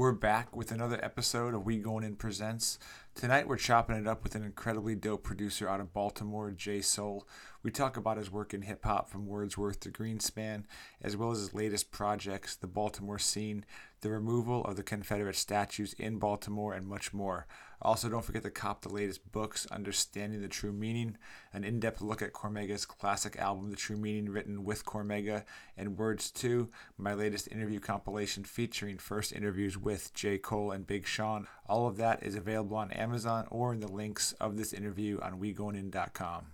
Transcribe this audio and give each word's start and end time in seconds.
We're 0.00 0.12
back 0.12 0.56
with 0.56 0.72
another 0.72 0.98
episode 1.04 1.52
of 1.52 1.66
We 1.66 1.76
Going 1.76 2.04
In 2.04 2.16
Presents. 2.16 2.78
Tonight 3.14 3.46
we're 3.46 3.58
chopping 3.58 3.96
it 3.96 4.06
up 4.06 4.22
with 4.22 4.34
an 4.34 4.42
incredibly 4.42 4.94
dope 4.94 5.22
producer 5.22 5.68
out 5.68 5.78
of 5.78 5.92
Baltimore, 5.92 6.50
J 6.52 6.80
Soul. 6.80 7.28
We 7.62 7.70
talk 7.70 7.98
about 7.98 8.16
his 8.16 8.30
work 8.30 8.54
in 8.54 8.62
hip 8.62 8.82
hop 8.82 9.10
from 9.10 9.26
Wordsworth 9.26 9.78
to 9.80 9.90
Greenspan, 9.90 10.64
as 11.02 11.18
well 11.18 11.32
as 11.32 11.40
his 11.40 11.52
latest 11.52 11.90
projects, 11.90 12.56
the 12.56 12.66
Baltimore 12.66 13.18
scene, 13.18 13.66
the 14.00 14.10
removal 14.10 14.64
of 14.64 14.76
the 14.76 14.82
Confederate 14.82 15.36
statues 15.36 15.92
in 15.94 16.18
Baltimore, 16.18 16.72
and 16.74 16.86
much 16.86 17.12
more. 17.12 17.46
Also, 17.82 18.08
don't 18.08 18.24
forget 18.24 18.42
to 18.42 18.50
cop 18.50 18.82
the 18.82 18.90
latest 18.90 19.32
books, 19.32 19.66
Understanding 19.70 20.42
the 20.42 20.48
True 20.48 20.72
Meaning, 20.72 21.16
an 21.52 21.64
in 21.64 21.80
depth 21.80 22.02
look 22.02 22.20
at 22.20 22.34
Cormega's 22.34 22.84
classic 22.84 23.38
album, 23.38 23.70
The 23.70 23.76
True 23.76 23.96
Meaning, 23.96 24.30
written 24.30 24.64
with 24.64 24.84
Cormega, 24.84 25.44
and 25.78 25.96
Words 25.96 26.30
2, 26.30 26.68
my 26.98 27.14
latest 27.14 27.48
interview 27.50 27.80
compilation 27.80 28.44
featuring 28.44 28.98
first 28.98 29.32
interviews 29.32 29.78
with 29.78 30.12
J. 30.12 30.36
Cole 30.36 30.72
and 30.72 30.86
Big 30.86 31.06
Sean. 31.06 31.46
All 31.66 31.86
of 31.86 31.96
that 31.96 32.22
is 32.22 32.34
available 32.34 32.76
on 32.76 32.90
Amazon 32.90 33.46
or 33.50 33.72
in 33.72 33.80
the 33.80 33.90
links 33.90 34.32
of 34.34 34.58
this 34.58 34.74
interview 34.74 35.18
on 35.22 35.40
WeGoingIn.com. 35.40 36.46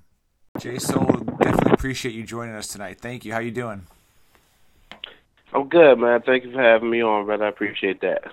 J 0.61 0.79
Soul, 0.79 1.07
definitely 1.41 1.73
appreciate 1.73 2.15
you 2.15 2.23
joining 2.23 2.55
us 2.55 2.69
tonight. 2.69 3.01
Thank 3.01 3.25
you. 3.25 3.33
How 3.33 3.41
you 3.41 3.51
doing? 3.51 3.87
I'm 5.53 5.69
good, 5.69 5.99
man. 5.99 6.23
Thank 6.23 6.45
you 6.45 6.53
for 6.53 6.63
having 6.63 6.91
me 6.91 7.03
on, 7.03 7.25
brother. 7.27 7.45
I 7.45 7.49
appreciate 7.49 8.01
that. 8.01 8.25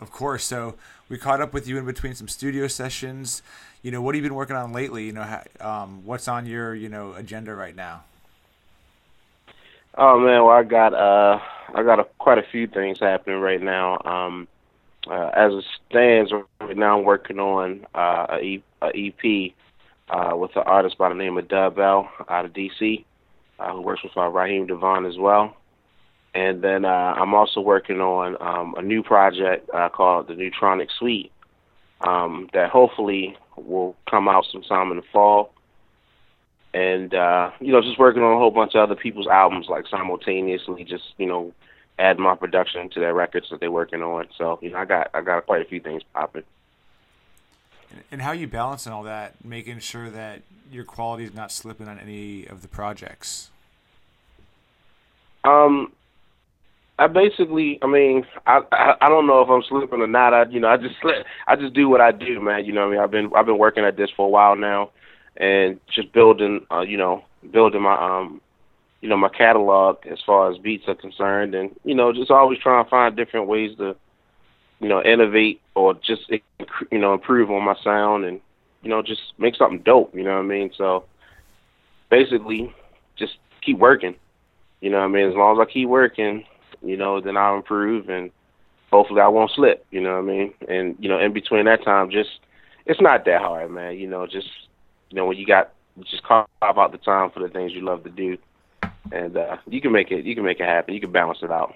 Of 0.00 0.10
course. 0.10 0.44
So 0.44 0.74
we 1.08 1.18
caught 1.18 1.40
up 1.40 1.52
with 1.52 1.68
you 1.68 1.78
in 1.78 1.84
between 1.84 2.14
some 2.14 2.28
studio 2.28 2.66
sessions. 2.66 3.42
You 3.82 3.90
know, 3.90 4.00
what 4.02 4.14
have 4.14 4.24
you 4.24 4.28
been 4.28 4.36
working 4.36 4.56
on 4.56 4.72
lately? 4.72 5.04
You 5.06 5.12
know, 5.12 5.42
um, 5.60 6.04
what's 6.04 6.26
on 6.28 6.46
your 6.46 6.74
you 6.74 6.88
know 6.88 7.12
agenda 7.12 7.54
right 7.54 7.76
now? 7.76 8.04
Oh 9.96 10.18
man, 10.18 10.42
well 10.44 10.56
I 10.56 10.62
got 10.64 10.94
uh 10.94 11.38
I 11.74 11.82
got 11.82 12.00
a, 12.00 12.04
quite 12.18 12.38
a 12.38 12.42
few 12.50 12.66
things 12.66 12.98
happening 13.00 13.40
right 13.40 13.60
now. 13.60 14.00
Um, 14.04 14.48
uh, 15.08 15.30
as 15.34 15.52
it 15.52 15.64
stands 15.88 16.32
right 16.60 16.76
now, 16.76 16.98
I'm 16.98 17.04
working 17.04 17.38
on 17.38 17.86
uh, 17.94 18.26
a, 18.30 18.40
e- 18.40 18.64
a 18.80 18.88
EP 18.88 19.52
uh, 20.08 20.36
with 20.36 20.56
an 20.56 20.62
artist 20.66 20.98
by 20.98 21.08
the 21.08 21.14
name 21.14 21.36
of 21.36 21.48
Dub 21.48 21.78
L 21.78 22.08
out 22.28 22.44
of 22.44 22.52
DC, 22.52 23.04
uh, 23.58 23.72
who 23.72 23.82
works 23.82 24.02
with 24.02 24.16
uh, 24.16 24.28
Raheem 24.28 24.66
DeVaughn 24.66 25.06
as 25.06 25.18
well. 25.18 25.56
And 26.34 26.62
then 26.62 26.84
uh, 26.84 27.14
I'm 27.16 27.32
also 27.32 27.60
working 27.60 28.00
on 28.00 28.36
um, 28.40 28.74
a 28.76 28.82
new 28.82 29.02
project 29.02 29.70
uh, 29.72 29.88
called 29.88 30.26
the 30.26 30.34
Neutronic 30.34 30.88
Suite 30.98 31.30
um, 32.00 32.48
that 32.52 32.70
hopefully 32.70 33.36
will 33.56 33.94
come 34.10 34.28
out 34.28 34.44
sometime 34.50 34.90
in 34.90 34.96
the 34.96 35.04
fall. 35.12 35.52
And 36.72 37.14
uh, 37.14 37.52
you 37.60 37.72
know, 37.72 37.80
just 37.80 38.00
working 38.00 38.22
on 38.22 38.32
a 38.32 38.38
whole 38.38 38.50
bunch 38.50 38.74
of 38.74 38.82
other 38.82 38.96
people's 38.96 39.28
albums, 39.28 39.68
like 39.68 39.86
simultaneously, 39.86 40.82
just 40.82 41.04
you 41.18 41.26
know, 41.26 41.52
add 42.00 42.18
my 42.18 42.34
production 42.34 42.90
to 42.90 43.00
their 43.00 43.14
records 43.14 43.46
that 43.50 43.60
they're 43.60 43.70
working 43.70 44.02
on. 44.02 44.26
So 44.36 44.58
you 44.60 44.70
know, 44.70 44.78
I 44.78 44.84
got 44.84 45.10
I 45.14 45.20
got 45.20 45.46
quite 45.46 45.62
a 45.62 45.66
few 45.66 45.78
things 45.78 46.02
popping. 46.12 46.42
And 48.10 48.20
how 48.20 48.30
are 48.30 48.34
you 48.34 48.48
balancing 48.48 48.92
all 48.92 49.04
that, 49.04 49.44
making 49.44 49.78
sure 49.78 50.10
that 50.10 50.42
your 50.68 50.82
quality 50.82 51.22
is 51.22 51.32
not 51.32 51.52
slipping 51.52 51.86
on 51.86 52.00
any 52.00 52.44
of 52.44 52.62
the 52.62 52.66
projects? 52.66 53.50
Um, 55.44 55.92
I 56.98 57.08
basically, 57.08 57.78
I 57.82 57.86
mean, 57.86 58.24
I, 58.46 58.60
I 58.70 58.94
I 59.00 59.08
don't 59.08 59.26
know 59.26 59.40
if 59.42 59.48
I'm 59.48 59.62
slipping 59.68 60.00
or 60.00 60.06
not. 60.06 60.32
I 60.32 60.44
you 60.48 60.60
know 60.60 60.68
I 60.68 60.76
just 60.76 60.94
I 61.46 61.56
just 61.56 61.74
do 61.74 61.88
what 61.88 62.00
I 62.00 62.12
do, 62.12 62.40
man. 62.40 62.64
You 62.64 62.72
know, 62.72 62.86
I 62.86 62.90
mean, 62.90 63.00
I've 63.00 63.10
been 63.10 63.30
I've 63.34 63.46
been 63.46 63.58
working 63.58 63.84
at 63.84 63.96
this 63.96 64.10
for 64.16 64.26
a 64.26 64.30
while 64.30 64.56
now, 64.56 64.90
and 65.36 65.80
just 65.92 66.12
building, 66.12 66.66
uh, 66.70 66.82
you 66.82 66.96
know, 66.96 67.24
building 67.52 67.82
my 67.82 67.94
um, 67.94 68.40
you 69.00 69.08
know, 69.08 69.16
my 69.16 69.28
catalog 69.28 70.06
as 70.06 70.18
far 70.24 70.50
as 70.50 70.58
beats 70.58 70.84
are 70.86 70.94
concerned, 70.94 71.54
and 71.54 71.70
you 71.84 71.94
know, 71.94 72.12
just 72.12 72.30
always 72.30 72.58
trying 72.60 72.84
to 72.84 72.90
find 72.90 73.16
different 73.16 73.48
ways 73.48 73.76
to 73.78 73.96
you 74.84 74.88
know, 74.88 75.02
innovate 75.02 75.62
or 75.74 75.94
just 75.94 76.30
you 76.90 76.98
know 76.98 77.14
improve 77.14 77.50
on 77.50 77.64
my 77.64 77.74
sound 77.82 78.24
and 78.24 78.40
you 78.82 78.90
know 78.90 79.02
just 79.02 79.20
make 79.38 79.56
something 79.56 79.80
dope. 79.80 80.14
You 80.14 80.24
know 80.24 80.34
what 80.34 80.44
I 80.44 80.46
mean? 80.46 80.70
So 80.76 81.04
basically, 82.10 82.70
just 83.16 83.36
keep 83.62 83.78
working. 83.78 84.14
You 84.80 84.90
know 84.90 84.98
what 84.98 85.06
I 85.06 85.08
mean? 85.08 85.28
As 85.28 85.34
long 85.34 85.58
as 85.58 85.66
I 85.66 85.72
keep 85.72 85.88
working, 85.88 86.44
you 86.86 86.96
know, 86.96 87.20
then 87.20 87.36
I'll 87.36 87.56
improve 87.56 88.08
and 88.08 88.30
hopefully 88.90 89.20
I 89.20 89.28
won't 89.28 89.50
slip. 89.50 89.84
You 89.90 90.00
know 90.00 90.12
what 90.12 90.30
I 90.30 90.36
mean? 90.36 90.54
And 90.68 90.96
you 90.98 91.08
know, 91.08 91.18
in 91.18 91.32
between 91.32 91.64
that 91.64 91.84
time, 91.84 92.10
just 92.10 92.30
it's 92.86 93.00
not 93.00 93.24
that 93.24 93.40
hard, 93.40 93.70
man. 93.70 93.98
You 93.98 94.06
know, 94.06 94.26
just 94.26 94.48
you 95.10 95.16
know 95.16 95.26
when 95.26 95.36
you 95.36 95.46
got 95.46 95.72
just 96.02 96.22
carve 96.22 96.46
out 96.62 96.92
the 96.92 96.98
time 96.98 97.30
for 97.30 97.40
the 97.40 97.48
things 97.48 97.72
you 97.72 97.80
love 97.80 98.04
to 98.04 98.10
do, 98.10 98.38
and 99.12 99.36
uh, 99.36 99.56
you 99.66 99.80
can 99.80 99.92
make 99.92 100.10
it. 100.10 100.24
You 100.24 100.34
can 100.34 100.44
make 100.44 100.60
it 100.60 100.66
happen. 100.66 100.94
You 100.94 101.00
can 101.00 101.12
balance 101.12 101.38
it 101.42 101.50
out. 101.50 101.74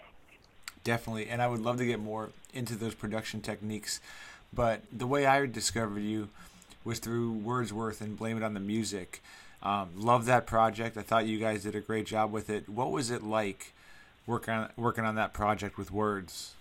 Definitely, 0.85 1.29
and 1.29 1.43
I 1.43 1.49
would 1.49 1.61
love 1.61 1.79
to 1.79 1.87
get 1.87 1.99
more 1.99 2.31
into 2.55 2.75
those 2.77 2.95
production 2.95 3.41
techniques. 3.41 4.01
But 4.53 4.83
the 4.93 5.07
way 5.07 5.27
I 5.27 5.45
discovered 5.47 6.01
you 6.01 6.29
was 6.85 7.01
through 7.01 7.33
Wordsworth 7.33 8.01
and 8.01 8.17
Blame 8.17 8.39
It 8.39 8.43
on 8.43 8.55
the 8.55 8.61
Music. 8.61 9.23
Um, 9.63 9.91
love 9.97 10.25
that 10.27 10.47
project. 10.47 10.97
I 10.97 11.03
thought 11.03 11.27
you 11.27 11.39
guys 11.39 11.65
did 11.65 11.75
a 11.75 11.81
great 11.81 12.07
job 12.07 12.33
with 12.33 12.49
it. 12.49 12.69
What 12.69 12.93
was 12.93 13.11
it 13.11 13.23
like 13.23 13.75
working 14.29 14.55
on 14.55 14.69
working 14.77 15.05
on 15.05 15.17
that 15.17 15.33
project 15.33 15.77
with 15.79 15.91
Words? 15.91 16.55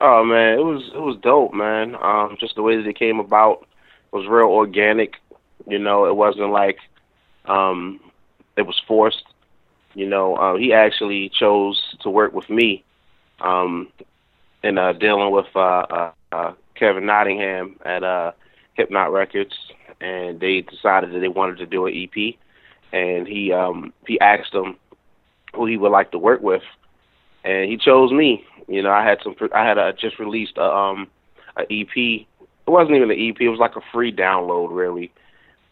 Oh 0.00 0.24
man, 0.24 0.58
it 0.58 0.64
was 0.64 0.90
it 0.94 1.00
was 1.00 1.16
dope, 1.22 1.54
man. 1.54 1.94
Um, 1.94 2.36
just 2.38 2.56
the 2.56 2.62
way 2.62 2.76
that 2.76 2.86
it 2.86 2.98
came 2.98 3.20
about 3.20 3.66
was 4.10 4.26
real 4.26 4.48
organic. 4.48 5.14
You 5.66 5.78
know, 5.78 6.06
it 6.06 6.16
wasn't 6.16 6.50
like 6.50 6.78
um, 7.46 8.00
it 8.56 8.62
was 8.62 8.80
forced. 8.86 9.24
You 9.94 10.06
know, 10.06 10.36
uh, 10.36 10.56
he 10.56 10.72
actually 10.72 11.30
chose 11.30 11.80
to 12.02 12.10
work 12.10 12.32
with 12.32 12.48
me 12.48 12.84
um, 13.40 13.88
and 14.62 14.78
uh, 14.78 14.92
dealing 14.92 15.32
with 15.32 15.46
uh, 15.54 15.58
uh, 15.58 16.12
uh, 16.32 16.52
Kevin 16.74 17.06
Nottingham 17.06 17.76
at 17.84 18.02
uh, 18.02 18.32
HiPNOTT 18.78 19.12
Records, 19.12 19.54
and 20.00 20.40
they 20.40 20.60
decided 20.62 21.12
that 21.12 21.18
they 21.18 21.28
wanted 21.28 21.58
to 21.58 21.66
do 21.66 21.86
an 21.86 21.94
EP, 21.94 22.34
and 22.92 23.26
he 23.26 23.52
um, 23.52 23.92
he 24.06 24.18
asked 24.20 24.52
them 24.52 24.76
who 25.54 25.66
he 25.66 25.76
would 25.76 25.92
like 25.92 26.12
to 26.12 26.18
work 26.18 26.42
with, 26.42 26.62
and 27.44 27.70
he 27.70 27.76
chose 27.76 28.12
me. 28.12 28.44
You 28.68 28.82
know, 28.82 28.90
I 28.90 29.04
had 29.04 29.18
some 29.22 29.34
I 29.54 29.64
had 29.64 29.78
a, 29.78 29.92
just 29.92 30.18
released 30.18 30.56
a 30.56 30.64
um 30.64 31.08
a 31.56 31.62
EP. 31.62 31.96
It 31.96 32.26
wasn't 32.66 32.96
even 32.96 33.10
an 33.10 33.18
EP. 33.18 33.40
It 33.40 33.48
was 33.48 33.58
like 33.58 33.76
a 33.76 33.80
free 33.92 34.12
download, 34.12 34.68
really 34.70 35.12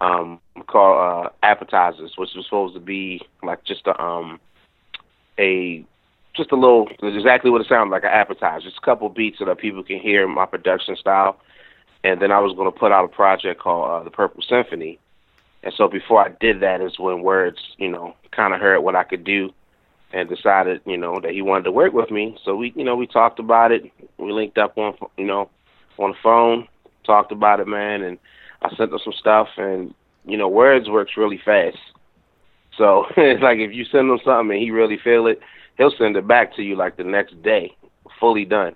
um, 0.00 0.40
called 0.66 1.26
uh, 1.26 1.28
appetizers, 1.42 2.14
which 2.16 2.30
was 2.34 2.44
supposed 2.44 2.74
to 2.74 2.80
be 2.80 3.20
like 3.42 3.64
just 3.64 3.86
a 3.86 4.00
um, 4.00 4.40
a 5.38 5.84
just 6.34 6.52
a 6.52 6.56
little 6.56 6.88
exactly 7.02 7.50
what 7.50 7.60
it 7.60 7.66
sounds 7.68 7.90
like 7.90 8.04
an 8.04 8.10
appetizer, 8.10 8.64
just 8.64 8.78
a 8.78 8.84
couple 8.84 9.08
beats 9.08 9.38
so 9.38 9.44
that 9.44 9.58
people 9.58 9.82
can 9.82 9.98
hear 9.98 10.26
my 10.28 10.46
production 10.46 10.96
style. 10.96 11.40
And 12.04 12.22
then 12.22 12.30
I 12.30 12.38
was 12.38 12.54
going 12.54 12.72
to 12.72 12.78
put 12.78 12.92
out 12.92 13.04
a 13.04 13.08
project 13.08 13.60
called 13.60 13.90
uh, 13.90 14.04
the 14.04 14.10
Purple 14.10 14.42
Symphony. 14.48 15.00
And 15.64 15.74
so 15.76 15.88
before 15.88 16.24
I 16.24 16.28
did 16.40 16.60
that 16.60 16.80
is 16.80 16.96
when 16.96 17.22
Words, 17.22 17.58
you 17.76 17.88
know, 17.88 18.14
kind 18.30 18.54
of 18.54 18.60
heard 18.60 18.80
what 18.80 18.94
I 18.94 19.02
could 19.02 19.24
do 19.24 19.52
and 20.12 20.28
decided, 20.28 20.80
you 20.86 20.96
know, 20.96 21.20
that 21.20 21.32
he 21.32 21.42
wanted 21.42 21.64
to 21.64 21.72
work 21.72 21.92
with 21.92 22.10
me. 22.10 22.36
So 22.44 22.56
we, 22.56 22.72
you 22.74 22.84
know, 22.84 22.96
we 22.96 23.06
talked 23.06 23.38
about 23.38 23.72
it. 23.72 23.90
We 24.16 24.32
linked 24.32 24.58
up 24.58 24.78
on, 24.78 24.94
you 25.16 25.26
know, 25.26 25.50
on 25.98 26.10
the 26.10 26.16
phone, 26.22 26.68
talked 27.04 27.32
about 27.32 27.60
it, 27.60 27.68
man, 27.68 28.02
and 28.02 28.18
I 28.62 28.70
sent 28.76 28.92
him 28.92 28.98
some 29.02 29.12
stuff, 29.12 29.48
and 29.56 29.94
you 30.24 30.36
know, 30.36 30.48
words 30.48 30.88
works 30.88 31.12
really 31.16 31.40
fast. 31.44 31.78
So 32.76 33.06
it's 33.16 33.42
like 33.42 33.58
if 33.58 33.72
you 33.72 33.84
send 33.84 34.10
him 34.10 34.20
something 34.24 34.56
and 34.56 34.62
he 34.62 34.70
really 34.70 34.98
feel 35.02 35.26
it, 35.26 35.40
he'll 35.76 35.94
send 35.96 36.16
it 36.16 36.26
back 36.26 36.54
to 36.56 36.62
you 36.62 36.76
like 36.76 36.96
the 36.96 37.04
next 37.04 37.42
day, 37.42 37.72
fully 38.20 38.44
done. 38.44 38.74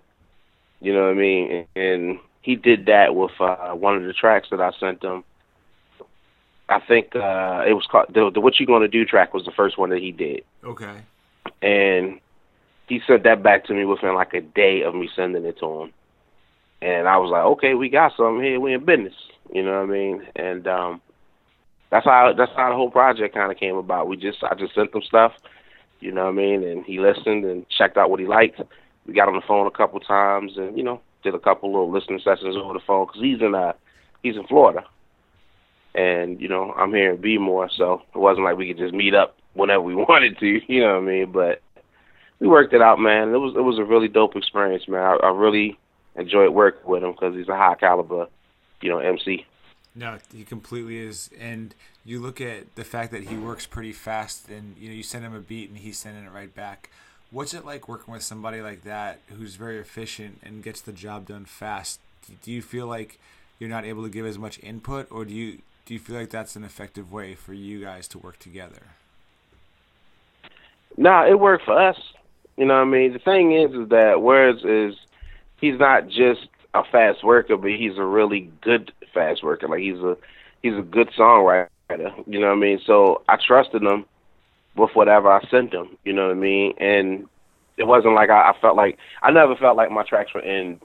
You 0.81 0.93
know 0.93 1.03
what 1.03 1.11
I 1.11 1.15
mean? 1.15 1.67
And 1.77 2.19
he 2.43 2.57
did 2.57 2.87
that 2.87 3.15
with 3.15 3.31
uh, 3.41 3.71
one 3.71 3.97
of 3.97 4.03
the 4.03 4.13
tracks 4.13 4.49
that 4.51 4.61
I 4.61 4.73
sent 4.81 5.03
him. 5.03 5.25
I 6.69 6.81
think 6.81 7.15
uh, 7.15 7.65
it 7.67 7.75
was 7.75 7.87
called 7.91 8.07
the, 8.13 8.31
the 8.33 8.41
"What 8.41 8.59
You 8.59 8.67
Gonna 8.67 8.89
Do" 8.89 9.05
track 9.05 9.35
was 9.35 9.45
the 9.45 9.53
first 9.53 9.79
one 9.79 9.91
that 9.91 10.01
he 10.01 10.11
did. 10.11 10.43
Okay. 10.65 11.03
And 11.61 12.21
he 12.89 13.01
sent 13.07 13.25
that 13.25 13.43
back 13.43 13.65
to 13.67 13.75
me 13.75 13.85
within 13.85 14.15
like 14.15 14.35
a 14.35 14.41
day 14.41 14.83
of 14.83 14.95
me 14.95 15.09
sending 15.15 15.45
it 15.45 15.59
to 15.61 15.83
him. 15.83 15.93
And 16.83 17.09
I 17.09 17.17
was 17.17 17.31
like, 17.31 17.45
okay, 17.45 17.75
we 17.75 17.89
got 17.89 18.13
something 18.17 18.43
here. 18.43 18.59
We 18.59 18.75
in 18.75 18.85
business. 18.85 19.15
You 19.53 19.63
know 19.63 19.81
what 19.81 19.89
I 19.89 19.93
mean? 19.93 20.23
And 20.35 20.67
um, 20.67 21.01
that's 21.91 22.05
how 22.05 22.33
that's 22.37 22.51
how 22.57 22.71
the 22.71 22.75
whole 22.75 22.91
project 22.91 23.35
kind 23.35 23.53
of 23.53 23.59
came 23.59 23.77
about. 23.77 24.09
We 24.09 24.17
just 24.17 24.43
I 24.43 24.55
just 24.55 24.75
sent 24.75 24.95
him 24.95 25.03
stuff. 25.07 25.33
You 26.01 26.11
know 26.11 26.25
what 26.25 26.31
I 26.31 26.37
mean? 26.37 26.65
And 26.65 26.85
he 26.85 26.99
listened 26.99 27.45
and 27.45 27.67
checked 27.69 27.97
out 27.97 28.11
what 28.11 28.19
he 28.19 28.27
liked. 28.27 28.61
We 29.07 29.15
got 29.15 29.29
on 29.29 29.35
the 29.35 29.43
phone 29.47 29.67
a 29.67 29.71
couple 29.71 30.01
times, 30.01 30.53
and 30.57 30.77
you 30.77 30.83
know, 30.83 31.01
did 31.23 31.35
a 31.35 31.39
couple 31.39 31.71
little 31.71 31.93
listening 31.93 32.21
sessions 32.25 32.57
over 32.57 32.73
the 32.73 32.81
phone 32.87 33.07
because 33.07 33.21
he's 33.23 33.41
in 33.41 33.55
uh 33.55 33.73
he's 34.23 34.37
in 34.37 34.47
Florida, 34.47 34.85
and 35.95 36.41
you 36.41 36.49
know 36.49 36.73
I'm 36.73 36.93
here 36.93 37.13
in 37.13 37.23
Bmore, 37.23 37.69
so 37.77 38.03
it 38.15 38.19
wasn't 38.19 38.45
like 38.45 38.57
we 38.57 38.69
could 38.69 38.79
just 38.79 38.95
meet 38.95 39.15
up 39.15 39.37
whenever 39.55 39.83
we 39.83 39.95
wanted 40.09 40.39
to. 40.39 40.61
You 40.73 40.81
know 40.81 40.95
what 40.95 41.03
I 41.03 41.07
mean? 41.07 41.33
But 41.33 41.63
we 42.41 42.49
worked 42.49 42.75
it 42.75 42.83
out, 42.83 42.99
man. 42.99 43.35
It 43.35 43.39
was 43.39 43.55
it 43.57 43.63
was 43.63 43.79
a 43.79 43.85
really 43.85 44.09
dope 44.09 44.37
experience, 44.37 44.89
man. 44.89 45.01
I, 45.01 45.27
I 45.27 45.31
really 45.31 45.79
enjoyed 46.17 46.51
working 46.51 46.89
with 46.91 47.03
him 47.03 47.13
because 47.13 47.35
he's 47.35 47.49
a 47.49 47.57
high 47.57 47.77
caliber, 47.77 48.27
you 48.81 48.91
know, 48.91 48.99
MC. 48.99 49.47
No, 49.95 50.19
he 50.33 50.45
completely 50.45 50.99
is. 50.99 51.31
And 51.39 51.75
you 52.05 52.21
look 52.21 52.41
at 52.41 52.75
the 52.77 52.85
fact 52.85 53.13
that 53.13 53.25
he 53.25 53.37
works 53.37 53.67
pretty 53.67 53.93
fast, 53.93 54.49
and 54.49 54.77
you 54.79 54.89
know, 54.89 54.95
you 54.95 55.03
send 55.03 55.25
him 55.25 55.35
a 55.35 55.41
beat 55.41 55.69
and 55.69 55.79
he's 55.79 55.99
sending 55.99 56.25
it 56.25 56.33
right 56.33 56.55
back. 56.55 56.91
What's 57.31 57.55
it 57.55 57.65
like 57.65 57.89
working 57.89 58.13
with 58.13 58.23
somebody 58.23 58.61
like 58.61 58.85
that 58.85 59.21
who's 59.29 59.55
very 59.57 59.79
efficient 59.79 60.41
and 60.43 60.63
gets 60.63 60.81
the 60.81 60.93
job 60.93 61.27
done 61.27 61.45
fast? 61.45 62.01
Do 62.43 62.53
you 62.53 62.61
feel 62.61 62.87
like 62.87 63.19
you're 63.59 63.71
not 63.71 63.85
able 63.85 64.03
to 64.03 64.11
give 64.11 64.27
as 64.27 64.39
much 64.39 64.59
input, 64.63 65.07
or 65.11 65.25
do 65.25 65.35
you 65.35 65.59
do 65.85 65.95
you 65.95 66.01
feel 66.01 66.17
like 66.17 66.31
that's 66.31 66.57
an 66.57 66.65
effective 66.65 67.13
way 67.13 67.35
for 67.35 67.55
you 67.55 67.81
guys 67.81 68.09
to 68.09 68.19
work 68.19 68.39
together? 68.39 68.97
Nah, 70.97 71.27
it 71.27 71.39
worked 71.39 71.65
for 71.65 71.79
us. 71.79 71.97
You 72.57 72.67
know 72.67 72.75
what 72.75 72.89
I 72.89 72.91
mean? 72.91 73.13
The 73.13 73.19
thing 73.19 73.53
is, 73.53 73.73
is 73.73 73.89
that 73.89 74.23
Words 74.23 74.63
is 74.65 74.95
he's 75.61 75.79
not 75.79 76.09
just 76.09 76.49
a 76.75 76.83
fast 76.85 77.25
worker, 77.25 77.57
but 77.57 77.71
he's 77.71 77.97
a 77.97 78.05
really 78.05 78.51
good 78.61 78.93
fast 79.15 79.43
worker. 79.43 79.69
Like 79.69 79.81
he's 79.81 79.99
a 79.99 80.17
he's 80.63 80.75
a 80.75 80.83
good 80.83 81.11
songwriter. 81.19 81.69
You 82.27 82.41
know 82.41 82.49
what 82.49 82.57
I 82.57 82.61
mean? 82.61 82.81
So 82.87 83.23
I 83.29 83.37
trusted 83.37 83.83
him 83.83 84.05
with 84.77 84.91
whatever 84.95 85.31
I 85.31 85.43
sent 85.51 85.75
him. 85.75 85.97
You 86.05 86.13
know 86.13 86.29
what 86.29 86.37
I 86.37 86.41
mean? 86.41 86.75
And 86.79 87.29
it 87.77 87.85
wasn't 87.85 88.15
like 88.15 88.31
I, 88.31 88.51
I 88.51 88.55
felt 88.61 88.77
like 88.77 88.99
I 89.23 89.31
never 89.31 89.57
felt 89.57 89.77
like 89.77 89.91
my 89.91 90.05
tracks 90.05 90.33
were 90.35 90.41
in 90.41 90.81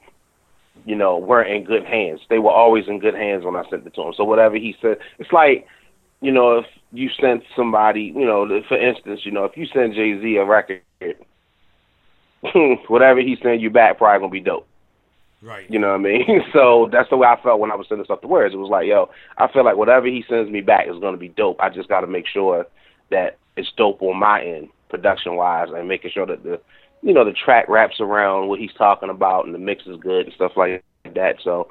you 0.85 0.95
know, 0.95 1.17
weren't 1.17 1.51
in 1.51 1.63
good 1.63 1.85
hands. 1.85 2.21
They 2.29 2.39
were 2.39 2.51
always 2.51 2.87
in 2.87 2.99
good 2.99 3.15
hands 3.15 3.43
when 3.43 3.55
I 3.55 3.63
sent 3.69 3.85
it 3.85 3.93
to 3.95 4.01
him. 4.01 4.13
So 4.15 4.23
whatever 4.23 4.55
he 4.55 4.75
said, 4.81 4.97
it's 5.19 5.31
like, 5.31 5.67
you 6.21 6.31
know, 6.31 6.59
if 6.59 6.65
you 6.91 7.09
sent 7.19 7.43
somebody, 7.55 8.13
you 8.15 8.25
know, 8.25 8.47
for 8.67 8.77
instance, 8.77 9.21
you 9.23 9.31
know, 9.31 9.45
if 9.45 9.57
you 9.57 9.65
send 9.73 9.93
Jay 9.93 10.19
Z 10.19 10.35
a 10.37 10.45
record, 10.45 10.81
whatever 12.87 13.19
he 13.19 13.37
send 13.41 13.61
you 13.61 13.69
back 13.69 13.97
probably 13.97 14.19
gonna 14.19 14.31
be 14.31 14.39
dope. 14.39 14.67
Right. 15.41 15.69
You 15.69 15.77
know 15.79 15.89
what 15.89 15.99
I 15.99 16.03
mean? 16.03 16.41
so 16.53 16.89
that's 16.91 17.09
the 17.09 17.17
way 17.17 17.27
I 17.27 17.41
felt 17.41 17.59
when 17.59 17.71
I 17.71 17.75
was 17.75 17.87
sending 17.87 18.05
stuff 18.05 18.21
to 18.21 18.27
words. 18.27 18.53
It 18.53 18.57
was 18.57 18.71
like, 18.71 18.87
yo, 18.87 19.09
I 19.37 19.51
feel 19.51 19.63
like 19.63 19.77
whatever 19.77 20.07
he 20.07 20.23
sends 20.27 20.49
me 20.49 20.61
back 20.61 20.87
is 20.87 20.99
gonna 20.99 21.17
be 21.17 21.29
dope. 21.29 21.59
I 21.59 21.69
just 21.69 21.89
gotta 21.89 22.07
make 22.07 22.25
sure 22.27 22.65
that 23.11 23.37
it's 23.55 23.71
dope 23.77 24.01
on 24.01 24.17
my 24.17 24.43
end, 24.43 24.69
production 24.89 25.35
wise, 25.35 25.69
and 25.73 25.87
making 25.87 26.11
sure 26.13 26.25
that 26.25 26.43
the 26.43 26.59
you 27.01 27.13
know, 27.13 27.23
the 27.23 27.31
track 27.31 27.69
wraps 27.69 27.99
around 27.99 28.47
what 28.47 28.59
he's 28.59 28.73
talking 28.77 29.09
about 29.09 29.45
and 29.45 29.53
the 29.53 29.59
mix 29.59 29.85
is 29.85 29.97
good 29.97 30.25
and 30.25 30.33
stuff 30.33 30.53
like 30.55 30.83
that. 31.13 31.35
So, 31.43 31.69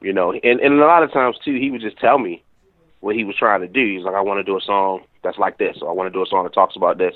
you 0.00 0.12
know, 0.12 0.32
and, 0.32 0.60
and 0.60 0.74
a 0.74 0.86
lot 0.86 1.02
of 1.02 1.12
times 1.12 1.36
too, 1.44 1.54
he 1.54 1.70
would 1.70 1.80
just 1.80 1.98
tell 1.98 2.18
me 2.18 2.42
what 3.02 3.16
he 3.16 3.24
was 3.24 3.36
trying 3.36 3.60
to 3.60 3.68
do. 3.68 3.96
He's 3.96 4.04
like, 4.04 4.14
I 4.14 4.20
want 4.20 4.38
to 4.38 4.44
do 4.44 4.56
a 4.56 4.60
song 4.60 5.02
that's 5.22 5.36
like 5.36 5.58
this, 5.58 5.76
or 5.82 5.90
I 5.90 5.92
want 5.92 6.06
to 6.06 6.16
do 6.16 6.22
a 6.22 6.26
song 6.26 6.44
that 6.44 6.54
talks 6.54 6.76
about 6.76 6.98
this. 6.98 7.14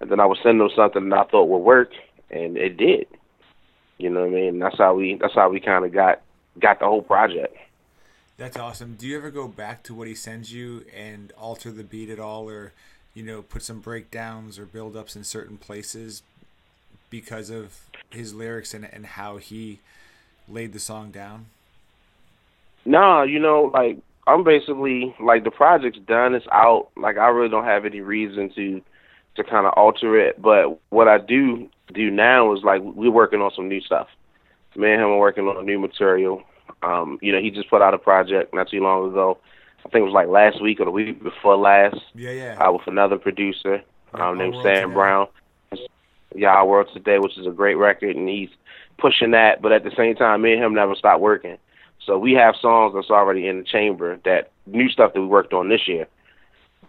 And 0.00 0.10
then 0.10 0.20
I 0.20 0.26
would 0.26 0.38
send 0.42 0.60
him 0.60 0.68
something 0.74 1.08
that 1.08 1.18
I 1.18 1.24
thought 1.30 1.48
would 1.48 1.58
work, 1.58 1.92
and 2.30 2.56
it 2.56 2.76
did. 2.76 3.06
You 3.98 4.10
know 4.10 4.22
what 4.22 4.30
I 4.30 4.32
mean? 4.32 4.58
That's 4.58 4.76
how 4.76 4.94
we 4.94 5.14
that's 5.14 5.34
how 5.34 5.48
we 5.48 5.60
kind 5.60 5.84
of 5.84 5.92
got 5.92 6.20
got 6.58 6.80
the 6.80 6.86
whole 6.86 7.02
project. 7.02 7.56
That's 8.36 8.56
awesome. 8.56 8.96
Do 8.98 9.06
you 9.06 9.16
ever 9.16 9.30
go 9.30 9.46
back 9.46 9.84
to 9.84 9.94
what 9.94 10.08
he 10.08 10.14
sends 10.16 10.52
you 10.52 10.84
and 10.94 11.32
alter 11.38 11.70
the 11.70 11.84
beat 11.84 12.10
at 12.10 12.18
all, 12.18 12.50
or 12.50 12.72
you 13.14 13.22
know, 13.22 13.42
put 13.42 13.62
some 13.62 13.78
breakdowns 13.78 14.58
or 14.58 14.66
build 14.66 14.96
ups 14.96 15.14
in 15.14 15.22
certain 15.22 15.56
places 15.56 16.22
because 17.10 17.48
of 17.48 17.82
his 18.10 18.34
lyrics 18.34 18.74
and, 18.74 18.88
and 18.92 19.06
how 19.06 19.36
he 19.36 19.78
laid 20.48 20.72
the 20.72 20.80
song 20.80 21.12
down? 21.12 21.46
No, 22.84 23.22
you 23.22 23.38
know, 23.38 23.70
like 23.72 23.98
I'm 24.26 24.44
basically 24.44 25.14
like 25.20 25.44
the 25.44 25.50
project's 25.50 25.98
done, 26.06 26.34
it's 26.34 26.46
out. 26.52 26.88
Like 26.96 27.18
I 27.18 27.28
really 27.28 27.48
don't 27.48 27.64
have 27.64 27.84
any 27.84 28.00
reason 28.00 28.50
to 28.54 28.80
to 29.36 29.44
kind 29.44 29.66
of 29.66 29.72
alter 29.76 30.18
it. 30.18 30.40
But 30.40 30.78
what 30.90 31.08
I 31.08 31.18
do 31.18 31.68
do 31.92 32.10
now 32.10 32.54
is 32.54 32.62
like 32.62 32.80
we're 32.82 33.10
working 33.10 33.40
on 33.40 33.50
some 33.54 33.68
new 33.68 33.80
stuff. 33.80 34.08
Me 34.76 34.90
and 34.90 35.02
him 35.02 35.08
are 35.08 35.18
working 35.18 35.44
on 35.44 35.66
new 35.66 35.78
material. 35.78 36.42
Um, 36.82 37.18
you 37.20 37.32
know, 37.32 37.40
he 37.40 37.50
just 37.50 37.68
put 37.68 37.82
out 37.82 37.94
a 37.94 37.98
project 37.98 38.54
not 38.54 38.68
too 38.70 38.80
long 38.80 39.10
ago. 39.10 39.38
I 39.84 39.88
think 39.88 40.02
it 40.02 40.04
was 40.04 40.14
like 40.14 40.28
last 40.28 40.62
week 40.62 40.80
or 40.80 40.84
the 40.84 40.90
week 40.90 41.22
before 41.22 41.56
last. 41.56 42.00
Yeah, 42.14 42.30
yeah. 42.30 42.54
Uh, 42.54 42.72
with 42.72 42.86
another 42.86 43.18
producer 43.18 43.82
um, 44.14 44.38
named 44.38 44.56
Sam 44.62 44.92
Brown. 44.92 45.26
Our 46.46 46.66
World 46.66 46.88
Today, 46.94 47.18
which 47.18 47.36
is 47.36 47.46
a 47.46 47.50
great 47.50 47.74
record, 47.74 48.16
and 48.16 48.28
he's 48.28 48.48
pushing 48.98 49.32
that. 49.32 49.60
But 49.60 49.72
at 49.72 49.84
the 49.84 49.92
same 49.96 50.14
time, 50.14 50.42
me 50.42 50.52
and 50.54 50.62
him 50.62 50.74
never 50.74 50.94
stop 50.94 51.20
working. 51.20 51.58
So 52.06 52.18
we 52.18 52.32
have 52.32 52.56
songs 52.60 52.94
that's 52.94 53.10
already 53.10 53.46
in 53.46 53.58
the 53.58 53.64
chamber 53.64 54.18
that 54.24 54.50
new 54.66 54.88
stuff 54.88 55.12
that 55.12 55.20
we 55.20 55.26
worked 55.26 55.52
on 55.52 55.68
this 55.68 55.86
year. 55.86 56.06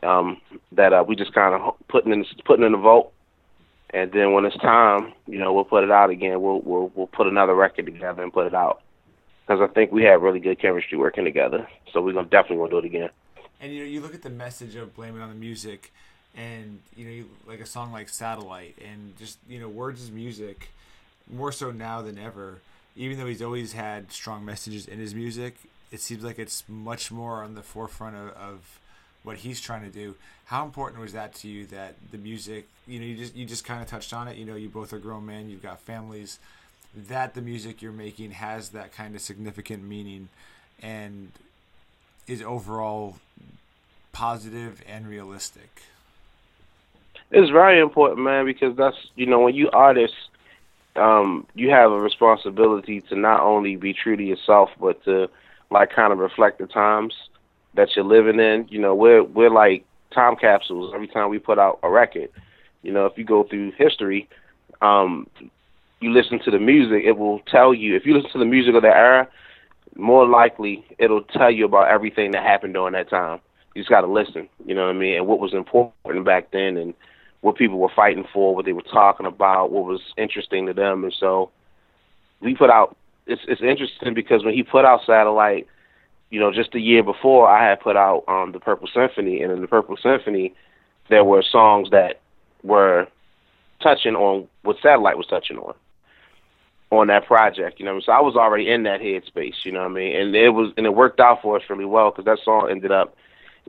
Um, 0.01 0.41
that 0.73 0.91
uh, 0.91 1.05
we 1.07 1.15
just 1.15 1.33
kind 1.33 1.55
of 1.55 1.75
putting 1.87 2.11
in 2.11 2.25
putting 2.43 2.65
in 2.65 2.73
the 2.73 2.77
vault, 2.77 3.13
and 3.91 4.11
then 4.11 4.33
when 4.33 4.43
it's 4.43 4.57
time, 4.57 5.13
you 5.27 5.37
know, 5.37 5.53
we'll 5.53 5.63
put 5.63 5.85
it 5.85 5.91
out 5.91 6.09
again. 6.09 6.41
We'll 6.41 6.59
we'll 6.59 6.91
we'll 6.93 7.07
put 7.07 7.27
another 7.27 7.55
record 7.55 7.85
together 7.85 8.21
and 8.21 8.33
put 8.33 8.47
it 8.47 8.53
out 8.53 8.81
because 9.47 9.61
I 9.61 9.71
think 9.73 9.93
we 9.93 10.03
have 10.03 10.21
really 10.21 10.41
good 10.41 10.59
chemistry 10.59 10.97
working 10.97 11.23
together. 11.23 11.69
So 11.93 12.01
we're 12.01 12.11
gonna 12.11 12.27
definitely 12.27 12.57
gonna 12.57 12.71
do 12.71 12.77
it 12.79 12.85
again. 12.85 13.09
And 13.61 13.73
you 13.73 13.79
know, 13.79 13.89
you 13.89 14.01
look 14.01 14.13
at 14.13 14.23
the 14.23 14.29
message 14.29 14.75
of 14.75 14.93
Blame 14.93 15.17
It 15.17 15.21
on 15.21 15.29
the 15.29 15.35
Music 15.35 15.93
and 16.35 16.79
you 16.95 17.05
know 17.05 17.25
like 17.47 17.59
a 17.59 17.65
song 17.65 17.91
like 17.91 18.09
satellite 18.09 18.75
and 18.83 19.17
just 19.17 19.37
you 19.47 19.59
know 19.59 19.67
words 19.67 20.01
is 20.01 20.11
music 20.11 20.69
more 21.31 21.51
so 21.51 21.71
now 21.71 22.01
than 22.01 22.17
ever 22.17 22.59
even 22.95 23.17
though 23.17 23.25
he's 23.25 23.41
always 23.41 23.73
had 23.73 24.11
strong 24.11 24.45
messages 24.45 24.87
in 24.87 24.99
his 24.99 25.15
music 25.15 25.55
it 25.93 26.01
seems 26.01 26.23
like 26.23 26.39
it's 26.39 26.63
much 26.67 27.11
more 27.11 27.43
on 27.43 27.53
the 27.53 27.61
forefront 27.61 28.15
of, 28.15 28.29
of 28.29 28.79
what 29.21 29.37
he's 29.37 29.61
trying 29.61 29.83
to 29.83 29.91
do. 29.91 30.15
How 30.45 30.65
important 30.65 30.99
was 30.99 31.13
that 31.13 31.35
to 31.35 31.47
you 31.47 31.67
that 31.67 31.93
the 32.11 32.17
music 32.17 32.67
you 32.87 32.99
know 32.99 33.05
you 33.05 33.15
just 33.15 33.35
you 33.35 33.45
just 33.45 33.63
kind 33.63 33.81
of 33.81 33.87
touched 33.87 34.11
on 34.11 34.27
it 34.27 34.35
you 34.35 34.43
know 34.43 34.55
you 34.55 34.69
both 34.69 34.91
are 34.91 34.97
grown 34.97 35.25
men 35.25 35.49
you've 35.49 35.63
got 35.63 35.79
families 35.79 36.39
that 37.07 37.33
the 37.33 37.41
music 37.41 37.81
you're 37.81 37.91
making 37.91 38.31
has 38.31 38.69
that 38.69 38.91
kind 38.91 39.15
of 39.15 39.21
significant 39.21 39.83
meaning 39.83 40.29
and 40.81 41.31
is 42.27 42.41
overall 42.41 43.17
positive 44.11 44.81
and 44.87 45.07
realistic? 45.07 45.83
It's 47.31 47.49
very 47.49 47.79
important, 47.79 48.19
man, 48.19 48.45
because 48.45 48.75
that's 48.75 48.97
you 49.15 49.27
know 49.27 49.39
when 49.39 49.55
you 49.55 49.69
artists, 49.71 50.17
um, 50.95 51.47
you 51.55 51.69
have 51.69 51.91
a 51.91 51.99
responsibility 51.99 53.01
to 53.01 53.15
not 53.15 53.41
only 53.41 53.75
be 53.75 53.93
true 53.93 54.15
to 54.15 54.23
yourself, 54.23 54.69
but 54.79 55.03
to 55.05 55.29
like 55.71 55.91
kind 55.91 56.13
of 56.13 56.19
reflect 56.19 56.59
the 56.59 56.67
times 56.67 57.13
that 57.73 57.95
you're 57.95 58.05
living 58.05 58.39
in. 58.39 58.67
You 58.69 58.79
know, 58.79 58.93
we're 58.95 59.23
we're 59.23 59.49
like 59.49 59.85
time 60.13 60.35
capsules 60.35 60.91
every 60.93 61.07
time 61.07 61.29
we 61.29 61.39
put 61.39 61.59
out 61.59 61.79
a 61.83 61.89
record. 61.89 62.29
You 62.83 62.91
know, 62.91 63.05
if 63.05 63.17
you 63.17 63.23
go 63.23 63.43
through 63.43 63.71
history, 63.77 64.29
um, 64.81 65.27
you 65.99 66.11
listen 66.11 66.39
to 66.39 66.51
the 66.51 66.59
music, 66.59 67.03
it 67.05 67.17
will 67.17 67.39
tell 67.39 67.73
you. 67.73 67.95
If 67.95 68.05
you 68.05 68.15
listen 68.15 68.31
to 68.31 68.39
the 68.39 68.45
music 68.45 68.75
of 68.75 68.83
that 68.83 68.95
era, 68.95 69.27
more 69.95 70.27
likely 70.27 70.85
it'll 70.97 71.23
tell 71.23 71.49
you 71.49 71.65
about 71.65 71.87
everything 71.87 72.31
that 72.31 72.43
happened 72.43 72.73
during 72.73 72.93
that 72.93 73.09
time. 73.09 73.39
You 73.73 73.81
just 73.81 73.89
got 73.89 74.01
to 74.01 74.07
listen. 74.07 74.49
You 74.65 74.75
know 74.75 74.83
what 74.85 74.95
I 74.95 74.99
mean? 74.99 75.17
And 75.17 75.27
what 75.27 75.39
was 75.39 75.53
important 75.53 76.25
back 76.25 76.51
then, 76.51 76.77
and 76.77 76.93
what 77.43 77.57
people 77.57 77.77
were 77.77 77.91
fighting 77.93 78.25
for, 78.31 78.55
what 78.55 78.63
they 78.63 78.71
were 78.71 78.81
talking 78.81 79.25
about, 79.25 79.69
what 79.69 79.83
was 79.83 79.99
interesting 80.17 80.65
to 80.65 80.73
them, 80.73 81.03
and 81.03 81.13
so 81.13 81.51
we 82.39 82.55
put 82.55 82.69
out. 82.69 82.95
It's 83.27 83.41
it's 83.49 83.61
interesting 83.61 84.13
because 84.13 84.45
when 84.45 84.53
he 84.53 84.63
put 84.63 84.85
out 84.85 85.01
Satellite, 85.05 85.67
you 86.29 86.39
know, 86.39 86.53
just 86.53 86.73
a 86.73 86.79
year 86.79 87.03
before, 87.03 87.49
I 87.49 87.67
had 87.67 87.81
put 87.81 87.97
out 87.97 88.23
um, 88.29 88.53
the 88.53 88.61
Purple 88.61 88.87
Symphony, 88.87 89.41
and 89.41 89.51
in 89.51 89.59
the 89.59 89.67
Purple 89.67 89.97
Symphony, 89.97 90.53
there 91.09 91.25
were 91.25 91.43
songs 91.43 91.89
that 91.91 92.21
were 92.63 93.07
touching 93.81 94.15
on 94.15 94.47
what 94.61 94.77
Satellite 94.81 95.17
was 95.17 95.27
touching 95.27 95.57
on 95.57 95.75
on 96.91 97.07
that 97.07 97.25
project. 97.25 97.77
You 97.77 97.85
know, 97.85 97.99
so 97.99 98.13
I 98.13 98.21
was 98.21 98.37
already 98.37 98.69
in 98.69 98.83
that 98.83 99.01
headspace. 99.01 99.65
You 99.65 99.73
know 99.73 99.81
what 99.81 99.91
I 99.91 99.95
mean? 99.95 100.15
And 100.15 100.33
it 100.33 100.49
was 100.49 100.71
and 100.77 100.85
it 100.85 100.95
worked 100.95 101.19
out 101.19 101.41
for 101.41 101.57
us 101.57 101.63
really 101.69 101.83
well 101.83 102.11
because 102.11 102.23
that 102.23 102.39
song 102.45 102.69
ended 102.71 102.93
up 102.93 103.17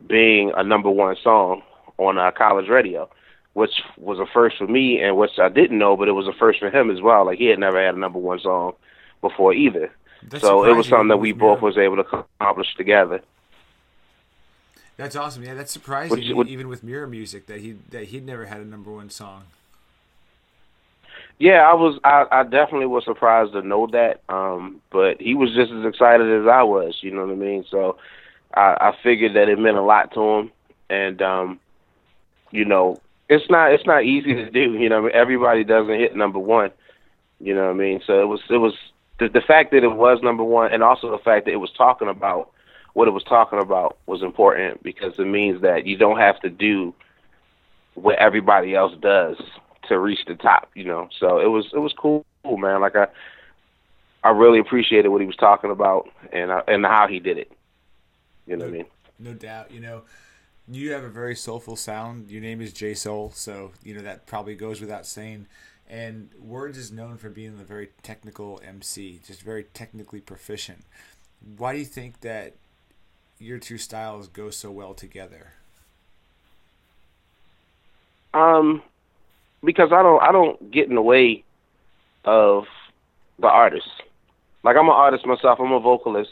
being 0.06 0.52
a 0.56 0.62
number 0.62 0.90
one 0.90 1.16
song 1.24 1.62
on 1.98 2.18
uh, 2.18 2.30
college 2.30 2.68
radio 2.68 3.10
which 3.54 3.72
was 3.96 4.18
a 4.18 4.26
first 4.26 4.58
for 4.58 4.66
me 4.66 5.00
and 5.00 5.16
which 5.16 5.38
I 5.38 5.48
didn't 5.48 5.78
know, 5.78 5.96
but 5.96 6.08
it 6.08 6.12
was 6.12 6.28
a 6.28 6.32
first 6.32 6.58
for 6.58 6.70
him 6.70 6.90
as 6.90 7.00
well. 7.00 7.24
Like 7.24 7.38
he 7.38 7.46
had 7.46 7.58
never 7.58 7.84
had 7.84 7.94
a 7.94 7.98
number 7.98 8.18
one 8.18 8.40
song 8.40 8.74
before 9.20 9.54
either. 9.54 9.90
That's 10.28 10.42
so 10.42 10.64
it 10.64 10.76
was 10.76 10.88
something 10.88 11.08
that 11.08 11.18
we 11.18 11.32
both 11.32 11.62
was 11.62 11.78
able 11.78 11.96
to 11.96 12.24
accomplish 12.40 12.74
together. 12.76 13.22
That's 14.96 15.16
awesome. 15.16 15.42
Yeah, 15.42 15.54
that's 15.54 15.72
surprising. 15.72 16.16
Which, 16.16 16.30
which, 16.30 16.48
even 16.48 16.68
with 16.68 16.84
Mirror 16.84 17.08
Music, 17.08 17.46
that 17.46 17.60
he 17.60 17.76
that 17.90 18.06
he'd 18.06 18.24
never 18.24 18.46
had 18.46 18.60
a 18.60 18.64
number 18.64 18.92
one 18.92 19.10
song. 19.10 19.44
Yeah, 21.38 21.68
I 21.68 21.74
was. 21.74 21.98
I, 22.04 22.26
I 22.30 22.42
definitely 22.44 22.86
was 22.86 23.04
surprised 23.04 23.52
to 23.52 23.62
know 23.62 23.88
that. 23.88 24.20
Um, 24.28 24.80
but 24.90 25.20
he 25.20 25.34
was 25.34 25.52
just 25.52 25.72
as 25.72 25.84
excited 25.84 26.30
as 26.40 26.46
I 26.46 26.62
was. 26.62 26.98
You 27.00 27.10
know 27.10 27.26
what 27.26 27.32
I 27.32 27.36
mean? 27.36 27.64
So 27.70 27.98
I, 28.54 28.76
I 28.80 28.96
figured 29.02 29.34
that 29.34 29.48
it 29.48 29.58
meant 29.58 29.76
a 29.76 29.82
lot 29.82 30.14
to 30.14 30.20
him, 30.20 30.52
and 30.88 31.20
um, 31.20 31.60
you 32.52 32.64
know, 32.64 33.00
it's 33.28 33.48
not 33.50 33.72
it's 33.72 33.86
not 33.86 34.04
easy 34.04 34.34
to 34.34 34.50
do. 34.50 34.74
You 34.74 34.88
know, 34.88 35.06
everybody 35.06 35.64
doesn't 35.64 35.98
hit 35.98 36.16
number 36.16 36.38
one. 36.38 36.70
You 37.40 37.54
know 37.54 37.64
what 37.64 37.70
I 37.70 37.74
mean? 37.74 38.00
So 38.06 38.20
it 38.20 38.26
was 38.26 38.40
it 38.50 38.58
was 38.58 38.74
the, 39.18 39.28
the 39.28 39.40
fact 39.40 39.70
that 39.72 39.84
it 39.84 39.94
was 39.94 40.22
number 40.22 40.44
one, 40.44 40.72
and 40.72 40.82
also 40.82 41.10
the 41.10 41.18
fact 41.18 41.46
that 41.46 41.52
it 41.52 41.60
was 41.60 41.70
talking 41.72 42.08
about 42.08 42.50
what 42.92 43.08
it 43.08 43.12
was 43.12 43.24
talking 43.24 43.60
about 43.60 43.96
was 44.06 44.22
important 44.22 44.82
because 44.82 45.18
it 45.18 45.26
means 45.26 45.62
that 45.62 45.86
you 45.86 45.96
don't 45.96 46.18
have 46.18 46.40
to 46.40 46.50
do 46.50 46.94
what 47.94 48.18
everybody 48.18 48.74
else 48.74 48.94
does 49.00 49.36
to 49.88 49.98
reach 49.98 50.24
the 50.26 50.34
top. 50.34 50.70
You 50.74 50.84
know, 50.84 51.08
so 51.18 51.40
it 51.40 51.48
was 51.48 51.66
it 51.72 51.78
was 51.78 51.92
cool, 51.92 52.24
man. 52.44 52.80
Like 52.80 52.96
I 52.96 53.06
I 54.22 54.30
really 54.30 54.58
appreciated 54.58 55.08
what 55.08 55.20
he 55.20 55.26
was 55.26 55.36
talking 55.36 55.70
about 55.70 56.08
and 56.32 56.50
uh, 56.50 56.62
and 56.68 56.84
how 56.84 57.08
he 57.08 57.20
did 57.20 57.38
it. 57.38 57.50
You 58.46 58.56
know 58.56 58.66
no, 58.66 58.70
what 58.70 58.74
I 58.74 58.78
mean? 58.78 58.86
No 59.18 59.32
doubt. 59.32 59.70
You 59.70 59.80
know 59.80 60.02
you 60.70 60.92
have 60.92 61.04
a 61.04 61.08
very 61.08 61.36
soulful 61.36 61.76
sound. 61.76 62.30
Your 62.30 62.40
name 62.40 62.60
is 62.60 62.72
J 62.72 62.94
Soul, 62.94 63.32
so 63.34 63.72
you 63.82 63.94
know 63.94 64.02
that 64.02 64.26
probably 64.26 64.54
goes 64.54 64.80
without 64.80 65.06
saying. 65.06 65.46
And 65.88 66.30
Words 66.40 66.78
is 66.78 66.90
known 66.90 67.18
for 67.18 67.28
being 67.28 67.58
a 67.60 67.64
very 67.64 67.90
technical 68.02 68.60
MC, 68.66 69.20
just 69.26 69.42
very 69.42 69.64
technically 69.64 70.20
proficient. 70.20 70.84
Why 71.58 71.74
do 71.74 71.78
you 71.78 71.84
think 71.84 72.20
that 72.20 72.54
your 73.38 73.58
two 73.58 73.76
styles 73.76 74.28
go 74.28 74.48
so 74.50 74.70
well 74.70 74.94
together? 74.94 75.52
Um, 78.32 78.82
because 79.62 79.92
I 79.92 80.02
don't 80.02 80.22
I 80.22 80.32
don't 80.32 80.70
get 80.70 80.88
in 80.88 80.94
the 80.94 81.02
way 81.02 81.44
of 82.24 82.64
the 83.38 83.48
artist. 83.48 83.88
Like 84.62 84.76
I'm 84.76 84.86
an 84.86 84.94
artist 84.94 85.26
myself. 85.26 85.60
I'm 85.60 85.72
a 85.72 85.80
vocalist, 85.80 86.30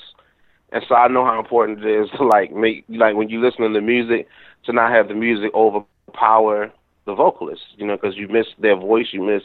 and 0.72 0.82
so 0.88 0.94
I 0.94 1.08
know 1.08 1.24
how 1.24 1.38
important 1.38 1.84
it 1.84 2.02
is 2.02 2.10
to 2.16 2.24
like 2.24 2.52
make 2.52 2.84
like 2.88 3.14
when 3.14 3.28
you 3.28 3.40
listen 3.40 3.70
to 3.70 3.80
music 3.80 4.26
to 4.64 4.72
not 4.72 4.90
have 4.90 5.08
the 5.08 5.14
music 5.14 5.52
overpower 5.54 6.72
the 7.04 7.14
vocalist. 7.14 7.62
You 7.76 7.86
know, 7.86 7.96
because 7.96 8.16
you 8.16 8.28
miss 8.28 8.46
their 8.58 8.76
voice, 8.76 9.08
you 9.12 9.22
miss 9.22 9.42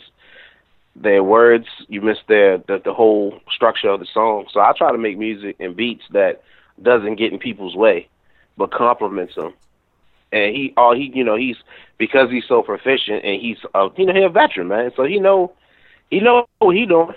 their 0.96 1.24
words, 1.24 1.67
you 1.89 2.01
miss 2.01 2.17
their 2.27 2.57
the, 2.60 2.81
the 2.84 2.93
whole 2.93 3.39
structure 3.53 3.89
of 3.89 4.00
the 4.00 4.07
song. 4.13 4.48
So 4.51 4.62
I 4.62 4.72
try 4.77 4.91
to 4.91 4.98
make 4.98 5.17
music 5.17 5.57
and 5.60 5.75
beats 5.75 6.03
that 6.12 6.41
doesn't 6.81 7.15
get 7.17 7.34
in 7.34 7.39
people's 7.39 7.75
way, 7.75 8.07
but 8.57 8.72
complements 8.72 9.36
them. 9.36 9.53
And 10.31 10.55
he, 10.55 10.74
all 10.75 10.96
he, 10.96 11.12
you 11.13 11.24
know, 11.24 11.36
he's 11.36 11.57
because 11.98 12.29
he's 12.29 12.46
so 12.48 12.62
proficient 12.62 13.24
and 13.24 13.41
he's, 13.41 13.57
uh, 13.74 13.89
you 13.98 14.05
know, 14.05 14.13
he's 14.13 14.25
a 14.25 14.29
veteran, 14.29 14.67
man. 14.67 14.91
So 14.96 15.03
he 15.03 15.19
know, 15.19 15.53
he 16.10 16.19
know 16.19 16.48
what 16.60 16.75
he 16.75 16.86
doing. 16.86 17.15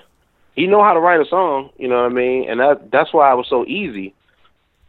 He 0.54 0.66
know 0.66 0.82
how 0.82 0.92
to 0.92 1.00
write 1.00 1.20
a 1.20 1.26
song. 1.26 1.70
You 1.78 1.88
know 1.88 2.02
what 2.02 2.10
I 2.10 2.14
mean? 2.14 2.48
And 2.50 2.60
that 2.60 2.90
that's 2.90 3.12
why 3.12 3.32
it 3.32 3.36
was 3.36 3.48
so 3.48 3.64
easy. 3.66 4.14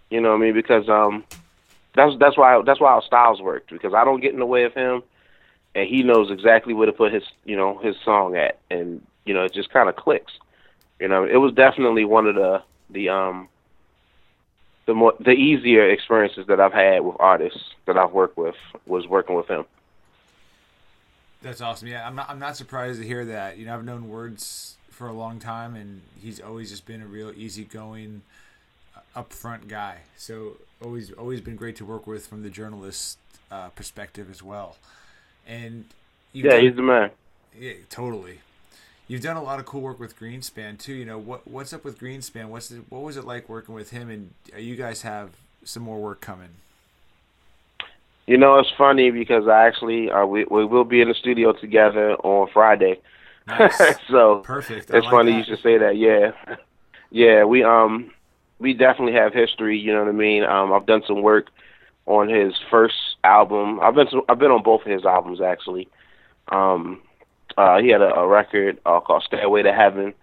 You 0.09 0.21
know 0.21 0.29
what 0.29 0.37
I 0.37 0.39
mean? 0.39 0.53
Because 0.53 0.89
um, 0.89 1.23
that's 1.95 2.17
that's 2.19 2.37
why 2.37 2.61
that's 2.65 2.79
why 2.79 2.91
our 2.91 3.01
styles 3.01 3.41
worked 3.41 3.69
because 3.71 3.93
I 3.93 4.03
don't 4.03 4.21
get 4.21 4.33
in 4.33 4.39
the 4.39 4.45
way 4.45 4.63
of 4.63 4.73
him, 4.73 5.03
and 5.75 5.87
he 5.87 6.03
knows 6.03 6.31
exactly 6.31 6.73
where 6.73 6.85
to 6.85 6.93
put 6.93 7.13
his 7.13 7.23
you 7.45 7.55
know 7.55 7.77
his 7.77 7.95
song 8.03 8.35
at, 8.35 8.59
and 8.69 9.01
you 9.25 9.33
know 9.33 9.43
it 9.43 9.53
just 9.53 9.69
kind 9.69 9.89
of 9.89 9.95
clicks. 9.95 10.33
You 10.99 11.07
know, 11.07 11.23
it 11.23 11.37
was 11.37 11.53
definitely 11.53 12.05
one 12.05 12.27
of 12.27 12.35
the 12.35 12.61
the 12.89 13.09
um 13.09 13.47
the 14.85 14.93
more 14.93 15.13
the 15.19 15.31
easier 15.31 15.89
experiences 15.89 16.47
that 16.47 16.59
I've 16.59 16.73
had 16.73 17.01
with 17.01 17.15
artists 17.19 17.71
that 17.85 17.97
I've 17.97 18.11
worked 18.11 18.37
with 18.37 18.55
was 18.85 19.07
working 19.07 19.35
with 19.35 19.47
him. 19.47 19.65
That's 21.41 21.61
awesome. 21.61 21.87
Yeah, 21.87 22.05
I'm 22.05 22.15
not 22.15 22.29
I'm 22.29 22.39
not 22.39 22.55
surprised 22.55 22.99
to 22.99 23.07
hear 23.07 23.25
that. 23.25 23.57
You 23.57 23.65
know, 23.65 23.73
I've 23.73 23.83
known 23.85 24.09
Words 24.09 24.77
for 25.01 25.07
a 25.07 25.13
long 25.13 25.39
time, 25.39 25.75
and 25.75 26.03
he's 26.21 26.39
always 26.39 26.69
just 26.69 26.85
been 26.85 27.01
a 27.01 27.07
real 27.07 27.33
easygoing, 27.35 28.21
uh, 28.95 29.23
upfront 29.23 29.67
guy. 29.67 30.01
So 30.15 30.57
always 30.79 31.11
always 31.13 31.41
been 31.41 31.55
great 31.55 31.75
to 31.77 31.85
work 31.85 32.05
with 32.05 32.27
from 32.27 32.43
the 32.43 32.51
journalist 32.51 33.17
uh, 33.49 33.69
perspective 33.69 34.29
as 34.29 34.43
well. 34.43 34.77
And 35.47 35.85
yeah, 36.33 36.51
done, 36.51 36.61
he's 36.61 36.75
the 36.75 36.83
man. 36.83 37.09
Yeah, 37.59 37.73
totally. 37.89 38.41
You've 39.07 39.23
done 39.23 39.37
a 39.37 39.43
lot 39.43 39.59
of 39.59 39.65
cool 39.65 39.81
work 39.81 39.99
with 39.99 40.19
Greenspan 40.19 40.77
too. 40.77 40.93
You 40.93 41.05
know 41.05 41.17
what 41.17 41.47
what's 41.47 41.73
up 41.73 41.83
with 41.83 41.99
Greenspan? 41.99 42.49
What's 42.49 42.71
what 42.89 43.01
was 43.01 43.17
it 43.17 43.25
like 43.25 43.49
working 43.49 43.73
with 43.73 43.89
him? 43.89 44.07
And 44.07 44.35
you 44.55 44.75
guys 44.75 45.01
have 45.01 45.31
some 45.63 45.81
more 45.81 45.99
work 45.99 46.21
coming. 46.21 46.49
You 48.27 48.37
know, 48.37 48.59
it's 48.59 48.69
funny 48.77 49.09
because 49.09 49.47
I 49.47 49.65
actually 49.65 50.11
uh, 50.11 50.27
we 50.27 50.43
we 50.43 50.63
will 50.63 50.83
be 50.83 51.01
in 51.01 51.07
the 51.07 51.15
studio 51.15 51.53
together 51.53 52.13
on 52.17 52.49
Friday. 52.53 52.99
Nice. 53.47 53.81
so 54.09 54.39
perfect. 54.45 54.91
I 54.91 54.97
it's 54.97 55.05
like 55.05 55.11
funny 55.11 55.31
that. 55.31 55.37
you 55.37 55.43
should 55.43 55.63
say 55.63 55.77
that. 55.77 55.97
Yeah, 55.97 56.31
yeah. 57.09 57.43
We 57.43 57.63
um 57.63 58.11
we 58.59 58.73
definitely 58.73 59.13
have 59.13 59.33
history. 59.33 59.77
You 59.77 59.93
know 59.93 59.99
what 59.99 60.09
I 60.09 60.13
mean? 60.13 60.43
Um, 60.43 60.71
I've 60.73 60.85
done 60.85 61.03
some 61.07 61.21
work 61.21 61.49
on 62.05 62.29
his 62.29 62.53
first 62.69 62.95
album. 63.23 63.79
I've 63.81 63.95
been 63.95 64.07
to, 64.07 64.21
I've 64.29 64.39
been 64.39 64.51
on 64.51 64.63
both 64.63 64.81
of 64.85 64.91
his 64.91 65.05
albums 65.05 65.41
actually. 65.41 65.87
Um, 66.49 67.01
uh, 67.57 67.79
he 67.79 67.89
had 67.89 68.01
a, 68.01 68.13
a 68.15 68.27
record 68.27 68.79
uh, 68.85 68.99
called 68.99 69.23
Stairway 69.23 69.63
to 69.63 69.73
Heaven, 69.73 70.13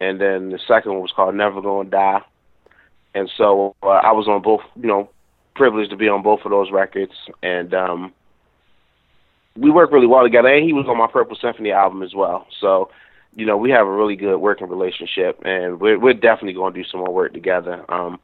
and 0.00 0.20
then 0.20 0.50
the 0.50 0.58
second 0.66 0.92
one 0.92 1.02
was 1.02 1.12
called 1.12 1.34
Never 1.34 1.60
Gonna 1.60 1.88
Die. 1.88 2.20
And 3.14 3.30
so 3.36 3.74
uh, 3.82 3.88
I 3.88 4.12
was 4.12 4.28
on 4.28 4.42
both, 4.42 4.60
you 4.76 4.86
know, 4.86 5.10
privileged 5.54 5.90
to 5.90 5.96
be 5.96 6.08
on 6.08 6.22
both 6.22 6.40
of 6.44 6.50
those 6.50 6.70
records, 6.70 7.12
and 7.42 7.74
um, 7.74 8.12
we 9.58 9.70
worked 9.70 9.92
really 9.92 10.06
well 10.06 10.22
together. 10.22 10.48
And 10.48 10.64
he 10.64 10.72
was 10.72 10.86
on 10.88 10.96
my 10.96 11.06
Purple 11.06 11.36
Symphony 11.40 11.72
album 11.72 12.02
as 12.02 12.14
well. 12.14 12.46
So, 12.60 12.90
you 13.34 13.44
know, 13.44 13.56
we 13.56 13.70
have 13.70 13.86
a 13.86 13.90
really 13.90 14.16
good 14.16 14.38
working 14.38 14.68
relationship, 14.68 15.40
and 15.44 15.80
we're 15.80 15.98
we're 15.98 16.14
definitely 16.14 16.54
going 16.54 16.72
to 16.74 16.82
do 16.82 16.88
some 16.88 17.00
more 17.00 17.12
work 17.12 17.32
together. 17.32 17.84
Um, 17.92 18.18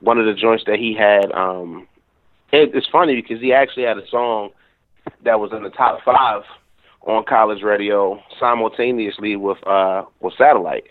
one 0.00 0.18
of 0.18 0.26
the 0.26 0.34
joints 0.34 0.64
that 0.66 0.78
he 0.78 0.94
had, 0.94 1.30
um, 1.32 1.86
it, 2.52 2.70
it's 2.74 2.88
funny 2.90 3.14
because 3.14 3.40
he 3.40 3.52
actually 3.52 3.84
had 3.84 3.98
a 3.98 4.08
song 4.08 4.50
that 5.24 5.38
was 5.38 5.52
in 5.52 5.62
the 5.62 5.70
top 5.70 6.00
five 6.04 6.42
on 7.02 7.24
college 7.24 7.62
radio 7.62 8.20
simultaneously 8.38 9.36
with 9.36 9.58
uh 9.66 10.04
with 10.20 10.34
Satellite, 10.36 10.84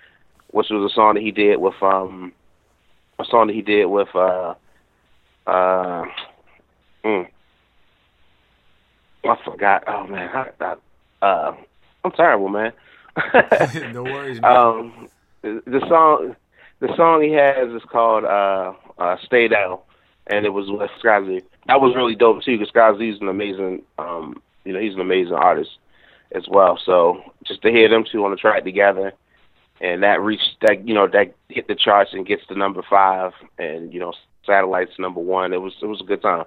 which 0.51 0.67
was 0.69 0.91
a 0.91 0.93
song 0.93 1.15
that 1.15 1.23
he 1.23 1.31
did 1.31 1.57
with 1.57 1.75
um 1.81 2.31
a 3.19 3.25
song 3.25 3.47
that 3.47 3.53
he 3.53 3.61
did 3.61 3.85
with 3.85 4.09
uh 4.15 4.53
uh 5.47 6.03
mm, 7.05 7.27
I 9.23 9.37
forgot. 9.43 9.83
Oh 9.87 10.07
man, 10.07 10.29
I, 10.29 10.49
I, 11.21 11.25
uh 11.25 11.55
I'm 12.03 12.11
terrible, 12.11 12.49
man. 12.49 12.73
no 13.93 14.03
worries. 14.03 14.41
Man. 14.41 14.55
Um, 14.55 15.09
the 15.41 15.85
song 15.87 16.35
the 16.79 16.95
song 16.95 17.21
he 17.21 17.31
has 17.33 17.69
is 17.69 17.87
called 17.89 18.23
uh 18.25 18.73
uh 18.97 19.17
Stay 19.25 19.47
Down, 19.47 19.79
and 20.27 20.45
it 20.45 20.49
was 20.49 20.69
with 20.69 20.89
Skyzoo. 21.03 21.43
That 21.67 21.81
was 21.81 21.95
really 21.95 22.15
dope 22.15 22.43
too, 22.43 22.57
because 22.57 22.73
Skyzoo's 22.73 23.21
an 23.21 23.27
amazing 23.27 23.83
um 23.97 24.41
you 24.65 24.73
know 24.73 24.79
he's 24.79 24.95
an 24.95 25.01
amazing 25.01 25.33
artist 25.33 25.71
as 26.33 26.47
well. 26.47 26.79
So 26.85 27.21
just 27.45 27.61
to 27.63 27.71
hear 27.71 27.89
them 27.89 28.05
two 28.09 28.23
on 28.25 28.31
the 28.31 28.37
track 28.37 28.63
together, 28.63 29.13
and 29.79 30.03
that 30.03 30.21
reached 30.21 30.57
that 30.61 30.87
you 30.87 30.93
know 30.93 31.07
that 31.07 31.33
hit 31.49 31.67
the 31.67 31.75
charts 31.75 32.13
and 32.13 32.25
gets 32.25 32.45
to 32.47 32.55
number 32.55 32.81
five, 32.89 33.33
and 33.57 33.93
you 33.93 33.99
know 33.99 34.13
satellites 34.45 34.97
number 34.97 35.19
one. 35.19 35.53
It 35.53 35.61
was 35.61 35.73
it 35.81 35.85
was 35.85 36.01
a 36.01 36.05
good 36.05 36.21
time. 36.21 36.45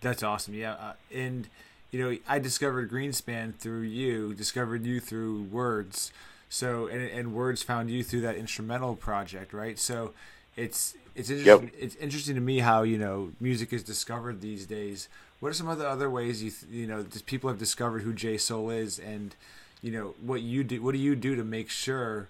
That's 0.00 0.22
awesome. 0.22 0.54
Yeah, 0.54 0.72
uh, 0.72 0.92
and 1.14 1.48
you 1.90 2.02
know 2.02 2.16
I 2.28 2.38
discovered 2.38 2.90
Greenspan 2.90 3.54
through 3.54 3.82
you, 3.82 4.34
discovered 4.34 4.84
you 4.84 5.00
through 5.00 5.44
Words. 5.44 6.12
So 6.48 6.86
and 6.86 7.02
and 7.02 7.34
Words 7.34 7.62
found 7.62 7.90
you 7.90 8.02
through 8.04 8.20
that 8.22 8.36
instrumental 8.36 8.96
project, 8.96 9.52
right? 9.52 9.78
So 9.78 10.12
it's 10.56 10.94
it's 11.14 11.30
interesting. 11.30 11.70
Yep. 11.70 11.74
It's 11.78 11.96
interesting 11.96 12.34
to 12.34 12.40
me 12.40 12.60
how 12.60 12.82
you 12.82 12.98
know 12.98 13.32
music 13.40 13.72
is 13.72 13.82
discovered 13.82 14.40
these 14.40 14.66
days 14.66 15.08
what 15.40 15.50
are 15.50 15.54
some 15.54 15.68
other 15.68 15.86
other 15.86 16.08
ways 16.08 16.42
you 16.42 16.52
you 16.70 16.86
know 16.86 17.04
people 17.26 17.48
have 17.50 17.58
discovered 17.58 18.02
who 18.02 18.12
J 18.12 18.38
Soul 18.38 18.70
is, 18.70 18.98
and 18.98 19.34
you 19.82 19.92
know 19.92 20.14
what 20.20 20.42
you 20.42 20.64
do? 20.64 20.82
What 20.82 20.92
do 20.92 20.98
you 20.98 21.14
do 21.14 21.36
to 21.36 21.44
make 21.44 21.68
sure 21.70 22.28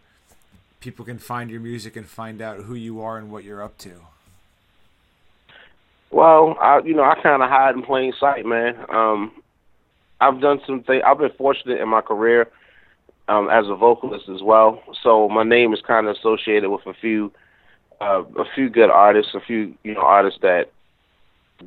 people 0.81 1.05
can 1.05 1.19
find 1.19 1.51
your 1.51 1.61
music 1.61 1.97
and 1.97 2.07
find 2.07 2.43
out 2.43 2.61
who 2.61 2.75
you 2.75 3.01
are 3.01 3.19
and 3.19 3.31
what 3.31 3.45
you're 3.45 3.63
up 3.63 3.79
to? 3.79 4.03
Well, 6.17 6.57
I 6.63 6.81
you 6.83 6.95
know 6.95 7.03
I 7.03 7.15
kind 7.23 7.43
of 7.43 7.51
hide 7.51 7.75
in 7.75 7.83
plain 7.83 8.15
sight, 8.19 8.47
man. 8.47 8.75
Um, 8.89 9.33
I've 10.19 10.41
done 10.41 10.61
some 10.67 10.83
things. 10.83 11.03
I've 11.07 11.19
been 11.19 11.29
fortunate 11.37 11.79
in 11.79 11.91
my 11.91 12.01
career 12.01 12.49
um, 13.29 13.51
as 13.51 13.67
a 13.69 13.77
vocalist 13.77 14.25
as 14.35 14.41
well, 14.43 14.83
so 15.03 15.29
my 15.29 15.43
name 15.43 15.75
is 15.75 15.81
kind 15.87 16.07
of 16.09 16.17
associated 16.17 16.71
with 16.71 16.87
a 16.87 16.95
few 16.95 17.31
uh, 18.01 18.23
a 18.39 18.45
few 18.55 18.71
good 18.71 18.89
artists, 18.89 19.35
a 19.35 19.41
few 19.41 19.75
you 19.85 19.93
know 19.93 20.01
artists 20.01 20.41
that 20.41 20.73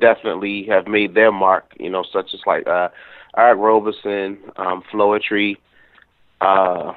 definitely 0.00 0.64
have 0.64 0.88
made 0.88 1.14
their 1.14 1.30
mark, 1.30 1.72
you 1.78 1.88
know, 1.88 2.04
such 2.12 2.34
as 2.34 2.40
like 2.44 2.66
uh, 2.66 2.88
Eric 3.36 3.58
Roberson, 3.60 4.36
um, 4.56 4.82
Floetry, 4.92 5.58
uh, 6.40 6.92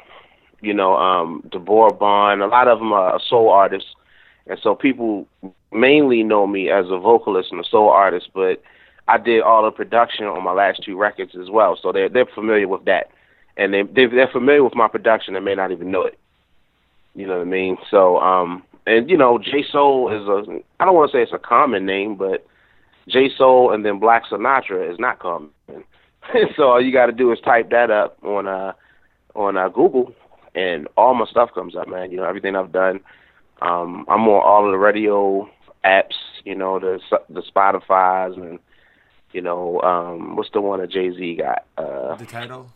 you 0.62 0.74
know, 0.74 0.96
um, 0.96 1.44
Deborah 1.52 1.94
Bond. 1.94 2.42
A 2.42 2.48
lot 2.48 2.68
of 2.68 2.80
them 2.80 2.94
are 2.94 3.20
soul 3.30 3.50
artists, 3.50 3.90
and 4.48 4.60
so 4.62 4.76
people 4.76 5.28
mainly 5.72 6.24
know 6.24 6.46
me 6.46 6.70
as 6.70 6.86
a 6.90 6.98
vocalist 6.98 7.52
and 7.52 7.62
a 7.62 7.68
soul 7.70 7.90
artist. 7.90 8.30
But 8.34 8.62
I 9.08 9.18
did 9.18 9.42
all 9.42 9.64
the 9.64 9.72
production 9.72 10.26
on 10.26 10.44
my 10.44 10.54
last 10.54 10.82
two 10.84 10.98
records 10.98 11.36
as 11.40 11.50
well, 11.50 11.78
so 11.82 11.92
they're 11.92 12.10
they're 12.10 12.26
familiar 12.26 12.68
with 12.68 12.86
that, 12.86 13.10
and 13.58 13.74
they 13.74 13.84
they're 13.84 14.28
familiar 14.28 14.64
with 14.64 14.76
my 14.76 14.88
production 14.88 15.36
and 15.36 15.46
may 15.46 15.56
not 15.56 15.72
even 15.72 15.92
know 15.92 16.04
it. 16.04 16.18
You 17.16 17.28
know 17.28 17.38
what 17.38 17.48
I 17.48 17.50
mean? 17.50 17.78
So, 17.92 18.18
um, 18.20 18.64
and 18.88 19.10
you 19.10 19.18
know, 19.18 19.38
J 19.38 19.64
Soul 19.72 20.12
is 20.12 20.28
a 20.28 20.60
I 20.80 20.86
don't 20.86 20.96
want 20.96 21.12
to 21.12 21.18
say 21.18 21.22
it's 21.22 21.34
a 21.34 21.40
common 21.40 21.86
name, 21.86 22.16
but 22.16 22.46
J 23.08 23.30
Soul 23.38 23.72
and 23.74 23.86
then 23.86 24.00
Black 24.00 24.24
Sinatra 24.26 24.92
is 24.92 25.00
not 25.00 25.20
common. 25.20 25.50
so 26.56 26.64
all 26.64 26.82
you 26.82 26.92
got 26.92 27.08
to 27.08 27.12
do 27.12 27.32
is 27.32 27.40
type 27.42 27.70
that 27.72 27.92
up 27.92 28.18
on 28.24 28.48
uh 28.48 28.74
on 29.36 29.58
uh, 29.58 29.70
Google, 29.70 30.14
and 30.56 30.88
all 30.98 31.14
my 31.14 31.26
stuff 31.26 31.50
comes 31.54 31.76
up, 31.76 31.88
man. 31.88 32.12
You 32.12 32.18
know 32.18 32.26
everything 32.26 32.56
I've 32.56 32.72
done. 32.72 33.00
Um, 33.62 34.06
I'm 34.10 34.28
on 34.28 34.44
all 34.44 34.66
of 34.66 34.72
the 34.72 34.78
radio 34.78 35.50
apps. 35.84 36.16
You 36.44 36.56
know 36.56 36.80
the 36.80 37.00
the 37.30 37.42
Spotify's 37.42 38.36
and 38.38 38.60
you 39.32 39.42
know 39.42 39.82
um, 39.82 40.36
what's 40.36 40.52
the 40.52 40.62
one 40.62 40.80
that 40.80 40.92
Jay 40.92 41.12
Z 41.12 41.36
got? 41.36 41.66
Uh, 41.78 42.16
the 42.16 42.26
Tidal. 42.26 42.70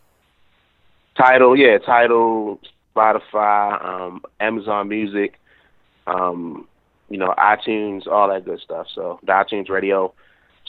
Tidal, 1.17 1.57
yeah, 1.57 1.79
Tidal, 1.79 2.59
Spotify, 2.95 3.83
um, 3.83 4.23
Amazon 4.39 4.87
Music. 4.87 5.39
Um, 6.05 6.67
you 7.09 7.17
know, 7.17 7.33
iTunes, 7.37 8.07
all 8.07 8.29
that 8.29 8.45
good 8.45 8.59
stuff. 8.59 8.87
So 8.93 9.19
the 9.23 9.31
iTunes 9.31 9.69
Radio. 9.69 10.13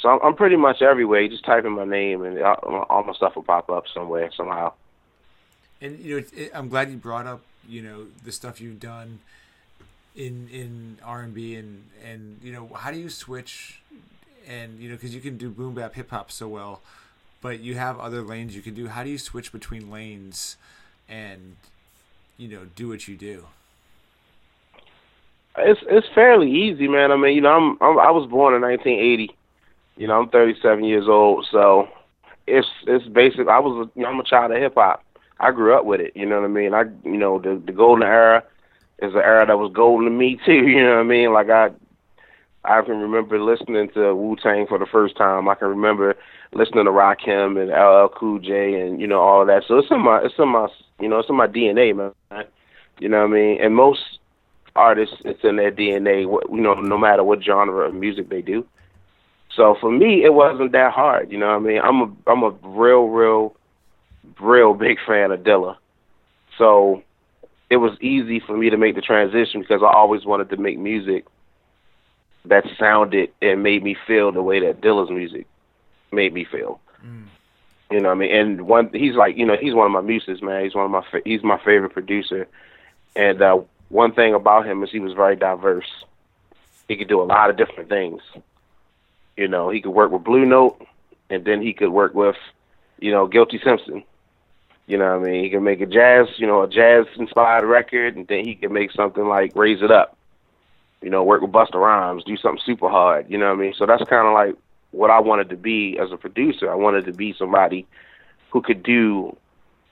So 0.00 0.08
I'm, 0.08 0.20
I'm 0.22 0.34
pretty 0.36 0.56
much 0.56 0.80
everywhere. 0.80 1.20
You 1.20 1.28
just 1.28 1.44
type 1.44 1.64
in 1.64 1.72
my 1.72 1.84
name 1.84 2.24
and 2.24 2.40
all, 2.40 2.86
all 2.88 3.02
my 3.02 3.12
stuff 3.12 3.34
will 3.34 3.42
pop 3.42 3.68
up 3.70 3.84
somewhere 3.92 4.30
somehow. 4.36 4.72
And 5.80 5.98
you 5.98 6.14
know, 6.14 6.18
it, 6.18 6.32
it, 6.36 6.50
I'm 6.54 6.68
glad 6.68 6.90
you 6.90 6.96
brought 6.96 7.26
up 7.26 7.40
you 7.68 7.82
know 7.82 8.06
the 8.24 8.32
stuff 8.32 8.60
you've 8.60 8.80
done 8.80 9.20
in 10.18 10.48
in 10.52 10.98
R 11.04 11.22
and 11.22 11.32
B 11.32 11.54
and 11.54 11.84
and 12.04 12.40
you 12.42 12.52
know 12.52 12.68
how 12.74 12.90
do 12.90 12.98
you 12.98 13.08
switch 13.08 13.80
and 14.46 14.78
you 14.80 14.90
know 14.90 14.96
because 14.96 15.14
you 15.14 15.20
can 15.20 15.38
do 15.38 15.48
boom 15.48 15.74
bap 15.74 15.94
hip 15.94 16.10
hop 16.10 16.30
so 16.30 16.48
well, 16.48 16.80
but 17.40 17.60
you 17.60 17.76
have 17.76 17.98
other 17.98 18.20
lanes 18.20 18.54
you 18.54 18.60
can 18.60 18.74
do. 18.74 18.88
How 18.88 19.04
do 19.04 19.10
you 19.10 19.18
switch 19.18 19.52
between 19.52 19.90
lanes 19.90 20.56
and 21.08 21.56
you 22.36 22.48
know 22.48 22.66
do 22.74 22.88
what 22.88 23.06
you 23.06 23.16
do? 23.16 23.46
It's 25.56 25.80
it's 25.88 26.08
fairly 26.14 26.50
easy, 26.50 26.88
man. 26.88 27.12
I 27.12 27.16
mean, 27.16 27.36
you 27.36 27.40
know, 27.40 27.50
I'm, 27.50 27.78
I'm 27.80 27.98
I 27.98 28.10
was 28.10 28.28
born 28.28 28.54
in 28.54 28.60
1980. 28.62 29.34
You 29.96 30.06
know, 30.06 30.20
I'm 30.20 30.28
37 30.28 30.84
years 30.84 31.06
old, 31.08 31.46
so 31.50 31.88
it's 32.46 32.68
it's 32.88 33.06
basic. 33.06 33.46
I 33.46 33.60
was 33.60 33.86
a, 33.86 33.98
you 33.98 34.02
know, 34.02 34.10
I'm 34.10 34.20
a 34.20 34.24
child 34.24 34.50
of 34.50 34.58
hip 34.58 34.74
hop. 34.74 35.04
I 35.38 35.52
grew 35.52 35.76
up 35.76 35.84
with 35.84 36.00
it. 36.00 36.16
You 36.16 36.26
know 36.26 36.40
what 36.40 36.44
I 36.44 36.48
mean? 36.48 36.74
I 36.74 36.82
you 37.04 37.16
know 37.16 37.38
the 37.38 37.62
the 37.64 37.72
golden 37.72 38.02
era 38.02 38.42
is 39.00 39.14
an 39.14 39.20
era 39.20 39.46
that 39.46 39.58
was 39.58 39.72
golden 39.74 40.06
to 40.06 40.10
me 40.10 40.38
too. 40.46 40.66
You 40.66 40.82
know 40.84 40.96
what 40.96 41.00
I 41.00 41.04
mean? 41.04 41.32
Like 41.32 41.50
I 41.50 41.70
I 42.64 42.82
can 42.82 42.98
remember 42.98 43.40
listening 43.40 43.88
to 43.94 44.14
Wu 44.14 44.36
Tang 44.36 44.66
for 44.66 44.78
the 44.78 44.86
first 44.86 45.16
time. 45.16 45.48
I 45.48 45.54
can 45.54 45.68
remember 45.68 46.16
listening 46.52 46.84
to 46.84 46.90
Rakim 46.90 47.60
and 47.60 47.70
LL 47.70 48.14
Cool 48.14 48.38
J 48.38 48.80
and 48.80 49.00
you 49.00 49.06
know 49.06 49.20
all 49.20 49.46
that. 49.46 49.64
So 49.66 49.78
it's 49.78 49.90
in 49.90 50.00
my 50.02 50.20
it's 50.22 50.34
in 50.38 50.48
my 50.48 50.68
you 51.00 51.08
know 51.08 51.18
it's 51.18 51.28
in 51.28 51.36
my 51.36 51.46
DNA, 51.46 51.94
man. 51.94 52.44
You 52.98 53.08
know 53.08 53.20
what 53.20 53.30
I 53.30 53.34
mean? 53.34 53.60
And 53.62 53.74
most 53.74 54.00
artists, 54.74 55.16
it's 55.24 55.44
in 55.44 55.56
their 55.56 55.70
DNA. 55.70 56.22
You 56.22 56.60
know, 56.60 56.74
no 56.74 56.98
matter 56.98 57.22
what 57.22 57.42
genre 57.42 57.88
of 57.88 57.94
music 57.94 58.28
they 58.28 58.42
do. 58.42 58.66
So 59.54 59.76
for 59.80 59.90
me, 59.90 60.24
it 60.24 60.34
wasn't 60.34 60.72
that 60.72 60.92
hard. 60.92 61.30
You 61.30 61.38
know 61.38 61.46
what 61.46 61.56
I 61.56 61.58
mean? 61.58 61.80
I'm 61.82 62.00
a 62.00 62.30
I'm 62.30 62.42
a 62.42 62.50
real 62.62 63.06
real 63.08 63.56
real 64.40 64.74
big 64.74 64.98
fan 65.06 65.30
of 65.30 65.40
Dilla. 65.40 65.76
So 66.58 67.02
it 67.70 67.76
was 67.76 67.92
easy 68.00 68.40
for 68.40 68.56
me 68.56 68.70
to 68.70 68.76
make 68.76 68.94
the 68.94 69.02
transition 69.02 69.60
because 69.60 69.82
I 69.82 69.92
always 69.92 70.24
wanted 70.24 70.50
to 70.50 70.56
make 70.56 70.78
music 70.78 71.26
that 72.46 72.64
sounded 72.78 73.30
and 73.42 73.62
made 73.62 73.82
me 73.82 73.96
feel 74.06 74.32
the 74.32 74.42
way 74.42 74.60
that 74.60 74.80
Dilla's 74.80 75.10
music 75.10 75.46
made 76.10 76.32
me 76.32 76.44
feel. 76.44 76.80
Mm. 77.04 77.24
You 77.90 78.00
know 78.00 78.08
what 78.08 78.16
I 78.16 78.18
mean? 78.18 78.34
And 78.34 78.62
one 78.62 78.90
he's 78.92 79.14
like, 79.14 79.36
you 79.36 79.46
know, 79.46 79.56
he's 79.56 79.74
one 79.74 79.86
of 79.86 79.92
my 79.92 80.00
muses, 80.00 80.42
man. 80.42 80.64
He's 80.64 80.74
one 80.74 80.84
of 80.84 80.90
my 80.90 81.04
fa- 81.10 81.22
he's 81.24 81.42
my 81.42 81.58
favorite 81.58 81.92
producer. 81.92 82.46
And 83.16 83.40
uh 83.42 83.60
one 83.88 84.12
thing 84.12 84.34
about 84.34 84.66
him 84.66 84.82
is 84.82 84.90
he 84.90 85.00
was 85.00 85.14
very 85.14 85.36
diverse. 85.36 85.88
He 86.86 86.96
could 86.96 87.08
do 87.08 87.20
a 87.20 87.24
lot 87.24 87.50
of 87.50 87.56
different 87.56 87.88
things. 87.88 88.22
You 89.36 89.48
know, 89.48 89.70
he 89.70 89.80
could 89.80 89.90
work 89.90 90.10
with 90.10 90.24
Blue 90.24 90.44
Note 90.44 90.84
and 91.30 91.44
then 91.44 91.62
he 91.62 91.72
could 91.72 91.90
work 91.90 92.14
with, 92.14 92.36
you 92.98 93.10
know, 93.10 93.26
Guilty 93.26 93.60
Simpson. 93.62 94.04
You 94.88 94.96
know 94.96 95.18
what 95.18 95.28
I 95.28 95.30
mean? 95.30 95.44
He 95.44 95.50
can 95.50 95.62
make 95.62 95.82
a 95.82 95.86
jazz, 95.86 96.28
you 96.38 96.46
know, 96.46 96.62
a 96.62 96.68
jazz 96.68 97.04
inspired 97.18 97.66
record, 97.66 98.16
and 98.16 98.26
then 98.26 98.44
he 98.44 98.54
can 98.54 98.72
make 98.72 98.90
something 98.90 99.28
like 99.28 99.54
Raise 99.54 99.82
It 99.82 99.90
Up. 99.90 100.16
You 101.02 101.10
know, 101.10 101.22
work 101.22 101.42
with 101.42 101.52
Busta 101.52 101.74
Rhymes, 101.74 102.24
do 102.24 102.38
something 102.38 102.62
super 102.64 102.88
hard. 102.88 103.30
You 103.30 103.36
know 103.36 103.48
what 103.48 103.58
I 103.58 103.62
mean? 103.62 103.74
So 103.76 103.84
that's 103.84 104.02
kind 104.04 104.26
of 104.26 104.32
like 104.32 104.56
what 104.90 105.10
I 105.10 105.20
wanted 105.20 105.50
to 105.50 105.56
be 105.56 105.98
as 105.98 106.10
a 106.10 106.16
producer. 106.16 106.72
I 106.72 106.74
wanted 106.74 107.04
to 107.04 107.12
be 107.12 107.34
somebody 107.38 107.86
who 108.50 108.62
could 108.62 108.82
do 108.82 109.36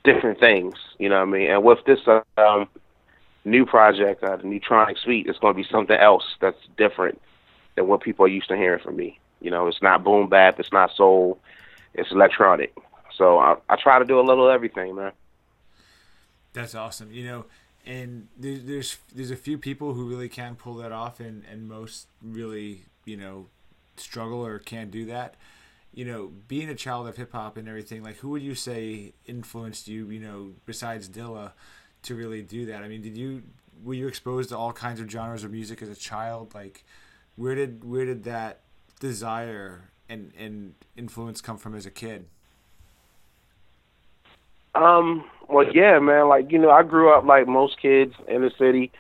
different 0.03 0.41
things. 0.41 0.75
You 0.99 1.11
know 1.11 1.17
what 1.17 1.29
I 1.29 1.39
mean? 1.39 1.51
And 1.51 1.63
with 1.63 1.85
this 1.85 2.01
um, 2.39 2.67
new 3.45 3.67
project, 3.67 4.25
uh, 4.25 4.37
the 4.37 4.45
Neutronic 4.45 4.97
Suite, 4.99 5.27
it's 5.27 5.39
going 5.39 5.55
to 5.55 5.63
be 5.63 5.69
something 5.71 5.97
else 5.97 6.25
that's 6.41 6.59
different 6.79 7.21
than 7.75 7.87
what 7.87 8.01
people 8.01 8.25
are 8.25 8.29
used 8.29 8.49
to 8.49 8.57
hearing 8.57 8.83
from 8.83 8.97
me. 8.97 9.21
You 9.43 9.51
know, 9.51 9.67
it's 9.67 9.83
not 9.83 10.03
boom 10.03 10.31
bap, 10.31 10.59
it's 10.59 10.73
not 10.73 10.97
soul, 10.97 11.39
it's 11.93 12.11
electronic. 12.11 12.75
So 13.17 13.39
I, 13.39 13.57
I 13.69 13.77
try 13.77 13.99
to 13.99 14.05
do 14.05 14.21
a 14.21 14.23
little 14.23 14.49
everything, 14.49 14.95
man. 14.95 15.13
That's 16.53 16.75
awesome. 16.75 17.13
You 17.13 17.25
know, 17.25 17.45
and 17.85 18.29
there's, 18.37 18.65
there's 18.65 18.97
there's 19.15 19.31
a 19.31 19.37
few 19.37 19.59
people 19.59 19.95
who 19.95 20.09
really 20.09 20.29
can 20.29 20.55
pull 20.55 20.75
that 20.77 20.93
off, 20.93 21.21
and 21.21 21.45
and 21.51 21.69
most 21.69 22.07
really 22.23 22.83
you 23.05 23.17
know 23.17 23.47
struggle 23.97 24.45
or 24.45 24.59
can't 24.59 24.91
do 24.91 25.07
that. 25.07 25.35
You 25.95 26.05
know, 26.05 26.33
being 26.49 26.69
a 26.69 26.75
child 26.75 27.09
of 27.09 27.17
hip 27.17 27.33
hop 27.33 27.57
and 27.57 27.69
everything, 27.69 28.03
like 28.03 28.17
who 28.17 28.31
would 28.31 28.43
you 28.43 28.55
say 28.55 29.15
influenced 29.27 29.89
you? 29.89 30.11
You 30.11 30.21
know, 30.21 30.51
besides 30.67 31.09
Dilla, 31.09 31.53
to 32.03 32.15
really 32.15 32.43
do 32.43 32.67
that. 32.67 32.83
I 32.83 32.89
mean, 32.89 33.03
did 33.03 33.17
you 33.17 33.43
were 33.83 33.95
you 33.95 34.09
exposed 34.09 34.51
to 34.51 34.59
all 34.59 34.73
kinds 34.73 35.01
of 35.01 35.11
genres 35.11 35.45
of 35.45 35.53
music 35.53 35.83
as 35.83 35.89
a 35.89 35.95
child? 35.95 36.55
Like, 36.55 36.85
where 37.37 37.55
did 37.55 37.85
where 37.85 38.05
did 38.05 38.25
that 38.25 38.61
desire 39.01 39.91
and 40.09 40.33
and 40.39 40.75
influence 40.97 41.41
come 41.41 41.59
from 41.59 41.75
as 41.75 41.87
a 41.87 41.91
kid? 41.91 42.27
Um, 44.77 45.25
well, 45.49 45.67
yeah, 45.73 45.99
man. 45.99 46.29
Like 46.29 46.51
you 46.51 46.59
know, 46.59 46.71
I 46.71 46.83
grew 46.83 47.13
up 47.13 47.25
like 47.25 47.47
most 47.47 47.81
kids 47.81 48.13
in 48.29 48.43
the 48.43 48.51
city, 48.59 48.91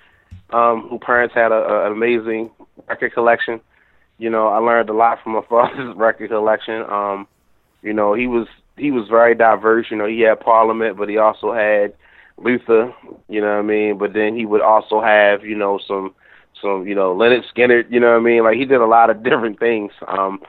um, 0.50 0.86
who 0.88 0.98
parents 0.98 1.34
had 1.34 1.52
a, 1.52 1.56
a, 1.56 1.86
an 1.86 1.92
amazing 1.92 2.50
record 2.88 3.12
collection. 3.12 3.60
You 4.18 4.30
know, 4.30 4.48
I 4.48 4.58
learned 4.58 4.88
a 4.88 4.94
lot 4.94 5.18
from 5.22 5.32
my 5.32 5.42
father's 5.48 5.96
record 5.96 6.30
collection. 6.30 6.82
Um, 6.88 7.26
you 7.82 7.92
know, 7.92 8.14
he 8.14 8.26
was 8.26 8.46
he 8.76 8.90
was 8.90 9.08
very 9.08 9.34
diverse. 9.34 9.86
You 9.90 9.96
know, 9.96 10.06
he 10.06 10.20
had 10.20 10.40
Parliament, 10.40 10.96
but 10.96 11.08
he 11.08 11.18
also 11.18 11.52
had 11.52 11.94
Luther. 12.38 12.92
You 13.28 13.40
know 13.40 13.48
what 13.48 13.58
I 13.58 13.62
mean? 13.62 13.98
But 13.98 14.12
then 14.12 14.36
he 14.36 14.46
would 14.46 14.62
also 14.62 15.00
have 15.00 15.44
you 15.44 15.56
know 15.56 15.78
some 15.86 16.14
some 16.60 16.86
you 16.86 16.94
know 16.94 17.14
Lynyrd 17.14 17.44
Skynyrd. 17.54 17.90
You 17.90 18.00
know 18.00 18.12
what 18.12 18.20
I 18.20 18.24
mean? 18.24 18.44
Like 18.44 18.56
he 18.56 18.64
did 18.64 18.80
a 18.80 18.86
lot 18.86 19.10
of 19.10 19.22
different 19.22 19.58
things. 19.58 19.92
Um, 20.06 20.40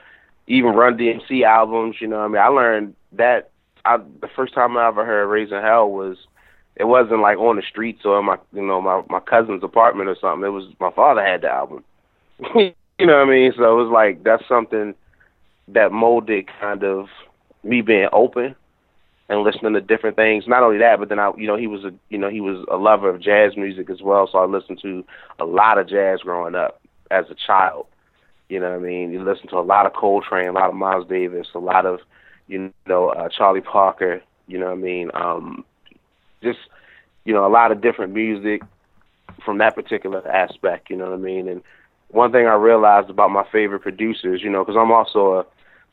even 0.48 0.72
Run 0.72 0.98
DMC 0.98 1.44
albums. 1.44 1.98
You 2.00 2.08
know 2.08 2.20
what 2.20 2.26
I 2.26 2.28
mean? 2.28 2.42
I 2.42 2.48
learned 2.48 2.96
that 3.14 3.50
I 3.88 3.98
the 3.98 4.30
first 4.36 4.54
time 4.54 4.78
I 4.78 4.88
ever 4.88 5.06
heard 5.06 5.28
Raising 5.28 5.62
Hell 5.62 5.90
was 5.90 6.18
it 6.76 6.86
wasn't 6.86 7.22
like 7.22 7.38
on 7.38 7.56
the 7.56 7.64
streets 7.68 8.02
or 8.06 8.20
in 8.20 8.26
my 8.26 8.38
you 8.54 8.66
know 8.66 8.82
my 8.82 9.02
my 9.10 9.20
cousin's 9.20 9.64
apartment 9.64 10.10
or 10.10 10.18
something. 10.20 10.46
It 10.46 10.52
was 10.52 10.66
my 10.80 10.92
father 10.92 11.24
had 11.24 11.42
the 11.42 11.50
album. 11.50 11.84
you 12.56 13.06
know 13.06 13.18
what 13.18 13.28
I 13.28 13.30
mean? 13.30 13.54
So 13.56 13.64
it 13.64 13.84
was 13.84 13.92
like 13.92 14.24
that's 14.24 14.48
something 14.48 14.94
that 15.70 15.92
molded 15.92 16.48
kind 16.60 16.84
of 16.84 17.08
me 17.64 17.82
being 17.82 18.10
open 18.14 18.56
and 19.30 19.44
listening 19.44 19.74
to 19.74 19.82
different 19.82 20.16
things. 20.16 20.46
Not 20.48 20.64
only 20.64 20.78
that, 20.78 21.00
but 21.00 21.10
then 21.10 21.20
I 21.20 21.32
you 21.38 21.48
know 21.48 21.58
he 21.58 21.68
was 21.68 21.84
a 21.84 21.92
you 22.10 22.18
know 22.18 22.30
he 22.30 22.42
was 22.42 22.66
a 22.70 22.78
lover 22.78 23.10
of 23.10 23.22
jazz 23.22 23.58
music 23.58 23.90
as 23.90 24.02
well. 24.02 24.30
So 24.32 24.38
I 24.38 24.46
listened 24.46 24.80
to 24.84 25.04
a 25.40 25.46
lot 25.46 25.78
of 25.78 25.90
jazz 25.90 26.20
growing 26.22 26.56
up 26.56 26.82
as 27.10 27.26
a 27.30 27.36
child. 27.36 27.88
You 28.50 28.60
know 28.60 28.70
what 28.70 28.80
I 28.80 28.84
mean? 28.84 29.12
You 29.12 29.24
listen 29.24 29.48
to 29.50 29.58
a 29.58 29.62
lot 29.62 29.86
of 29.86 29.94
Coltrane, 29.94 30.50
a 30.50 30.54
lot 30.54 30.70
of 30.70 30.76
Miles 30.76 31.08
Davis, 31.08 31.48
a 31.54 31.60
lot 31.60 31.86
of 31.86 32.00
you 32.48 32.74
know, 32.86 33.10
uh, 33.10 33.30
Charlie 33.30 33.62
Parker, 33.62 34.22
you 34.48 34.58
know 34.58 34.68
what 34.68 34.74
I 34.74 34.82
mean? 34.82 35.12
Um, 35.14 35.66
just, 36.42 36.60
you 37.26 37.34
know, 37.34 37.46
a 37.46 37.50
lot 37.50 37.72
of 37.72 37.82
different 37.82 38.14
music 38.14 38.62
from 39.44 39.58
that 39.60 39.76
particular 39.76 40.28
aspect, 40.28 40.90
you 40.90 40.96
know 40.96 41.06
what 41.06 41.14
I 41.14 41.18
mean? 41.18 41.48
And 41.48 41.62
one 42.10 42.32
thing 42.32 42.48
I 42.48 42.54
realized 42.56 43.10
about 43.10 43.32
my 43.32 43.46
favorite 43.52 43.82
producers, 43.82 44.42
you 44.42 44.50
know, 44.50 44.64
because 44.64 44.80
I'm 44.80 44.92
also 44.92 45.46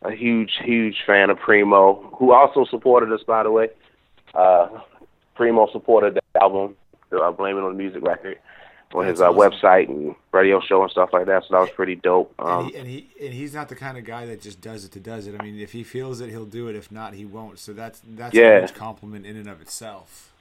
a, 0.03 0.09
a 0.09 0.15
huge, 0.15 0.53
huge 0.63 1.03
fan 1.07 1.31
of 1.31 1.39
Primo, 1.39 2.15
who 2.19 2.33
also 2.33 2.65
supported 2.65 3.13
us, 3.13 3.23
by 3.27 3.43
the 3.43 3.51
way. 3.51 3.69
Uh, 4.35 4.69
Primo 5.35 5.69
supported 5.73 6.15
the 6.15 6.23
album, 6.41 6.77
so 7.11 7.23
I 7.23 7.31
Blame 7.31 7.59
It 7.59 7.63
on 7.63 7.73
the 7.73 7.79
Music 7.79 8.03
record 8.03 8.39
on 8.95 9.07
his 9.07 9.21
uh, 9.21 9.31
awesome. 9.31 9.53
website 9.53 9.89
and 9.89 10.15
radio 10.33 10.61
show 10.61 10.83
and 10.83 10.91
stuff 10.91 11.11
like 11.13 11.27
that. 11.27 11.45
So 11.45 11.55
that 11.55 11.61
was 11.61 11.71
pretty 11.71 11.97
dope. 11.97 12.33
Um, 12.39 12.67
and, 12.67 12.71
he, 12.71 12.77
and, 12.77 12.89
he, 12.89 13.09
and 13.27 13.35
he's 13.35 13.53
not 13.53 13.69
the 13.69 13.75
kind 13.75 13.99
of 13.99 14.05
guy 14.05 14.27
that 14.27 14.41
just 14.41 14.61
does 14.61 14.85
it 14.85 14.93
to 14.93 15.01
does 15.01 15.27
it. 15.27 15.35
I 15.39 15.43
mean, 15.43 15.59
if 15.59 15.73
he 15.73 15.83
feels 15.83 16.21
it, 16.21 16.31
he'll 16.31 16.47
do 16.47 16.69
it. 16.69 16.77
If 16.77 16.93
not, 16.93 17.15
he 17.15 17.25
won't. 17.25 17.59
So 17.59 17.73
that's 17.73 18.01
that's 18.07 18.35
yeah. 18.35 18.59
a 18.59 18.61
huge 18.61 18.75
compliment 18.75 19.27
in 19.27 19.37
and 19.37 19.49
of 19.49 19.61
itself. 19.61 20.33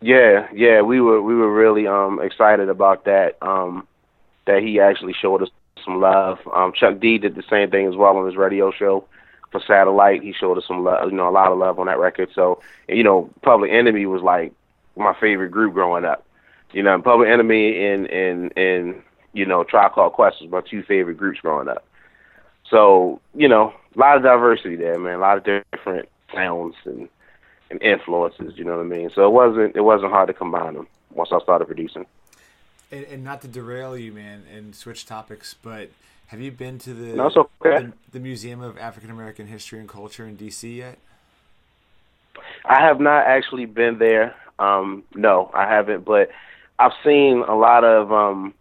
Yeah, 0.00 0.48
yeah, 0.52 0.82
we 0.82 1.00
were 1.00 1.22
we 1.22 1.34
were 1.34 1.52
really 1.52 1.86
um 1.86 2.20
excited 2.20 2.68
about 2.68 3.04
that. 3.04 3.38
Um, 3.40 3.86
that 4.46 4.62
he 4.62 4.80
actually 4.80 5.14
showed 5.14 5.42
us 5.42 5.50
some 5.84 6.00
love. 6.00 6.38
Um, 6.52 6.72
Chuck 6.72 7.00
D 7.00 7.18
did 7.18 7.34
the 7.34 7.44
same 7.48 7.70
thing 7.70 7.86
as 7.86 7.96
well 7.96 8.16
on 8.16 8.26
his 8.26 8.36
radio 8.36 8.72
show 8.72 9.04
for 9.50 9.60
Satellite. 9.66 10.22
He 10.22 10.32
showed 10.32 10.58
us 10.58 10.64
some 10.66 10.82
love, 10.82 11.10
you 11.10 11.16
know, 11.16 11.28
a 11.28 11.30
lot 11.30 11.52
of 11.52 11.58
love 11.58 11.78
on 11.78 11.86
that 11.86 11.98
record. 11.98 12.30
So, 12.34 12.60
you 12.88 13.04
know, 13.04 13.30
Public 13.42 13.70
Enemy 13.70 14.06
was 14.06 14.22
like 14.22 14.52
my 14.96 15.14
favorite 15.20 15.50
group 15.50 15.74
growing 15.74 16.04
up. 16.04 16.26
You 16.72 16.82
know, 16.82 17.00
Public 17.00 17.28
Enemy 17.28 17.86
and 17.86 18.06
and 18.06 18.52
and 18.56 19.02
you 19.32 19.46
know, 19.46 19.64
Tribe 19.64 19.92
Called 19.92 20.12
Quest 20.12 20.40
was 20.40 20.50
my 20.50 20.60
two 20.60 20.82
favorite 20.82 21.16
groups 21.16 21.40
growing 21.40 21.68
up. 21.68 21.84
So 22.68 23.20
you 23.34 23.48
know, 23.48 23.72
a 23.94 23.98
lot 23.98 24.16
of 24.16 24.22
diversity 24.22 24.76
there, 24.76 24.98
man. 24.98 25.16
A 25.16 25.18
lot 25.18 25.38
of 25.38 25.64
different 25.72 26.08
sounds 26.32 26.74
and 26.84 27.08
and 27.70 27.82
influences. 27.82 28.56
You 28.56 28.64
know 28.64 28.76
what 28.76 28.86
I 28.86 28.88
mean? 28.88 29.10
So 29.14 29.26
it 29.26 29.32
wasn't 29.32 29.76
it 29.76 29.82
wasn't 29.82 30.12
hard 30.12 30.28
to 30.28 30.34
combine 30.34 30.74
them 30.74 30.86
once 31.12 31.30
I 31.32 31.40
started 31.40 31.66
producing. 31.66 32.06
And, 32.90 33.04
and 33.06 33.24
not 33.24 33.40
to 33.42 33.48
derail 33.48 33.96
you, 33.96 34.12
man, 34.12 34.42
and 34.54 34.74
switch 34.74 35.06
topics, 35.06 35.54
but 35.54 35.90
have 36.26 36.40
you 36.40 36.50
been 36.50 36.78
to 36.80 36.94
the 36.94 37.14
no, 37.14 37.26
okay. 37.26 37.86
the, 37.86 37.92
the 38.12 38.20
Museum 38.20 38.60
of 38.60 38.78
African 38.78 39.10
American 39.10 39.46
History 39.46 39.78
and 39.78 39.88
Culture 39.88 40.26
in 40.26 40.36
D.C. 40.36 40.78
yet? 40.78 40.98
I 42.64 42.80
have 42.80 43.00
not 43.00 43.26
actually 43.26 43.66
been 43.66 43.98
there. 43.98 44.34
Um, 44.58 45.04
no, 45.14 45.50
I 45.52 45.66
haven't, 45.66 46.04
but 46.04 46.30
I've 46.82 46.92
seen 47.04 47.44
a 47.46 47.54
lot 47.54 47.84
of 47.84 48.12
um 48.12 48.54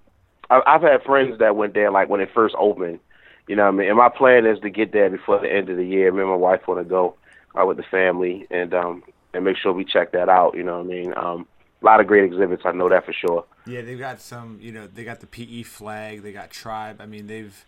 I, 0.49 0.61
I've 0.65 0.81
had 0.81 1.03
friends 1.03 1.39
that 1.39 1.55
went 1.55 1.73
there 1.73 1.91
like 1.91 2.09
when 2.09 2.21
it 2.21 2.29
first 2.33 2.55
opened. 2.57 2.99
You 3.47 3.55
know 3.55 3.63
what 3.63 3.73
I 3.73 3.77
mean? 3.77 3.87
And 3.89 3.97
my 3.97 4.09
plan 4.09 4.45
is 4.45 4.59
to 4.59 4.69
get 4.69 4.91
there 4.91 5.09
before 5.09 5.39
the 5.39 5.51
end 5.51 5.69
of 5.69 5.77
the 5.77 5.85
year. 5.85 6.11
Me 6.11 6.21
and 6.21 6.29
my 6.29 6.35
wife 6.35 6.67
want 6.67 6.79
to 6.79 6.83
go 6.87 7.15
uh, 7.59 7.65
with 7.65 7.77
the 7.77 7.83
family 7.83 8.47
and 8.51 8.73
um 8.73 9.03
and 9.33 9.45
make 9.45 9.57
sure 9.57 9.73
we 9.73 9.85
check 9.85 10.11
that 10.11 10.29
out. 10.29 10.55
You 10.55 10.63
know 10.63 10.77
what 10.77 10.85
I 10.85 10.89
mean? 10.89 11.13
Um, 11.17 11.47
a 11.81 11.85
lot 11.85 11.99
of 11.99 12.07
great 12.07 12.23
exhibits. 12.25 12.63
I 12.65 12.71
know 12.73 12.89
that 12.89 13.05
for 13.05 13.13
sure. 13.13 13.45
Yeah, 13.65 13.81
they've 13.81 13.99
got 13.99 14.21
some. 14.21 14.59
You 14.61 14.71
know, 14.71 14.87
they 14.87 15.03
got 15.03 15.19
the 15.19 15.27
PE 15.27 15.63
flag. 15.63 16.21
They 16.21 16.31
got 16.31 16.51
Tribe. 16.51 17.01
I 17.01 17.05
mean, 17.05 17.27
they've 17.27 17.65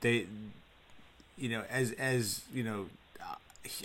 they, 0.00 0.26
you 1.36 1.48
know, 1.48 1.64
as 1.70 1.92
as 1.92 2.42
you 2.52 2.62
know, 2.62 2.86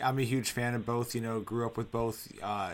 I'm 0.04 0.20
a 0.20 0.24
huge 0.24 0.52
fan 0.52 0.76
of 0.76 0.86
both. 0.86 1.16
You 1.16 1.22
know, 1.22 1.40
grew 1.40 1.66
up 1.66 1.78
with 1.78 1.92
both. 1.92 2.32
Uh, 2.44 2.74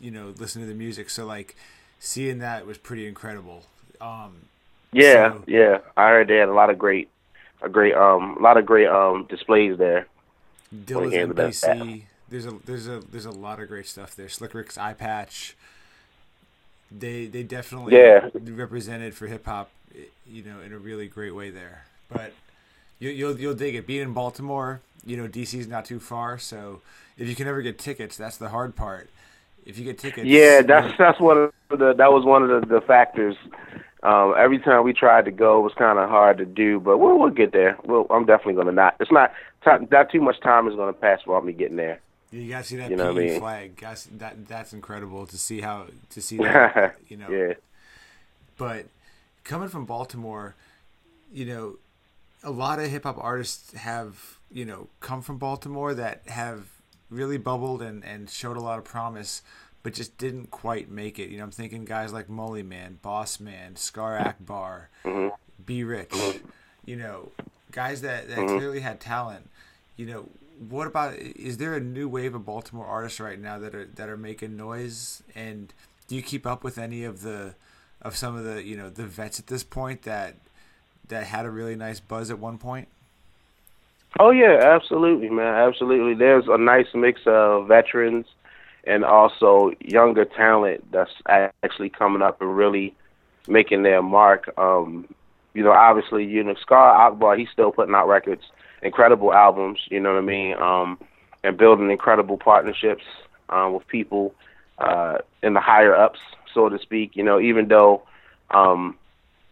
you 0.00 0.10
know, 0.10 0.32
listen 0.38 0.62
to 0.62 0.68
the 0.68 0.74
music. 0.74 1.10
So 1.10 1.26
like, 1.26 1.54
seeing 2.02 2.40
that 2.40 2.66
was 2.66 2.76
pretty 2.76 3.06
incredible. 3.06 3.62
Um, 4.00 4.42
yeah, 4.92 5.32
so, 5.32 5.44
yeah. 5.46 5.78
I 5.96 6.08
heard 6.08 6.28
they 6.28 6.36
had 6.36 6.48
a 6.48 6.52
lot 6.52 6.68
of 6.68 6.78
great, 6.78 7.08
a 7.62 7.68
great, 7.68 7.94
um, 7.94 8.36
a 8.38 8.42
lot 8.42 8.56
of 8.56 8.66
great 8.66 8.88
um 8.88 9.26
displays 9.30 9.78
there. 9.78 10.06
Dilla's 10.84 11.14
MPC. 11.14 12.02
There's 12.28 12.46
a 12.46 12.52
there's 12.64 12.88
a 12.88 13.00
there's 13.10 13.24
a 13.24 13.30
lot 13.30 13.60
of 13.60 13.68
great 13.68 13.86
stuff 13.86 14.16
there. 14.16 14.28
Slick 14.28 14.52
Rick's 14.52 14.76
eye 14.76 14.94
patch. 14.94 15.56
They 16.90 17.26
they 17.26 17.42
definitely 17.42 17.94
yeah. 17.96 18.28
represented 18.34 19.14
for 19.14 19.26
hip 19.26 19.46
hop, 19.46 19.70
you 20.26 20.42
know, 20.42 20.60
in 20.60 20.72
a 20.72 20.78
really 20.78 21.08
great 21.08 21.34
way 21.34 21.50
there. 21.50 21.84
But 22.10 22.32
you, 22.98 23.10
you'll 23.10 23.38
you'll 23.38 23.54
dig 23.54 23.74
it. 23.74 23.86
Being 23.86 24.02
in 24.02 24.12
Baltimore, 24.12 24.80
you 25.06 25.16
know, 25.16 25.28
DC's 25.28 25.68
not 25.68 25.84
too 25.84 26.00
far, 26.00 26.38
so 26.38 26.80
if 27.16 27.28
you 27.28 27.34
can 27.34 27.46
ever 27.46 27.62
get 27.62 27.78
tickets, 27.78 28.16
that's 28.16 28.38
the 28.38 28.48
hard 28.48 28.74
part. 28.74 29.08
If 29.64 29.78
you 29.78 29.84
get 29.84 29.98
tickets, 29.98 30.26
yeah, 30.26 30.62
that's 30.62 30.96
that's 30.98 31.20
one 31.20 31.38
of 31.38 31.52
the 31.70 31.94
that 31.94 32.12
was 32.12 32.24
one 32.24 32.42
of 32.42 32.48
the, 32.48 32.66
the 32.66 32.80
factors. 32.80 33.36
Um, 34.02 34.34
every 34.36 34.58
time 34.58 34.82
we 34.82 34.92
tried 34.92 35.26
to 35.26 35.30
go, 35.30 35.60
it 35.60 35.62
was 35.62 35.74
kind 35.74 35.98
of 35.98 36.08
hard 36.08 36.38
to 36.38 36.44
do, 36.44 36.80
but 36.80 36.98
we'll 36.98 37.18
we'll 37.18 37.30
get 37.30 37.52
there. 37.52 37.78
We'll, 37.84 38.06
I'm 38.10 38.26
definitely 38.26 38.54
gonna 38.54 38.72
not. 38.72 38.96
It's 38.98 39.12
not 39.12 39.32
not 39.64 40.10
too 40.10 40.20
much 40.20 40.40
time 40.40 40.66
is 40.66 40.74
gonna 40.74 40.92
pass 40.92 41.20
without 41.24 41.44
me 41.44 41.52
getting 41.52 41.76
there. 41.76 42.00
You 42.32 42.48
gotta 42.48 42.64
see 42.64 42.76
that 42.76 42.90
you 42.90 42.96
know 42.96 43.10
I 43.10 43.12
mean? 43.12 43.38
flag. 43.38 43.76
Guys, 43.76 44.08
that 44.18 44.48
that's 44.48 44.72
incredible 44.72 45.26
to 45.26 45.38
see 45.38 45.60
how 45.60 45.86
to 46.10 46.20
see 46.20 46.36
that. 46.38 46.96
you 47.08 47.16
know. 47.16 47.28
Yeah. 47.28 47.54
But 48.56 48.86
coming 49.44 49.68
from 49.68 49.84
Baltimore, 49.84 50.54
you 51.32 51.44
know, 51.44 51.76
a 52.42 52.50
lot 52.50 52.78
of 52.78 52.90
hip 52.90 53.04
hop 53.04 53.18
artists 53.20 53.72
have 53.74 54.38
you 54.50 54.64
know 54.64 54.88
come 55.00 55.22
from 55.22 55.38
Baltimore 55.38 55.94
that 55.94 56.22
have 56.26 56.66
really 57.12 57.38
bubbled 57.38 57.82
and 57.82 58.04
and 58.04 58.28
showed 58.28 58.56
a 58.56 58.60
lot 58.60 58.78
of 58.78 58.84
promise, 58.84 59.42
but 59.82 59.94
just 59.94 60.16
didn't 60.18 60.50
quite 60.50 60.90
make 60.90 61.18
it. 61.18 61.28
You 61.28 61.38
know, 61.38 61.44
I'm 61.44 61.50
thinking 61.50 61.84
guys 61.84 62.12
like 62.12 62.28
Mullyman, 62.28 63.00
Boss 63.02 63.38
Man, 63.38 63.74
Skarr 63.74 64.20
Akbar, 64.20 64.88
mm-hmm. 65.04 65.34
B 65.64 65.84
Rich. 65.84 66.10
Mm-hmm. 66.10 66.48
You 66.84 66.96
know, 66.96 67.30
guys 67.70 68.00
that 68.02 68.28
that 68.28 68.38
mm-hmm. 68.38 68.56
clearly 68.56 68.80
had 68.80 69.00
talent. 69.00 69.50
You 69.96 70.06
know, 70.06 70.28
what 70.68 70.86
about 70.86 71.14
is 71.16 71.58
there 71.58 71.74
a 71.74 71.80
new 71.80 72.08
wave 72.08 72.34
of 72.34 72.44
Baltimore 72.44 72.86
artists 72.86 73.20
right 73.20 73.38
now 73.38 73.58
that 73.58 73.74
are 73.74 73.84
that 73.84 74.08
are 74.08 74.16
making 74.16 74.56
noise? 74.56 75.22
And 75.34 75.72
do 76.08 76.16
you 76.16 76.22
keep 76.22 76.46
up 76.46 76.64
with 76.64 76.78
any 76.78 77.04
of 77.04 77.22
the 77.22 77.54
of 78.00 78.16
some 78.16 78.36
of 78.36 78.44
the 78.44 78.62
you 78.62 78.76
know 78.76 78.90
the 78.90 79.06
vets 79.06 79.38
at 79.38 79.46
this 79.46 79.62
point 79.62 80.02
that 80.02 80.36
that 81.08 81.26
had 81.26 81.44
a 81.44 81.50
really 81.50 81.76
nice 81.76 82.00
buzz 82.00 82.30
at 82.30 82.38
one 82.38 82.58
point? 82.58 82.88
Oh 84.20 84.30
yeah, 84.30 84.58
absolutely, 84.62 85.30
man, 85.30 85.54
absolutely. 85.54 86.14
There's 86.14 86.44
a 86.48 86.58
nice 86.58 86.86
mix 86.94 87.20
of 87.26 87.68
veterans 87.68 88.26
and 88.84 89.04
also 89.04 89.72
younger 89.80 90.24
talent 90.24 90.90
that's 90.92 91.12
actually 91.26 91.88
coming 91.88 92.22
up 92.22 92.40
and 92.40 92.56
really 92.56 92.94
making 93.48 93.82
their 93.84 94.02
mark. 94.02 94.52
Um, 94.58 95.08
you 95.54 95.62
know, 95.62 95.72
obviously, 95.72 96.24
you 96.24 96.42
know, 96.42 96.54
Skarr 96.54 96.94
Akbar, 96.94 97.36
he's 97.36 97.48
still 97.50 97.72
putting 97.72 97.94
out 97.94 98.08
records 98.08 98.42
incredible 98.82 99.32
albums, 99.32 99.78
you 99.90 100.00
know 100.00 100.12
what 100.12 100.18
I 100.18 100.26
mean, 100.26 100.54
um, 100.58 100.98
and 101.44 101.56
building 101.56 101.90
incredible 101.90 102.36
partnerships 102.36 103.04
um, 103.48 103.74
with 103.74 103.86
people 103.86 104.34
uh, 104.78 105.18
in 105.42 105.54
the 105.54 105.60
higher 105.60 105.94
ups, 105.94 106.18
so 106.52 106.68
to 106.68 106.78
speak. 106.78 107.16
You 107.16 107.22
know, 107.22 107.40
even 107.40 107.68
though 107.68 108.02
um, 108.50 108.98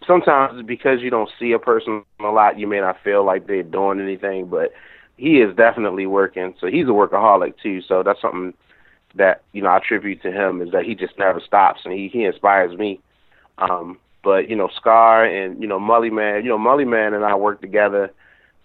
sometimes 0.06 0.62
because 0.66 1.00
you 1.00 1.10
don't 1.10 1.30
see 1.38 1.52
a 1.52 1.58
person 1.58 2.04
a 2.20 2.24
lot, 2.24 2.58
you 2.58 2.66
may 2.66 2.80
not 2.80 3.02
feel 3.02 3.24
like 3.24 3.46
they're 3.46 3.62
doing 3.62 4.00
anything, 4.00 4.46
but 4.46 4.72
he 5.16 5.38
is 5.38 5.54
definitely 5.56 6.06
working. 6.06 6.54
So 6.60 6.66
he's 6.66 6.86
a 6.86 6.90
workaholic 6.90 7.54
too. 7.62 7.82
So 7.82 8.02
that's 8.02 8.20
something 8.20 8.54
that 9.16 9.42
you 9.52 9.62
know 9.62 9.68
I 9.68 9.78
attribute 9.78 10.22
to 10.22 10.32
him 10.32 10.62
is 10.62 10.70
that 10.72 10.84
he 10.84 10.94
just 10.94 11.18
never 11.18 11.40
stops 11.40 11.80
and 11.84 11.92
he 11.92 12.08
he 12.08 12.24
inspires 12.24 12.76
me. 12.76 13.00
Um, 13.58 13.98
but 14.22 14.48
you 14.48 14.56
know, 14.56 14.68
Skarr 14.68 15.28
and 15.28 15.60
you 15.60 15.68
know 15.68 15.78
Mullyman, 15.78 16.42
you 16.42 16.48
know 16.48 16.58
Mullyman 16.58 17.14
and 17.14 17.24
I 17.24 17.34
work 17.34 17.60
together 17.60 18.10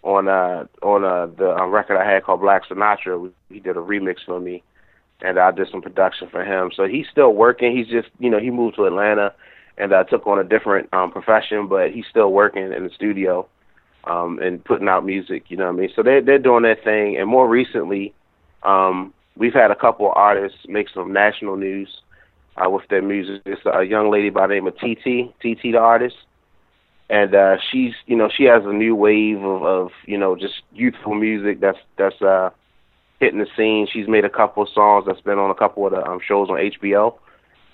on 0.03 0.27
uh 0.27 0.65
on 0.81 1.03
uh 1.03 1.27
the 1.37 1.55
uh, 1.57 1.65
record 1.67 1.97
I 1.97 2.09
had 2.09 2.23
called 2.23 2.41
Black 2.41 2.63
Sinatra. 2.69 3.31
He 3.49 3.59
did 3.59 3.77
a 3.77 3.81
remix 3.81 4.17
for 4.25 4.39
me, 4.39 4.63
and 5.21 5.39
I 5.39 5.51
did 5.51 5.67
some 5.71 5.81
production 5.81 6.29
for 6.29 6.43
him. 6.43 6.71
So 6.75 6.85
he's 6.85 7.07
still 7.11 7.33
working. 7.33 7.75
He's 7.75 7.87
just 7.87 8.09
you 8.19 8.29
know 8.29 8.39
he 8.39 8.51
moved 8.51 8.75
to 8.75 8.85
Atlanta, 8.85 9.33
and 9.77 9.91
uh, 9.93 10.03
took 10.05 10.25
on 10.27 10.39
a 10.39 10.43
different 10.43 10.93
um 10.93 11.11
profession, 11.11 11.67
but 11.67 11.91
he's 11.91 12.05
still 12.09 12.31
working 12.31 12.71
in 12.71 12.83
the 12.83 12.89
studio, 12.95 13.47
um 14.05 14.39
and 14.39 14.63
putting 14.63 14.87
out 14.87 15.05
music. 15.05 15.45
You 15.49 15.57
know 15.57 15.65
what 15.65 15.75
I 15.75 15.79
mean? 15.79 15.89
So 15.95 16.03
they 16.03 16.21
they're 16.21 16.39
doing 16.39 16.63
their 16.63 16.77
thing. 16.83 17.17
And 17.17 17.29
more 17.29 17.47
recently, 17.47 18.13
um 18.63 19.13
we've 19.37 19.53
had 19.53 19.71
a 19.71 19.75
couple 19.75 20.07
of 20.07 20.13
artists 20.15 20.59
make 20.67 20.87
some 20.89 21.11
national 21.11 21.57
news 21.57 21.89
uh, 22.57 22.69
with 22.69 22.87
their 22.89 23.01
music. 23.01 23.41
It's 23.45 23.61
a 23.65 23.83
young 23.83 24.09
lady 24.09 24.29
by 24.29 24.47
the 24.47 24.53
name 24.53 24.67
of 24.67 24.75
TT, 24.77 25.33
TT 25.39 25.61
the 25.73 25.77
artist 25.77 26.15
and 27.09 27.35
uh 27.35 27.57
she's 27.71 27.93
you 28.05 28.15
know 28.15 28.29
she 28.35 28.43
has 28.43 28.63
a 28.65 28.73
new 28.73 28.95
wave 28.95 29.43
of, 29.43 29.63
of 29.63 29.91
you 30.05 30.17
know 30.17 30.35
just 30.35 30.61
youthful 30.73 31.13
music 31.13 31.59
that's 31.59 31.77
that's 31.97 32.19
uh 32.21 32.49
hitting 33.19 33.39
the 33.39 33.47
scene 33.55 33.87
she's 33.91 34.07
made 34.07 34.25
a 34.25 34.29
couple 34.29 34.63
of 34.63 34.69
songs 34.69 35.05
that's 35.05 35.21
been 35.21 35.37
on 35.37 35.51
a 35.51 35.55
couple 35.55 35.85
of 35.85 35.91
the 35.91 36.03
um, 36.05 36.19
shows 36.25 36.49
on 36.49 36.57
hbo 36.57 37.15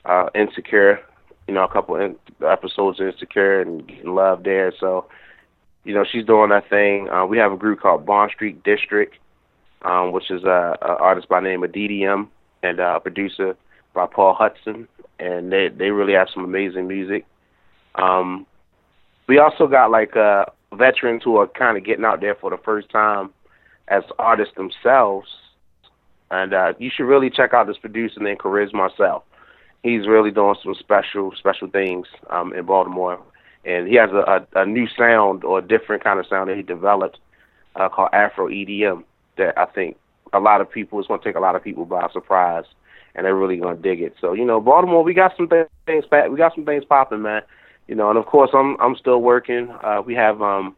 uh 0.06 0.28
insecure 0.36 1.00
you 1.52 1.56
know 1.56 1.66
a 1.66 1.72
couple 1.72 1.96
of 1.96 2.16
episodes 2.48 3.02
of 3.02 3.08
insecure 3.08 3.62
and 3.62 3.86
getting 3.86 4.16
love 4.16 4.44
there 4.44 4.74
so 4.80 5.06
you 5.84 5.94
know 5.94 6.06
she's 6.10 6.26
doing 6.26 6.50
that 6.50 6.70
thing 6.70 7.10
uh 7.10 7.26
we 7.26 7.38
have 7.38 7.52
a 7.52 7.58
group 7.58 7.82
called 7.82 8.06
bond 8.06 8.32
street 8.34 8.64
district 8.64 9.16
um 9.82 10.14
which 10.14 10.32
is 10.32 10.44
a, 10.46 10.78
a 10.82 10.96
artist 11.00 11.28
by 11.28 11.42
name 11.42 11.62
of 11.62 11.72
ddm 11.72 12.28
and 12.64 12.80
a 12.80 13.00
producer 13.02 13.58
by 13.94 14.06
paul 14.06 14.34
hudson 14.34 14.88
and 15.20 15.52
they 15.52 15.68
they 15.68 15.90
really 15.90 16.14
have 16.14 16.30
some 16.34 16.46
amazing 16.46 16.88
music 16.88 17.26
um 17.96 18.48
we 19.28 19.38
also 19.38 19.68
got 19.68 19.92
like 19.92 20.16
uh, 20.16 20.46
veterans 20.74 21.24
who 21.24 21.38
are 21.38 21.48
kind 21.48 21.78
of 21.78 21.86
getting 21.86 22.06
out 22.06 22.22
there 22.22 22.36
for 22.36 22.50
the 22.50 22.58
first 22.58 22.90
time 22.90 23.30
as 23.88 24.04
artists 24.20 24.54
themselves. 24.56 25.28
And 26.30 26.54
uh, 26.54 26.74
you 26.80 26.90
should 26.94 27.06
really 27.06 27.30
check 27.30 27.54
out 27.54 27.68
this 27.68 27.78
producer 27.78 28.20
named 28.20 28.40
Charisma 28.40 28.74
Marcel. 28.74 29.24
He's 29.84 30.08
really 30.08 30.32
doing 30.32 30.56
some 30.63 30.76
special, 30.76 31.34
special 31.38 31.67
things 31.67 32.08
um, 32.30 32.54
in 32.54 32.65
Baltimore. 32.65 33.22
And 33.65 33.88
he 33.88 33.96
has 33.96 34.10
a, 34.12 34.46
a, 34.56 34.62
a 34.62 34.65
new 34.65 34.88
sound 34.98 35.44
or 35.44 35.60
a 35.60 35.62
different 35.62 36.04
kind 36.04 36.20
of 36.20 36.28
sound 36.28 36.50
that 36.50 36.58
he 36.58 36.63
developed 36.63 37.20
uh, 37.76 37.89
called 37.89 38.10
Afro 38.13 38.48
EDM 38.48 39.04
that 39.38 39.58
I 39.58 39.65
think 39.65 39.98
a 40.34 40.39
lot 40.39 40.62
of 40.62 40.72
people, 40.72 41.00
it's 41.00 41.08
going 41.08 41.20
to 41.20 41.26
take 41.26 41.36
a 41.36 41.39
lot 41.39 41.56
of 41.56 41.63
people 41.63 41.86
by 41.86 42.08
surprise 42.12 42.65
and 43.15 43.26
they're 43.26 43.36
really 43.36 43.58
going 43.58 43.76
to 43.76 43.82
dig 43.82 44.02
it. 44.02 44.15
So, 44.22 44.34
you 44.34 44.46
know, 44.46 44.62
Baltimore, 44.62 45.04
we 45.04 45.13
got 45.13 45.36
some 45.36 45.48
things, 45.48 46.06
we 46.30 46.38
got 46.38 46.56
some 46.56 46.65
things 46.65 46.86
popping, 46.86 47.22
man 47.22 47.41
you 47.91 47.96
know, 47.96 48.10
and 48.10 48.17
of 48.17 48.26
course 48.26 48.52
I'm 48.54 48.80
I'm 48.80 48.96
still 48.96 49.22
working. 49.22 49.70
Uh, 49.84 50.02
we 50.06 50.13
have 50.15 50.41
um, 50.41 50.78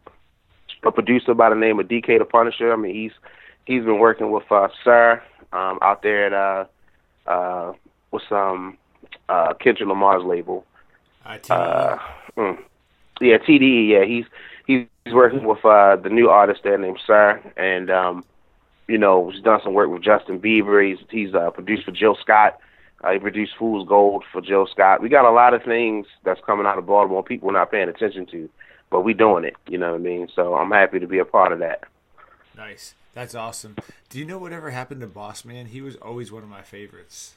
a 0.84 0.92
producer 0.92 1.36
by 1.36 1.50
the 1.50 1.56
name 1.56 1.80
of 1.80 1.88
DK 1.88 2.18
the 2.18 2.26
Punisher. 2.26 2.74
I 2.74 2.76
mean, 2.76 2.96
he's 2.96 3.12
he's 3.66 3.84
been 3.84 4.00
working 4.00 4.32
with 4.32 4.52
uh, 4.52 4.70
Sir 4.84 5.22
um, 5.52 5.78
out 5.84 6.02
there 6.02 6.26
at 6.26 6.34
uh, 6.34 7.30
uh, 7.30 7.74
uh, 9.30 9.54
Kendrick 9.56 9.88
Lamar's 9.88 10.24
label. 10.24 10.66
Uh, 11.26 11.98
mm, 12.38 12.58
yeah, 13.22 13.38
TDE. 13.38 13.90
Yeah, 13.90 14.06
he's 14.06 14.26
he's 14.68 15.14
working 15.14 15.46
with 15.46 15.64
uh, 15.64 15.96
the 15.96 16.10
new 16.10 16.30
artist 16.30 16.62
there 16.64 16.78
named 16.78 17.00
Sir, 17.06 17.42
and 17.56 17.90
um, 17.90 18.26
you 18.88 18.98
know, 18.98 19.30
he's 19.30 19.42
done 19.42 19.62
some 19.64 19.74
work 19.74 19.90
with 19.90 20.04
Justin 20.04 20.40
Bieber. 20.40 20.88
He's 20.88 21.06
he's 21.10 21.34
uh, 21.34 21.52
produced 21.52 21.86
for 21.86 21.92
Jill 21.92 22.18
Scott. 22.22 22.60
Uh, 23.04 23.12
he 23.12 23.20
produced 23.20 23.54
Fool's 23.58 23.88
Gold 23.88 24.24
for 24.32 24.42
Jill 24.42 24.66
Scott. 24.68 25.02
We 25.02 25.10
got 25.10 25.26
a 25.26 25.32
lot 25.32 25.54
of 25.54 25.64
things 25.64 26.08
that's 26.24 26.40
coming 26.46 26.66
out 26.66 26.78
of 26.78 26.86
Baltimore 26.86 27.24
people 27.24 27.50
are 27.50 27.54
not 27.54 27.72
paying 27.72 27.90
attention 27.90 28.26
to, 28.28 28.50
but 28.90 29.02
we 29.02 29.14
doing 29.14 29.44
it. 29.44 29.56
You 29.68 29.78
know 29.78 29.92
what 29.92 30.00
I 30.00 30.04
mean? 30.04 30.30
So 30.34 30.56
I'm 30.56 30.72
happy 30.72 31.00
to 31.00 31.08
be 31.08 31.20
a 31.20 31.26
part 31.26 31.52
of 31.52 31.60
that. 31.60 31.84
Nice. 32.56 32.96
That's 33.14 33.36
awesome. 33.36 33.76
Do 34.10 34.18
you 34.18 34.26
know 34.26 34.38
whatever 34.38 34.72
happened 34.72 35.02
to 35.02 35.08
Boss 35.08 35.46
Man? 35.46 35.68
He 35.68 35.82
was 35.82 35.96
always 35.98 36.32
one 36.32 36.44
of 36.44 36.50
my 36.50 36.62
favorites. 36.62 37.36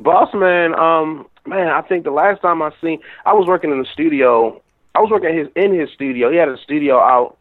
Boss 0.00 0.28
Man, 0.34 0.74
um, 0.74 1.26
man, 1.46 1.68
I 1.68 1.82
think 1.82 2.04
the 2.04 2.10
last 2.10 2.42
time 2.42 2.62
I 2.62 2.70
seen, 2.80 3.00
I 3.24 3.32
was 3.32 3.46
working 3.46 3.70
in 3.70 3.78
the 3.78 3.88
studio. 3.92 4.60
I 4.94 5.00
was 5.00 5.10
working 5.10 5.36
his 5.36 5.48
in 5.56 5.78
his 5.78 5.90
studio. 5.94 6.30
He 6.30 6.36
had 6.36 6.48
a 6.48 6.56
studio 6.58 6.98
out 6.98 7.36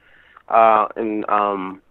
uh, 0.47 0.87
in 0.95 1.25
um, 1.29 1.81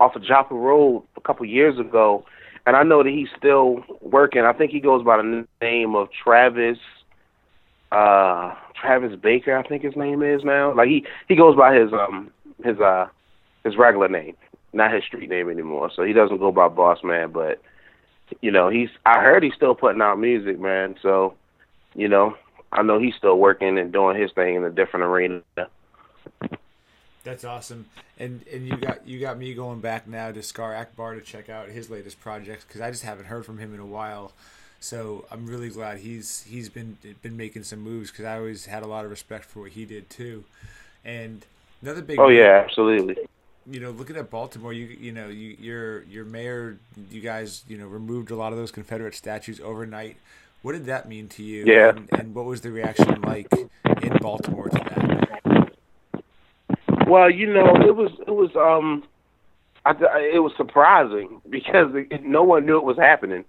off 0.00 0.16
of 0.16 0.22
Joppa 0.22 0.54
Road 0.54 1.02
a 1.16 1.20
couple 1.20 1.46
years 1.46 1.78
ago, 1.78 2.24
and 2.66 2.76
I 2.76 2.82
know 2.82 3.02
that 3.02 3.10
he's 3.10 3.28
still 3.36 3.82
working. 4.00 4.42
I 4.42 4.52
think 4.52 4.70
he 4.70 4.80
goes 4.80 5.04
by 5.04 5.16
the 5.16 5.46
name 5.60 5.94
of 5.94 6.08
Travis 6.12 6.78
uh 7.92 8.54
Travis 8.80 9.18
Baker, 9.18 9.56
I 9.56 9.66
think 9.66 9.82
his 9.82 9.96
name 9.96 10.22
is 10.22 10.42
now. 10.44 10.74
Like 10.74 10.88
he 10.88 11.04
he 11.28 11.36
goes 11.36 11.56
by 11.56 11.74
his 11.74 11.92
um 11.92 12.30
his 12.64 12.78
uh 12.78 13.06
his 13.64 13.76
regular 13.76 14.08
name. 14.08 14.36
not 14.72 14.92
his 14.92 15.04
street 15.04 15.30
name 15.30 15.50
anymore. 15.50 15.90
So 15.94 16.02
he 16.02 16.12
doesn't 16.12 16.38
go 16.38 16.52
by 16.52 16.68
Boss 16.68 16.98
Man, 17.02 17.32
but 17.32 17.60
you 18.40 18.50
know, 18.50 18.68
he's 18.68 18.90
I 19.04 19.20
heard 19.20 19.42
he's 19.42 19.54
still 19.54 19.74
putting 19.74 20.02
out 20.02 20.18
music, 20.18 20.58
man. 20.58 20.96
So, 21.02 21.34
you 21.94 22.08
know, 22.08 22.36
I 22.72 22.82
know 22.82 22.98
he's 22.98 23.14
still 23.14 23.38
working 23.38 23.78
and 23.78 23.92
doing 23.92 24.20
his 24.20 24.32
thing 24.32 24.54
in 24.54 24.64
a 24.64 24.70
different 24.70 25.06
arena. 25.06 25.42
That's 27.24 27.44
awesome, 27.44 27.86
and 28.18 28.44
and 28.52 28.66
you 28.66 28.76
got 28.76 29.06
you 29.06 29.20
got 29.20 29.38
me 29.38 29.52
going 29.54 29.80
back 29.80 30.06
now 30.06 30.32
to 30.32 30.40
Skarr 30.40 30.78
Akbar 30.78 31.14
to 31.14 31.20
check 31.20 31.48
out 31.48 31.68
his 31.68 31.90
latest 31.90 32.20
projects 32.20 32.64
because 32.64 32.80
I 32.80 32.90
just 32.90 33.02
haven't 33.02 33.26
heard 33.26 33.44
from 33.44 33.58
him 33.58 33.74
in 33.74 33.80
a 33.80 33.86
while. 33.86 34.32
So 34.80 35.26
I'm 35.30 35.46
really 35.46 35.70
glad 35.70 35.98
he's 35.98 36.44
he's 36.44 36.68
been 36.68 36.96
been 37.22 37.36
making 37.36 37.64
some 37.64 37.80
moves 37.80 38.10
because 38.10 38.24
I 38.24 38.36
always 38.36 38.66
had 38.66 38.82
a 38.82 38.86
lot 38.86 39.04
of 39.04 39.10
respect 39.10 39.44
for 39.44 39.60
what 39.60 39.72
he 39.72 39.84
did 39.84 40.08
too. 40.08 40.44
And 41.04 41.44
another 41.82 42.02
big 42.02 42.18
oh 42.18 42.28
yeah, 42.28 42.62
absolutely. 42.64 43.16
You 43.70 43.80
know, 43.80 43.90
looking 43.90 44.16
at 44.16 44.30
Baltimore, 44.30 44.72
you 44.72 44.86
you 44.86 45.12
know 45.12 45.28
you 45.28 45.56
your 45.60 46.02
your 46.04 46.24
mayor, 46.24 46.78
you 47.10 47.20
guys 47.20 47.64
you 47.68 47.76
know 47.76 47.86
removed 47.86 48.30
a 48.30 48.36
lot 48.36 48.52
of 48.52 48.58
those 48.58 48.70
Confederate 48.70 49.14
statues 49.14 49.60
overnight. 49.60 50.16
What 50.62 50.72
did 50.72 50.86
that 50.86 51.08
mean 51.08 51.28
to 51.28 51.42
you? 51.42 51.64
Yeah. 51.66 51.90
And, 51.90 52.08
and 52.12 52.34
what 52.34 52.44
was 52.44 52.62
the 52.62 52.70
reaction 52.70 53.20
like 53.22 53.52
in 54.02 54.16
Baltimore 54.20 54.68
to 54.68 54.78
that? 54.78 55.08
Well, 57.06 57.30
you 57.30 57.52
know, 57.52 57.76
it 57.76 57.94
was 57.94 58.10
it 58.26 58.30
was 58.30 58.54
um, 58.56 59.04
I, 59.84 59.92
it 60.34 60.42
was 60.42 60.52
surprising 60.56 61.40
because 61.50 61.94
it, 61.94 62.24
no 62.24 62.42
one 62.42 62.66
knew 62.66 62.78
it 62.78 62.84
was 62.84 62.98
happening. 62.98 63.44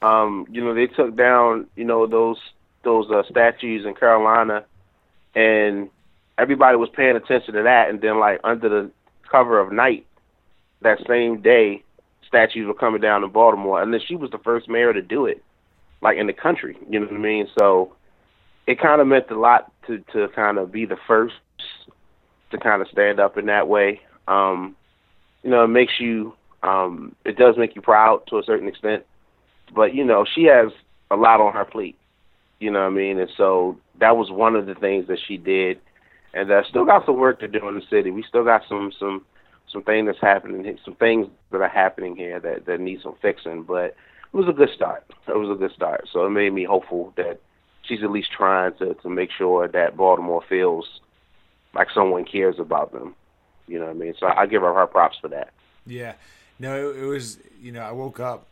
Um, 0.00 0.46
you 0.50 0.64
know, 0.64 0.74
they 0.74 0.86
took 0.86 1.16
down 1.16 1.66
you 1.76 1.84
know 1.84 2.06
those 2.06 2.38
those 2.82 3.10
uh, 3.10 3.22
statues 3.30 3.86
in 3.86 3.94
Carolina, 3.94 4.64
and 5.34 5.88
everybody 6.36 6.76
was 6.76 6.88
paying 6.90 7.16
attention 7.16 7.54
to 7.54 7.62
that. 7.62 7.88
And 7.88 8.00
then, 8.00 8.18
like 8.18 8.40
under 8.44 8.68
the 8.68 8.90
cover 9.32 9.58
of 9.58 9.72
night, 9.72 10.06
that 10.82 10.98
same 11.08 11.40
day, 11.40 11.82
statues 12.28 12.66
were 12.66 12.74
coming 12.74 13.00
down 13.00 13.24
in 13.24 13.30
Baltimore, 13.30 13.82
and 13.82 13.92
then 13.92 14.00
she 14.06 14.14
was 14.14 14.30
the 14.30 14.38
first 14.38 14.68
mayor 14.68 14.92
to 14.92 15.02
do 15.02 15.26
it, 15.26 15.42
like 16.02 16.18
in 16.18 16.26
the 16.26 16.32
country. 16.32 16.76
You 16.88 17.00
know 17.00 17.06
what 17.06 17.14
I 17.14 17.18
mean? 17.18 17.48
So 17.58 17.94
it 18.66 18.78
kind 18.80 19.00
of 19.00 19.06
meant 19.06 19.30
a 19.30 19.38
lot 19.38 19.72
to 19.86 19.98
to 20.12 20.28
kind 20.28 20.58
of 20.58 20.70
be 20.70 20.84
the 20.84 20.98
first 21.06 21.34
to 22.50 22.58
kind 22.58 22.82
of 22.82 22.88
stand 22.88 23.18
up 23.18 23.36
in 23.38 23.46
that 23.46 23.66
way. 23.66 24.00
Um, 24.28 24.76
you 25.42 25.50
know, 25.50 25.64
it 25.64 25.68
makes 25.68 25.94
you, 25.98 26.34
um, 26.62 27.16
it 27.24 27.36
does 27.36 27.56
make 27.58 27.74
you 27.74 27.82
proud 27.82 28.22
to 28.28 28.38
a 28.38 28.42
certain 28.44 28.68
extent, 28.68 29.04
but 29.74 29.94
you 29.94 30.04
know, 30.04 30.24
she 30.34 30.44
has 30.44 30.70
a 31.10 31.16
lot 31.16 31.40
on 31.40 31.52
her 31.52 31.64
plate. 31.64 31.96
You 32.60 32.70
know 32.70 32.80
what 32.80 32.92
I 32.92 32.96
mean? 32.96 33.18
And 33.18 33.30
so 33.36 33.78
that 33.98 34.16
was 34.16 34.30
one 34.30 34.54
of 34.54 34.66
the 34.66 34.74
things 34.74 35.08
that 35.08 35.18
she 35.26 35.36
did, 35.36 35.80
and 36.34 36.50
uh, 36.50 36.62
still 36.68 36.84
got 36.84 37.06
some 37.06 37.18
work 37.18 37.40
to 37.40 37.48
do 37.48 37.68
in 37.68 37.74
the 37.74 37.82
city. 37.90 38.10
We 38.10 38.22
still 38.22 38.44
got 38.44 38.62
some 38.68 38.92
some 38.98 39.24
some 39.70 39.82
things 39.82 40.06
that's 40.06 40.20
happening, 40.20 40.78
some 40.84 40.94
things 40.94 41.28
that 41.50 41.60
are 41.60 41.68
happening 41.68 42.16
here 42.16 42.40
that 42.40 42.66
that 42.66 42.80
need 42.80 43.02
some 43.02 43.14
fixing. 43.22 43.62
But 43.62 43.96
it 44.32 44.36
was 44.36 44.48
a 44.48 44.52
good 44.52 44.70
start. 44.74 45.04
It 45.28 45.36
was 45.36 45.50
a 45.50 45.58
good 45.58 45.72
start. 45.72 46.08
So 46.12 46.26
it 46.26 46.30
made 46.30 46.52
me 46.52 46.64
hopeful 46.64 47.12
that 47.16 47.40
she's 47.82 48.02
at 48.02 48.10
least 48.10 48.32
trying 48.32 48.74
to 48.74 48.94
to 48.94 49.08
make 49.08 49.30
sure 49.30 49.68
that 49.68 49.96
Baltimore 49.96 50.42
feels 50.48 51.00
like 51.74 51.88
someone 51.90 52.24
cares 52.24 52.58
about 52.58 52.92
them. 52.92 53.14
You 53.66 53.78
know 53.78 53.86
what 53.86 53.96
I 53.96 53.98
mean? 53.98 54.14
So 54.18 54.26
I 54.26 54.46
give 54.46 54.62
her 54.62 54.74
her 54.74 54.86
props 54.86 55.18
for 55.20 55.28
that. 55.28 55.52
Yeah. 55.86 56.14
No, 56.58 56.90
it, 56.90 56.98
it 56.98 57.06
was, 57.06 57.38
you 57.60 57.72
know, 57.72 57.80
I 57.80 57.92
woke 57.92 58.20
up, 58.20 58.46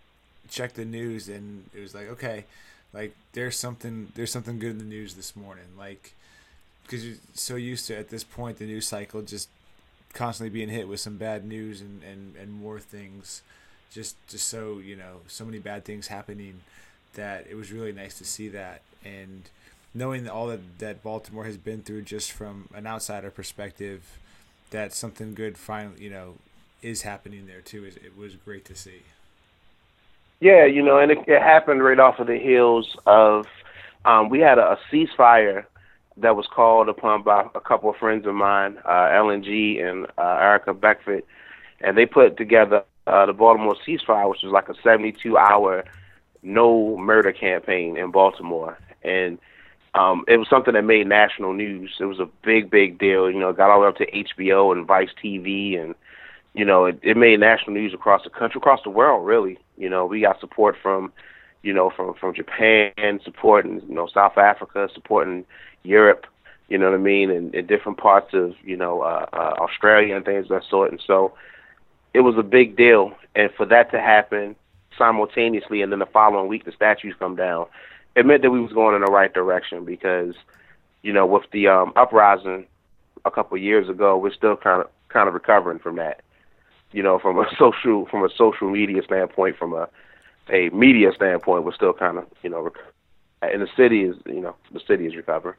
checked 0.48 0.76
the 0.76 0.84
news, 0.84 1.28
and 1.28 1.64
it 1.74 1.80
was 1.80 1.94
like, 1.94 2.08
okay, 2.08 2.44
like 2.92 3.14
there's 3.32 3.58
something, 3.58 4.10
there's 4.14 4.32
something 4.32 4.58
good 4.58 4.70
in 4.70 4.78
the 4.78 4.84
news 4.84 5.14
this 5.14 5.36
morning. 5.36 5.66
Like, 5.78 6.14
because 6.90 7.06
you're 7.06 7.16
so 7.34 7.54
used 7.54 7.86
to 7.86 7.96
at 7.96 8.08
this 8.08 8.24
point 8.24 8.58
the 8.58 8.64
news 8.64 8.86
cycle 8.86 9.22
just 9.22 9.48
constantly 10.12 10.50
being 10.50 10.68
hit 10.68 10.88
with 10.88 10.98
some 10.98 11.16
bad 11.16 11.44
news 11.44 11.80
and, 11.80 12.02
and, 12.02 12.34
and 12.34 12.52
more 12.52 12.80
things 12.80 13.42
just 13.92 14.16
just 14.28 14.48
so 14.48 14.78
you 14.78 14.96
know 14.96 15.20
so 15.28 15.44
many 15.44 15.58
bad 15.58 15.84
things 15.84 16.08
happening 16.08 16.60
that 17.14 17.46
it 17.48 17.54
was 17.54 17.70
really 17.70 17.92
nice 17.92 18.18
to 18.18 18.24
see 18.24 18.48
that 18.48 18.80
and 19.04 19.44
knowing 19.94 20.28
all 20.28 20.46
that, 20.48 20.78
that 20.78 21.02
Baltimore 21.02 21.44
has 21.44 21.56
been 21.56 21.82
through 21.82 22.02
just 22.02 22.32
from 22.32 22.68
an 22.74 22.86
outsider 22.86 23.30
perspective, 23.30 24.18
that 24.70 24.92
something 24.92 25.34
good 25.34 25.58
finally, 25.58 26.02
you 26.02 26.10
know, 26.10 26.34
is 26.82 27.02
happening 27.02 27.46
there 27.46 27.60
too. 27.60 27.84
Is 27.84 27.96
it 27.96 28.16
was 28.16 28.36
great 28.36 28.64
to 28.66 28.74
see. 28.74 29.02
Yeah, 30.38 30.64
you 30.64 30.82
know, 30.82 30.98
and 30.98 31.10
it, 31.10 31.18
it 31.26 31.42
happened 31.42 31.84
right 31.84 31.98
off 31.98 32.18
of 32.18 32.26
the 32.26 32.38
heels 32.38 32.96
of 33.06 33.46
um, 34.04 34.30
we 34.30 34.40
had 34.40 34.58
a, 34.58 34.72
a 34.72 34.78
ceasefire 34.90 35.64
that 36.20 36.36
was 36.36 36.46
called 36.46 36.88
upon 36.88 37.22
by 37.22 37.46
a 37.54 37.60
couple 37.60 37.90
of 37.90 37.96
friends 37.96 38.26
of 38.26 38.34
mine, 38.34 38.78
uh, 38.88 39.10
Ellen 39.12 39.42
G 39.42 39.78
and 39.78 40.06
uh, 40.18 40.38
Erricka 40.38 40.74
Bridgeford, 40.74 41.22
and 41.80 41.96
they 41.96 42.06
put 42.06 42.36
together 42.36 42.84
uh, 43.06 43.26
the 43.26 43.32
Baltimore 43.32 43.76
ceasefire, 43.86 44.28
which 44.28 44.42
was 44.42 44.52
like 44.52 44.68
a 44.68 44.74
72 44.82 45.36
hour 45.36 45.84
no 46.42 46.96
murder 46.96 47.32
campaign 47.32 47.96
in 47.96 48.10
Baltimore. 48.10 48.78
And 49.02 49.38
um, 49.94 50.24
it 50.28 50.36
was 50.36 50.48
something 50.48 50.74
that 50.74 50.82
made 50.82 51.06
national 51.06 51.52
news. 51.52 51.96
It 52.00 52.04
was 52.04 52.20
a 52.20 52.28
big, 52.44 52.70
big 52.70 52.98
deal. 52.98 53.30
You 53.30 53.38
know, 53.38 53.52
got 53.52 53.70
all 53.70 53.80
the 53.80 53.82
way 53.82 53.88
up 53.88 53.96
to 53.96 54.10
HBO 54.10 54.72
and 54.72 54.86
Vice 54.86 55.10
TV, 55.22 55.80
and 55.80 55.94
you 56.54 56.64
know, 56.64 56.84
it, 56.86 56.98
it 57.02 57.16
made 57.16 57.40
national 57.40 57.74
news 57.74 57.94
across 57.94 58.22
the 58.24 58.30
country, 58.30 58.58
across 58.58 58.80
the 58.84 58.90
world. 58.90 59.26
Really, 59.26 59.58
you 59.76 59.88
know, 59.88 60.06
we 60.06 60.20
got 60.20 60.40
support 60.40 60.76
from, 60.80 61.12
you 61.62 61.72
know, 61.72 61.90
from 61.90 62.14
from 62.14 62.34
Japan, 62.34 63.20
supporting 63.24 63.80
you 63.88 63.94
know 63.94 64.06
South 64.06 64.38
Africa, 64.38 64.88
supporting 64.94 65.44
Europe. 65.82 66.26
You 66.68 66.78
know 66.78 66.90
what 66.90 66.94
I 66.94 67.02
mean, 67.02 67.30
and 67.30 67.54
in 67.54 67.66
different 67.66 67.98
parts 67.98 68.32
of 68.32 68.54
you 68.62 68.76
know 68.76 69.02
uh, 69.02 69.26
uh, 69.32 69.56
Australia 69.60 70.16
and 70.16 70.24
things 70.24 70.44
of 70.44 70.60
that 70.60 70.64
sort. 70.68 70.90
And 70.90 71.02
so, 71.06 71.34
it 72.14 72.20
was 72.20 72.36
a 72.38 72.42
big 72.42 72.76
deal. 72.76 73.12
And 73.34 73.50
for 73.56 73.66
that 73.66 73.90
to 73.92 74.00
happen 74.00 74.56
simultaneously, 74.96 75.82
and 75.82 75.90
then 75.90 75.98
the 75.98 76.06
following 76.06 76.48
week 76.48 76.64
the 76.64 76.72
statues 76.72 77.14
come 77.18 77.36
down 77.36 77.66
it 78.16 78.26
meant 78.26 78.42
that 78.42 78.50
we 78.50 78.60
was 78.60 78.72
going 78.72 78.94
in 78.94 79.02
the 79.02 79.10
right 79.10 79.32
direction 79.32 79.84
because, 79.84 80.34
you 81.02 81.12
know, 81.12 81.26
with 81.26 81.44
the 81.52 81.68
um, 81.68 81.92
uprising 81.96 82.66
a 83.24 83.30
couple 83.30 83.56
of 83.56 83.62
years 83.62 83.88
ago, 83.88 84.16
we're 84.16 84.32
still 84.32 84.56
kind 84.56 84.82
of 84.82 84.90
kind 85.08 85.28
of 85.28 85.34
recovering 85.34 85.78
from 85.78 85.96
that. 85.96 86.22
You 86.92 87.02
know, 87.02 87.18
from 87.18 87.38
a 87.38 87.46
social 87.58 88.06
from 88.06 88.24
a 88.24 88.30
social 88.36 88.70
media 88.70 89.02
standpoint, 89.02 89.56
from 89.56 89.74
a 89.74 89.88
a 90.52 90.70
media 90.70 91.12
standpoint, 91.14 91.64
we're 91.64 91.74
still 91.74 91.92
kind 91.92 92.18
of 92.18 92.26
you 92.42 92.50
know, 92.50 92.70
and 93.42 93.62
the 93.62 93.68
city 93.76 94.02
is 94.02 94.16
you 94.26 94.40
know 94.40 94.56
the 94.72 94.80
city 94.86 95.06
is 95.06 95.14
recovering. 95.14 95.56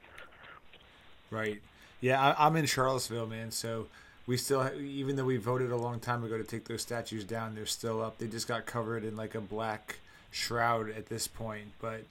Right. 1.32 1.62
Yeah, 2.02 2.22
I, 2.22 2.46
I'm 2.46 2.56
in 2.56 2.66
Charlottesville, 2.66 3.28
man. 3.28 3.52
So 3.52 3.88
we 4.28 4.38
still, 4.38 4.70
even 4.80 5.16
though 5.16 5.26
we 5.26 5.38
voted 5.38 5.72
a 5.72 5.78
long 5.78 6.00
time 6.00 6.24
ago 6.24 6.38
to 6.38 6.44
take 6.44 6.66
those 6.66 6.82
statues 6.82 7.24
down, 7.24 7.56
they're 7.56 7.66
still 7.66 8.02
up. 8.02 8.18
They 8.20 8.28
just 8.28 8.48
got 8.48 8.66
covered 8.66 9.04
in 9.04 9.16
like 9.16 9.34
a 9.34 9.42
black 9.42 9.98
shroud 10.30 10.90
at 10.90 11.08
this 11.08 11.28
point, 11.28 11.68
but 11.82 12.04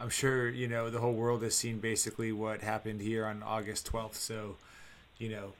I'm 0.00 0.10
sure 0.10 0.48
you 0.48 0.66
know 0.66 0.90
the 0.90 0.98
whole 0.98 1.12
world 1.12 1.42
has 1.42 1.54
seen 1.54 1.78
basically 1.78 2.32
what 2.32 2.60
happened 2.60 3.00
here 3.00 3.24
on 3.26 3.42
August 3.42 3.90
12th. 3.90 4.14
So, 4.14 4.56
you 5.18 5.28
know. 5.28 5.52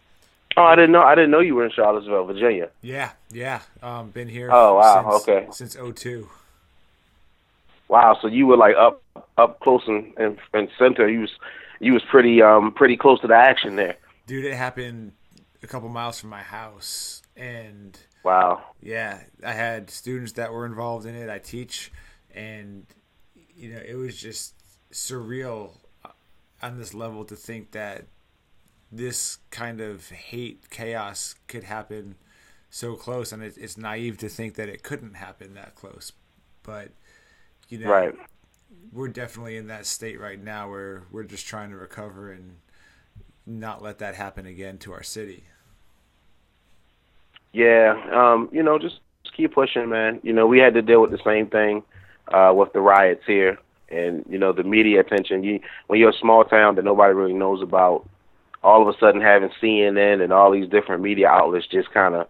Oh, 0.56 0.64
I 0.64 0.74
didn't 0.74 0.92
know. 0.92 1.02
I 1.02 1.14
didn't 1.14 1.30
know 1.30 1.40
you 1.40 1.54
were 1.54 1.64
in 1.64 1.70
Charlottesville, 1.70 2.24
Virginia. 2.24 2.68
Yeah, 2.82 3.12
yeah. 3.30 3.60
Um, 3.82 4.10
been 4.10 4.28
here. 4.28 4.50
Oh 4.52 4.76
wow. 4.76 5.18
Since, 5.18 5.28
okay. 5.28 5.48
Since 5.52 6.00
02. 6.00 6.28
Wow. 7.88 8.18
So 8.20 8.28
you 8.28 8.46
were 8.46 8.56
like 8.56 8.74
up, 8.76 9.02
up 9.38 9.60
close 9.60 9.82
and 9.86 10.12
and, 10.18 10.38
and 10.52 10.68
center. 10.78 11.08
You 11.08 11.20
was 11.20 11.30
you 11.82 11.92
was 11.92 12.02
pretty 12.10 12.40
um 12.40 12.72
pretty 12.72 12.96
close 12.96 13.20
to 13.20 13.26
the 13.26 13.34
action 13.34 13.76
there. 13.76 13.96
Dude, 14.26 14.44
it 14.44 14.54
happened 14.54 15.12
a 15.62 15.66
couple 15.66 15.88
miles 15.88 16.18
from 16.20 16.30
my 16.30 16.42
house, 16.42 17.22
and 17.36 17.98
wow. 18.24 18.62
Yeah, 18.80 19.20
I 19.44 19.52
had 19.52 19.90
students 19.90 20.32
that 20.32 20.52
were 20.52 20.64
involved 20.64 21.06
in 21.06 21.14
it. 21.14 21.28
I 21.28 21.38
teach, 21.38 21.92
and 22.34 22.86
you 23.54 23.74
know, 23.74 23.80
it 23.86 23.96
was 23.96 24.18
just 24.18 24.54
surreal 24.92 25.72
on 26.62 26.78
this 26.78 26.94
level 26.94 27.24
to 27.24 27.34
think 27.34 27.72
that 27.72 28.04
this 28.92 29.38
kind 29.50 29.80
of 29.80 30.08
hate 30.10 30.70
chaos 30.70 31.34
could 31.48 31.64
happen 31.64 32.14
so 32.70 32.94
close 32.94 33.32
and 33.32 33.42
it, 33.42 33.54
it's 33.58 33.76
naive 33.76 34.18
to 34.18 34.28
think 34.28 34.54
that 34.54 34.68
it 34.68 34.82
couldn't 34.82 35.14
happen 35.14 35.54
that 35.54 35.74
close 35.74 36.12
but 36.62 36.90
you 37.68 37.78
know 37.78 37.90
right. 37.90 38.14
We're 38.92 39.08
definitely 39.08 39.56
in 39.56 39.66
that 39.66 39.86
state 39.86 40.18
right 40.20 40.42
now 40.42 40.70
where 40.70 41.02
we're 41.10 41.22
just 41.22 41.46
trying 41.46 41.70
to 41.70 41.76
recover 41.76 42.30
and 42.32 42.56
not 43.46 43.82
let 43.82 43.98
that 43.98 44.14
happen 44.14 44.46
again 44.46 44.78
to 44.78 44.92
our 44.92 45.02
city 45.02 45.44
yeah 47.52 47.94
um 48.12 48.48
you 48.52 48.62
know 48.62 48.78
just 48.78 49.00
keep 49.36 49.52
pushing 49.52 49.88
man 49.88 50.20
you 50.22 50.32
know 50.32 50.46
we 50.46 50.58
had 50.58 50.74
to 50.74 50.82
deal 50.82 51.00
with 51.00 51.10
the 51.10 51.20
same 51.24 51.46
thing 51.46 51.82
uh, 52.28 52.52
with 52.54 52.72
the 52.72 52.80
riots 52.80 53.22
here, 53.26 53.58
and 53.88 54.24
you 54.28 54.38
know 54.38 54.52
the 54.52 54.62
media 54.62 55.00
attention. 55.00 55.44
You 55.44 55.60
when 55.86 55.98
you're 55.98 56.10
a 56.10 56.18
small 56.18 56.44
town 56.44 56.76
that 56.76 56.84
nobody 56.84 57.14
really 57.14 57.32
knows 57.32 57.62
about, 57.62 58.08
all 58.62 58.86
of 58.86 58.94
a 58.94 58.98
sudden 58.98 59.20
having 59.20 59.50
CNN 59.62 60.22
and 60.22 60.32
all 60.32 60.50
these 60.50 60.68
different 60.68 61.02
media 61.02 61.28
outlets 61.28 61.66
just 61.66 61.90
kind 61.92 62.14
of 62.14 62.28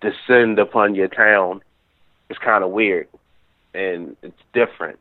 descend 0.00 0.58
upon 0.58 0.94
your 0.94 1.08
town, 1.08 1.62
it's 2.28 2.38
kind 2.38 2.64
of 2.64 2.70
weird, 2.70 3.08
and 3.74 4.16
it's 4.22 4.40
different. 4.52 4.98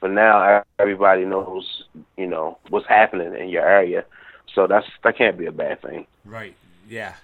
But 0.00 0.12
now 0.12 0.62
everybody 0.78 1.24
knows, 1.24 1.84
you 2.16 2.26
know, 2.26 2.58
what's 2.68 2.86
happening 2.86 3.34
in 3.34 3.48
your 3.48 3.66
area, 3.66 4.04
so 4.54 4.66
that's 4.66 4.86
that 5.02 5.16
can't 5.16 5.36
be 5.36 5.46
a 5.46 5.52
bad 5.52 5.82
thing. 5.82 6.06
Right. 6.24 6.54
Yeah. 6.88 7.14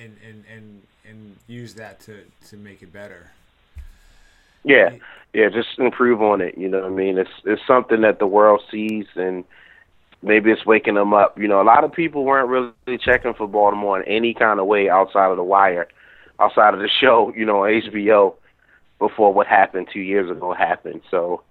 And 0.00 0.16
and 0.26 0.44
and 0.52 0.82
and 1.08 1.36
use 1.46 1.74
that 1.74 2.00
to 2.00 2.24
to 2.48 2.56
make 2.56 2.82
it 2.82 2.92
better. 2.92 3.30
Yeah, 4.64 4.90
yeah, 5.32 5.48
just 5.48 5.78
improve 5.78 6.22
on 6.22 6.40
it. 6.40 6.56
You 6.56 6.68
know 6.68 6.82
what 6.82 6.92
I 6.92 6.94
mean? 6.94 7.18
It's 7.18 7.30
it's 7.44 7.62
something 7.66 8.02
that 8.02 8.18
the 8.18 8.26
world 8.26 8.62
sees, 8.70 9.06
and 9.16 9.44
maybe 10.22 10.50
it's 10.50 10.64
waking 10.64 10.94
them 10.94 11.12
up. 11.12 11.38
You 11.38 11.48
know, 11.48 11.60
a 11.60 11.64
lot 11.64 11.84
of 11.84 11.92
people 11.92 12.24
weren't 12.24 12.48
really 12.48 12.98
checking 12.98 13.34
for 13.34 13.48
Baltimore 13.48 14.00
in 14.00 14.08
any 14.08 14.34
kind 14.34 14.60
of 14.60 14.66
way 14.66 14.88
outside 14.88 15.30
of 15.30 15.36
the 15.36 15.42
wire, 15.42 15.88
outside 16.38 16.74
of 16.74 16.80
the 16.80 16.88
show. 16.88 17.32
You 17.36 17.44
know, 17.44 17.60
HBO 17.62 18.34
before 18.98 19.34
what 19.34 19.48
happened 19.48 19.88
two 19.92 20.00
years 20.00 20.30
ago 20.30 20.52
happened. 20.52 21.00
So 21.10 21.42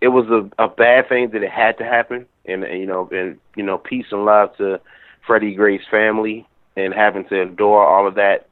it 0.00 0.08
was 0.08 0.26
a, 0.28 0.62
a 0.62 0.68
bad 0.68 1.08
thing 1.08 1.30
that 1.30 1.42
it 1.42 1.50
had 1.50 1.78
to 1.78 1.84
happen, 1.84 2.26
and, 2.46 2.64
and 2.64 2.80
you 2.80 2.86
know, 2.86 3.08
and 3.12 3.38
you 3.56 3.62
know, 3.62 3.78
peace 3.78 4.06
and 4.10 4.24
love 4.24 4.56
to 4.56 4.80
Freddie 5.26 5.54
Gray's 5.54 5.86
family 5.90 6.46
and 6.76 6.94
having 6.94 7.24
to 7.26 7.40
endure 7.40 7.84
all 7.84 8.06
of 8.06 8.14
that 8.14 8.46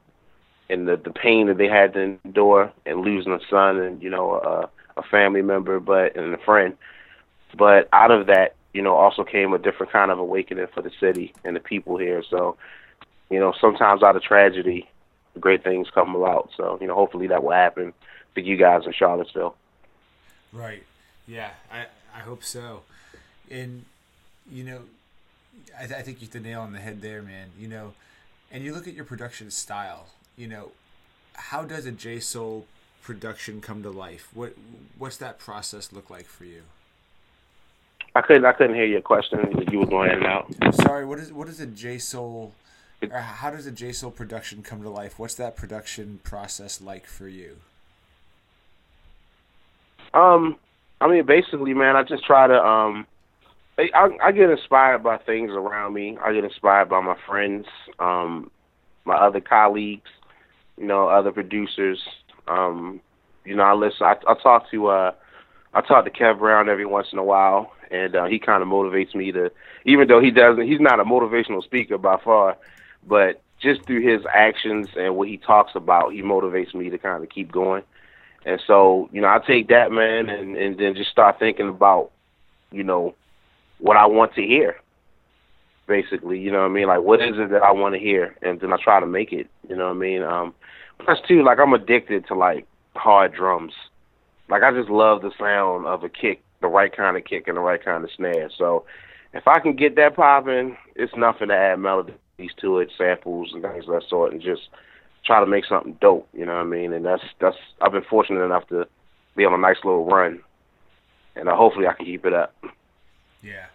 and 0.71 0.87
the 0.87 0.97
the 0.97 1.11
pain 1.11 1.47
that 1.47 1.59
they 1.59 1.69
had 1.69 1.95
to 1.95 2.19
endure 2.25 2.73
and 2.85 3.01
losing 3.01 3.33
a 3.33 3.41
son 3.49 3.79
and 3.79 4.03
you 4.03 4.11
know 4.11 4.35
a, 4.35 5.01
a 5.01 5.03
family 5.05 5.43
member, 5.43 5.81
but 5.81 6.17
and 6.17 6.35
a 6.35 6.39
friend. 6.39 6.77
But 7.57 7.89
out 7.93 8.11
of 8.11 8.27
that, 8.27 8.55
you 8.75 8.83
know, 8.83 8.95
also 8.95 9.25
came 9.25 9.53
a 9.53 9.59
different 9.59 9.93
kind 9.93 10.11
of 10.11 10.19
awakening 10.19 10.67
for 10.75 10.83
the 10.83 10.91
city 11.01 11.33
and 11.45 11.57
the 11.57 11.61
people 11.61 11.97
here. 11.97 12.23
So, 12.29 12.57
you 13.31 13.41
know, 13.41 13.55
sometimes 13.59 14.03
out 14.03 14.17
of 14.17 14.23
tragedy, 14.23 14.89
great 15.41 15.65
things 15.65 15.89
come 15.91 16.15
about. 16.15 16.51
So, 16.57 16.77
you 16.81 16.87
know, 16.87 16.95
hopefully 16.95 17.27
that 17.29 17.43
will 17.43 17.53
happen 17.53 17.95
for 18.35 18.41
you 18.41 18.57
guys 18.57 18.83
in 18.85 18.93
Charlottesville. 18.93 19.57
Right. 20.53 20.83
Yeah, 21.29 21.51
I 21.71 21.87
I 22.17 22.21
hope 22.21 22.43
so. 22.43 22.83
And 23.51 23.85
you 24.51 24.65
know, 24.65 24.81
I, 25.79 25.87
th- 25.87 25.99
I 25.99 26.03
think 26.03 26.21
you 26.21 26.27
hit 26.27 26.33
the 26.33 26.41
nail 26.41 26.63
on 26.63 26.73
the 26.73 26.81
head 26.81 27.03
there, 27.03 27.23
man. 27.23 27.49
You 27.59 27.69
know, 27.69 27.93
and 28.51 28.65
you 28.65 28.75
look 28.75 28.89
at 28.89 28.95
your 28.95 29.05
production 29.05 29.51
style. 29.51 30.07
You 30.37 30.49
know, 30.49 30.71
how 31.35 31.65
does 31.65 31.85
a 31.87 31.93
J 31.93 32.19
Soul 32.19 32.67
production 33.03 33.61
come 33.61 33.83
to 33.83 33.91
life? 33.91 34.31
What 34.33 34.55
what's 34.97 35.19
that 35.19 35.39
process 35.39 35.93
look 35.93 36.09
like 36.09 36.27
for 36.27 36.45
you? 36.45 36.63
I 38.15 38.23
couldn't 38.23 38.47
I 38.47 38.53
couldn't 38.53 38.75
hear 38.75 38.87
your 38.87 39.03
question. 39.03 39.65
You 39.71 39.81
were 39.81 39.87
going 39.87 40.11
in 40.11 40.25
and 40.25 40.27
out. 40.27 40.53
Sorry. 40.75 41.05
What 41.05 41.19
is 41.19 41.33
what 41.33 41.49
is 41.49 41.61
a 41.61 41.67
J 41.67 41.99
Soul? 41.99 42.53
How 43.13 43.51
does 43.51 43.67
a 43.67 43.71
J 43.71 43.93
Soul 43.93 44.11
production 44.11 44.63
come 44.63 44.83
to 44.83 44.89
life? 44.89 45.19
What's 45.19 45.35
that 45.35 45.57
production 45.57 46.21
process 46.25 46.81
like 46.81 47.07
for 47.07 47.29
you? 47.29 47.59
Um, 50.15 50.57
I 51.01 51.09
mean, 51.09 51.27
basically, 51.27 51.75
man, 51.75 51.97
I 51.97 52.03
just 52.03 52.25
try 52.25 52.47
to 52.47 52.61
um, 52.61 53.07
I, 53.79 54.09
I 54.23 54.33
get 54.33 54.51
inspired 54.51 55.03
by 55.03 55.19
things 55.19 55.51
around 55.53 55.95
me. 55.95 56.19
I 56.23 56.33
get 56.33 56.45
inspired 56.45 56.89
by 56.89 57.01
my 57.01 57.17
friends, 57.27 57.67
um, 57.99 58.51
my 59.05 59.15
other 59.15 59.41
colleagues, 59.41 60.11
you 60.77 60.87
know, 60.87 61.09
other 61.09 61.31
producers. 61.31 62.01
Um, 62.49 63.01
you 63.45 63.55
know, 63.55 63.63
I 63.63 63.75
listen. 63.75 64.05
I, 64.05 64.17
I 64.27 64.35
talk 64.43 64.71
to 64.73 64.89
uh, 64.89 65.13
I 65.75 65.81
talk 65.83 66.05
to 66.05 66.11
Kev 66.11 66.41
Brown 66.41 66.69
every 66.69 66.87
once 66.87 67.09
in 67.13 67.19
a 67.19 67.25
while, 67.25 67.73
and 67.91 68.17
uh, 68.17 68.25
he 68.25 68.39
kind 68.39 68.63
of 68.63 68.69
motivates 68.69 69.15
me 69.15 69.31
to, 69.33 69.53
even 69.85 70.09
though 70.09 70.21
he 70.21 70.31
doesn't, 70.31 70.67
he's 70.67 70.81
not 70.81 71.01
a 71.01 71.05
motivational 71.05 71.63
speaker 71.63 71.99
by 71.99 72.19
far, 72.23 72.57
but 73.07 73.41
just 73.61 73.85
through 73.85 74.01
his 74.01 74.25
actions 74.33 74.89
and 74.97 75.17
what 75.17 75.29
he 75.29 75.37
talks 75.37 75.73
about, 75.75 76.13
he 76.13 76.23
motivates 76.23 76.75
me 76.75 76.91
to 76.91 76.99
kind 76.99 77.23
of 77.23 77.31
keep 77.31 77.53
going. 77.53 77.83
And 78.49 78.63
so, 78.67 79.11
you 79.13 79.21
know, 79.21 79.29
I 79.29 79.41
take 79.47 79.69
that 79.69 79.93
man 79.93 80.31
and 80.31 80.57
and 80.57 80.79
then 80.79 80.95
just 80.95 81.11
start 81.11 81.39
thinking 81.39 81.69
about, 81.69 82.11
you 82.73 82.83
know, 82.83 83.15
what 83.79 83.99
I 83.99 84.07
want 84.07 84.35
to 84.37 84.43
hear. 84.43 84.77
Basically, 85.87 86.39
you 86.39 86.51
know 86.51 86.61
what 86.61 86.71
I 86.71 86.73
mean? 86.73 86.87
Like 86.87 87.03
what 87.03 87.21
is 87.21 87.35
it 87.37 87.51
that 87.51 87.63
I 87.63 87.73
want 87.73 87.95
to 87.95 88.01
hear? 88.01 88.35
And 88.41 88.59
then 88.59 88.73
I 88.73 88.79
try 88.83 89.01
to 89.01 89.07
make 89.07 89.35
it, 89.35 89.49
you 89.69 89.77
know 89.77 89.89
what 89.89 89.97
I 89.97 89.99
mean? 89.99 90.23
Um 90.23 90.55
plus 90.99 91.19
too, 91.29 91.45
like 91.45 91.59
I'm 91.59 91.75
addicted 91.75 92.27
to 92.29 92.35
like 92.35 92.67
hard 92.97 93.35
drums. 93.35 93.75
Like 94.49 94.63
I 94.63 94.73
just 94.73 94.89
love 94.89 95.21
the 95.21 95.31
sound 95.39 95.87
of 95.87 96.03
a 96.03 96.09
kick, 96.09 96.43
the 96.63 96.69
right 96.69 96.95
kind 96.95 97.19
of 97.19 97.25
kick 97.25 97.49
and 97.49 97.59
the 97.59 97.61
right 97.61 97.85
kind 97.85 98.03
of 98.03 98.11
snare. 98.17 98.49
So 98.57 98.87
if 99.35 99.47
I 99.47 99.61
can 99.61 99.77
get 99.77 99.95
that 99.97 100.17
popping, 100.17 100.79
it's 100.97 101.13
nothing 101.15 101.49
to 101.49 101.55
add 101.55 101.81
melodies 101.81 102.17
to 102.63 102.79
it, 102.79 102.93
samples 102.97 103.51
and 103.53 103.63
things 103.63 103.85
of 103.87 103.93
that 103.93 104.09
sort 104.09 104.33
and 104.33 104.41
just 104.41 104.71
try 105.25 105.41
to 105.41 105.47
make 105.47 105.65
something 105.65 105.97
dope, 106.01 106.29
you 106.33 106.47
know 106.47 106.55
what 106.55 106.63
I 106.63 106.65
mean? 106.65 106.93
And 106.93 107.05
that's 107.05 107.23
that's 107.41 107.57
I've 107.81 107.93
been 107.93 108.03
fortunate 108.03 108.43
enough 108.43 108.67
to 108.69 108.87
be 109.37 109.45
on 109.45 109.55
a 109.55 109.59
nice 109.59 109.77
little 109.85 110.05
run. 110.05 110.41
And 111.37 111.49
uh, 111.49 111.57
hopefully 111.57 111.87
I 111.87 111.93
can 111.93 112.07
keep 112.07 112.27
it 112.27 112.33
up. 112.33 112.55
Yeah, 113.43 113.67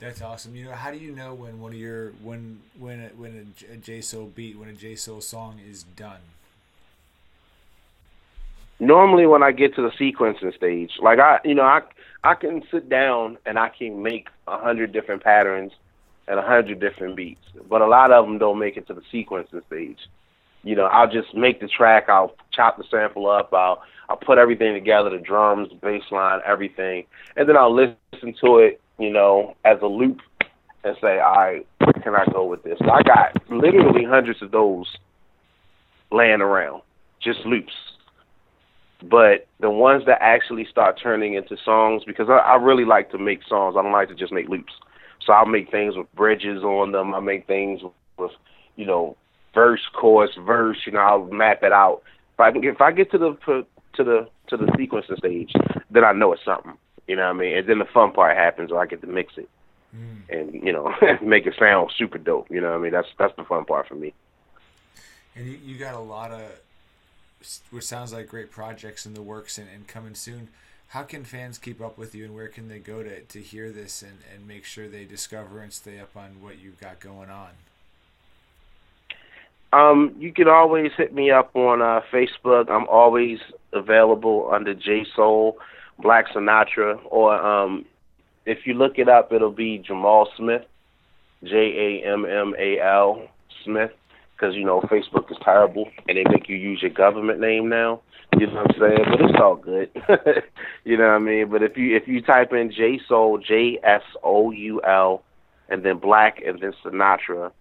that's 0.00 0.20
awesome. 0.20 0.56
You 0.56 0.64
know, 0.64 0.72
how 0.72 0.90
do 0.90 0.98
you 0.98 1.12
know 1.12 1.34
when 1.34 1.60
one 1.60 1.72
of 1.72 1.78
your 1.78 2.10
when 2.22 2.60
when 2.78 3.00
a, 3.00 3.08
when 3.08 3.54
a, 3.70 3.74
a 3.74 3.76
J 3.76 4.00
Soul 4.00 4.32
beat, 4.34 4.58
when 4.58 4.68
a 4.68 4.72
J 4.72 4.96
Soul 4.96 5.20
song 5.20 5.60
is 5.66 5.82
done? 5.82 6.20
Normally, 8.80 9.26
when 9.26 9.42
I 9.42 9.52
get 9.52 9.76
to 9.76 9.82
the 9.82 9.90
sequencing 9.90 10.54
stage, 10.56 10.92
like 11.00 11.20
I, 11.20 11.38
you 11.44 11.54
know, 11.54 11.62
I 11.62 11.82
I 12.24 12.34
can 12.34 12.62
sit 12.70 12.88
down 12.88 13.38
and 13.46 13.58
I 13.58 13.68
can 13.68 14.02
make 14.02 14.28
a 14.48 14.58
hundred 14.58 14.92
different 14.92 15.22
patterns 15.22 15.72
and 16.26 16.38
a 16.38 16.42
hundred 16.42 16.80
different 16.80 17.16
beats, 17.16 17.44
but 17.68 17.82
a 17.82 17.86
lot 17.86 18.10
of 18.10 18.26
them 18.26 18.38
don't 18.38 18.58
make 18.58 18.76
it 18.76 18.86
to 18.88 18.94
the 18.94 19.02
sequencing 19.12 19.64
stage. 19.66 19.98
You 20.64 20.74
know, 20.74 20.86
I'll 20.86 21.10
just 21.10 21.34
make 21.34 21.60
the 21.60 21.68
track, 21.68 22.08
I'll 22.08 22.34
chop 22.52 22.78
the 22.78 22.84
sample 22.90 23.28
up, 23.30 23.52
I'll 23.52 23.82
I'll 24.08 24.16
put 24.16 24.36
everything 24.36 24.74
together, 24.74 25.08
the 25.08 25.18
drums, 25.18 25.70
the 25.70 25.76
bass 25.76 26.02
line, 26.10 26.40
everything, 26.44 27.04
and 27.36 27.48
then 27.48 27.56
I'll 27.56 27.74
listen 27.74 28.34
to 28.42 28.58
it 28.58 28.80
you 28.98 29.10
know, 29.10 29.56
as 29.64 29.78
a 29.82 29.86
loop 29.86 30.20
and 30.84 30.96
say, 31.00 31.18
all 31.18 31.34
right, 31.34 31.66
where 31.78 31.92
can 32.02 32.14
I 32.14 32.24
go 32.32 32.44
with 32.44 32.62
this? 32.62 32.78
So 32.78 32.90
I 32.90 33.02
got 33.02 33.36
literally 33.50 34.04
hundreds 34.04 34.42
of 34.42 34.50
those 34.50 34.86
laying 36.12 36.40
around, 36.40 36.82
just 37.20 37.40
loops. 37.40 37.72
But 39.02 39.46
the 39.60 39.70
ones 39.70 40.04
that 40.06 40.18
actually 40.20 40.66
start 40.70 40.98
turning 41.02 41.34
into 41.34 41.56
songs, 41.64 42.02
because 42.06 42.28
I, 42.28 42.36
I 42.36 42.56
really 42.56 42.84
like 42.84 43.10
to 43.10 43.18
make 43.18 43.40
songs. 43.48 43.76
I 43.78 43.82
don't 43.82 43.92
like 43.92 44.08
to 44.08 44.14
just 44.14 44.32
make 44.32 44.48
loops. 44.48 44.72
So 45.26 45.32
I'll 45.32 45.46
make 45.46 45.70
things 45.70 45.96
with 45.96 46.12
bridges 46.14 46.62
on 46.62 46.92
them. 46.92 47.14
I 47.14 47.20
make 47.20 47.46
things 47.46 47.80
with, 48.18 48.30
you 48.76 48.86
know, 48.86 49.16
verse, 49.54 49.80
chorus, 49.94 50.32
verse. 50.38 50.78
You 50.86 50.92
know, 50.92 51.00
I'll 51.00 51.24
map 51.24 51.62
it 51.62 51.72
out. 51.72 52.02
If 52.34 52.40
I 52.40 52.50
if 52.54 52.80
I 52.80 52.92
get 52.92 53.10
to 53.12 53.18
the 53.18 53.36
to 53.94 54.04
the 54.04 54.28
to 54.48 54.56
the 54.56 54.66
sequencing 54.66 55.18
stage, 55.18 55.52
then 55.90 56.04
I 56.04 56.12
know 56.12 56.32
it's 56.32 56.44
something. 56.44 56.74
You 57.06 57.16
know 57.16 57.24
what 57.24 57.36
I 57.36 57.38
mean? 57.38 57.58
And 57.58 57.68
then 57.68 57.78
the 57.78 57.84
fun 57.84 58.12
part 58.12 58.36
happens 58.36 58.70
where 58.70 58.80
I 58.80 58.86
get 58.86 59.00
to 59.02 59.06
mix 59.06 59.36
it 59.36 59.48
mm. 59.94 60.28
and 60.28 60.54
you 60.54 60.72
know 60.72 60.94
make 61.22 61.46
it 61.46 61.54
sound 61.58 61.90
super 61.96 62.18
dope. 62.18 62.50
You 62.50 62.60
know 62.60 62.70
what 62.70 62.78
I 62.78 62.82
mean? 62.82 62.92
That's 62.92 63.08
that's 63.18 63.36
the 63.36 63.44
fun 63.44 63.64
part 63.64 63.88
for 63.88 63.94
me. 63.94 64.12
And 65.36 65.46
you, 65.46 65.58
you 65.64 65.78
got 65.78 65.94
a 65.94 66.00
lot 66.00 66.30
of 66.30 66.42
what 67.70 67.84
sounds 67.84 68.12
like 68.12 68.28
great 68.28 68.50
projects 68.50 69.04
in 69.04 69.14
the 69.14 69.22
works 69.22 69.58
and, 69.58 69.68
and 69.74 69.86
coming 69.86 70.14
soon. 70.14 70.48
How 70.88 71.02
can 71.02 71.24
fans 71.24 71.58
keep 71.58 71.80
up 71.80 71.98
with 71.98 72.14
you 72.14 72.24
and 72.24 72.34
where 72.34 72.46
can 72.46 72.68
they 72.68 72.78
go 72.78 73.02
to, 73.02 73.20
to 73.20 73.40
hear 73.40 73.72
this 73.72 74.00
and, 74.00 74.18
and 74.32 74.46
make 74.46 74.64
sure 74.64 74.86
they 74.86 75.04
discover 75.04 75.60
and 75.60 75.72
stay 75.72 75.98
up 75.98 76.16
on 76.16 76.40
what 76.40 76.60
you've 76.60 76.80
got 76.80 77.00
going 77.00 77.30
on? 77.30 77.50
Um, 79.74 80.14
you 80.18 80.32
can 80.32 80.48
always 80.48 80.92
hit 80.96 81.14
me 81.14 81.30
up 81.30 81.54
on 81.56 81.82
uh, 81.82 82.00
Facebook. 82.12 82.70
I'm 82.70 82.86
always 82.88 83.38
available 83.72 84.48
under 84.52 84.74
J 84.74 85.04
Soul. 85.16 85.58
Black 85.98 86.26
Sinatra, 86.28 86.98
or 87.10 87.34
um, 87.34 87.84
if 88.46 88.66
you 88.66 88.74
look 88.74 88.98
it 88.98 89.08
up, 89.08 89.32
it'll 89.32 89.52
be 89.52 89.78
Jammal 89.78 90.26
Smith, 90.36 90.62
J 91.44 92.02
A 92.02 92.12
M 92.12 92.24
M 92.24 92.54
A 92.58 92.80
L 92.80 93.28
Smith, 93.64 93.92
because 94.32 94.54
you 94.54 94.64
know 94.64 94.80
Facebook 94.82 95.30
is 95.30 95.38
terrible 95.42 95.88
and 96.08 96.18
they 96.18 96.24
make 96.30 96.48
you 96.48 96.56
use 96.56 96.82
your 96.82 96.90
government 96.90 97.40
name 97.40 97.68
now. 97.68 98.00
You 98.38 98.48
know 98.48 98.54
what 98.54 98.74
I'm 98.74 98.80
saying? 98.80 99.04
But 99.08 99.20
it's 99.20 99.40
all 99.40 99.56
good. 99.56 99.90
you 100.84 100.96
know 100.96 101.04
what 101.04 101.14
I 101.14 101.18
mean? 101.18 101.48
But 101.48 101.62
if 101.62 101.76
you 101.76 101.96
if 101.96 102.08
you 102.08 102.20
type 102.20 102.52
in 102.52 102.72
J 102.72 103.00
Soul 103.08 103.38
J 103.38 103.78
S 103.84 104.02
O 104.22 104.50
U 104.50 104.82
L 104.82 105.22
and 105.68 105.84
then 105.84 105.98
Black 105.98 106.42
and 106.44 106.60
then 106.60 106.72
Sinatra, 106.84 107.52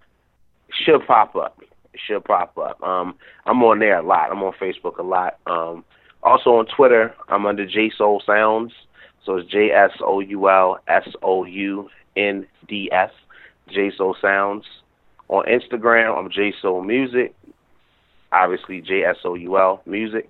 it 0.69 0.75
should 0.83 1.05
pop 1.05 1.35
up. 1.35 1.61
Should 2.07 2.23
pop 2.25 2.57
up. 2.57 2.81
Um, 2.81 3.15
I'm 3.45 3.61
on 3.63 3.79
there 3.79 3.99
a 3.99 4.05
lot. 4.05 4.31
I'm 4.31 4.41
on 4.43 4.53
Facebook 4.59 4.97
a 4.97 5.03
lot. 5.03 5.37
Um, 5.45 5.83
also 6.23 6.51
on 6.51 6.65
Twitter, 6.65 7.13
I'm 7.29 7.45
under 7.45 7.65
J 7.65 7.91
Soul 7.95 8.21
Sounds. 8.25 8.71
So 9.25 9.37
it's 9.37 9.49
J 9.49 9.71
S 9.71 9.91
O 10.01 10.19
U 10.19 10.49
L 10.49 10.79
S 10.87 11.07
O 11.21 11.45
U 11.45 11.89
N 12.17 12.47
D 12.67 12.89
S, 12.91 13.11
J 13.69 13.91
Soul 13.95 14.15
Sounds. 14.21 14.65
On 15.29 15.45
Instagram, 15.45 16.17
I'm 16.17 16.29
J 16.29 16.53
Soul 16.61 16.83
Music. 16.83 17.33
Obviously, 18.31 18.81
J 18.81 19.03
S 19.03 19.17
O 19.23 19.35
U 19.35 19.57
L 19.57 19.81
Music. 19.85 20.29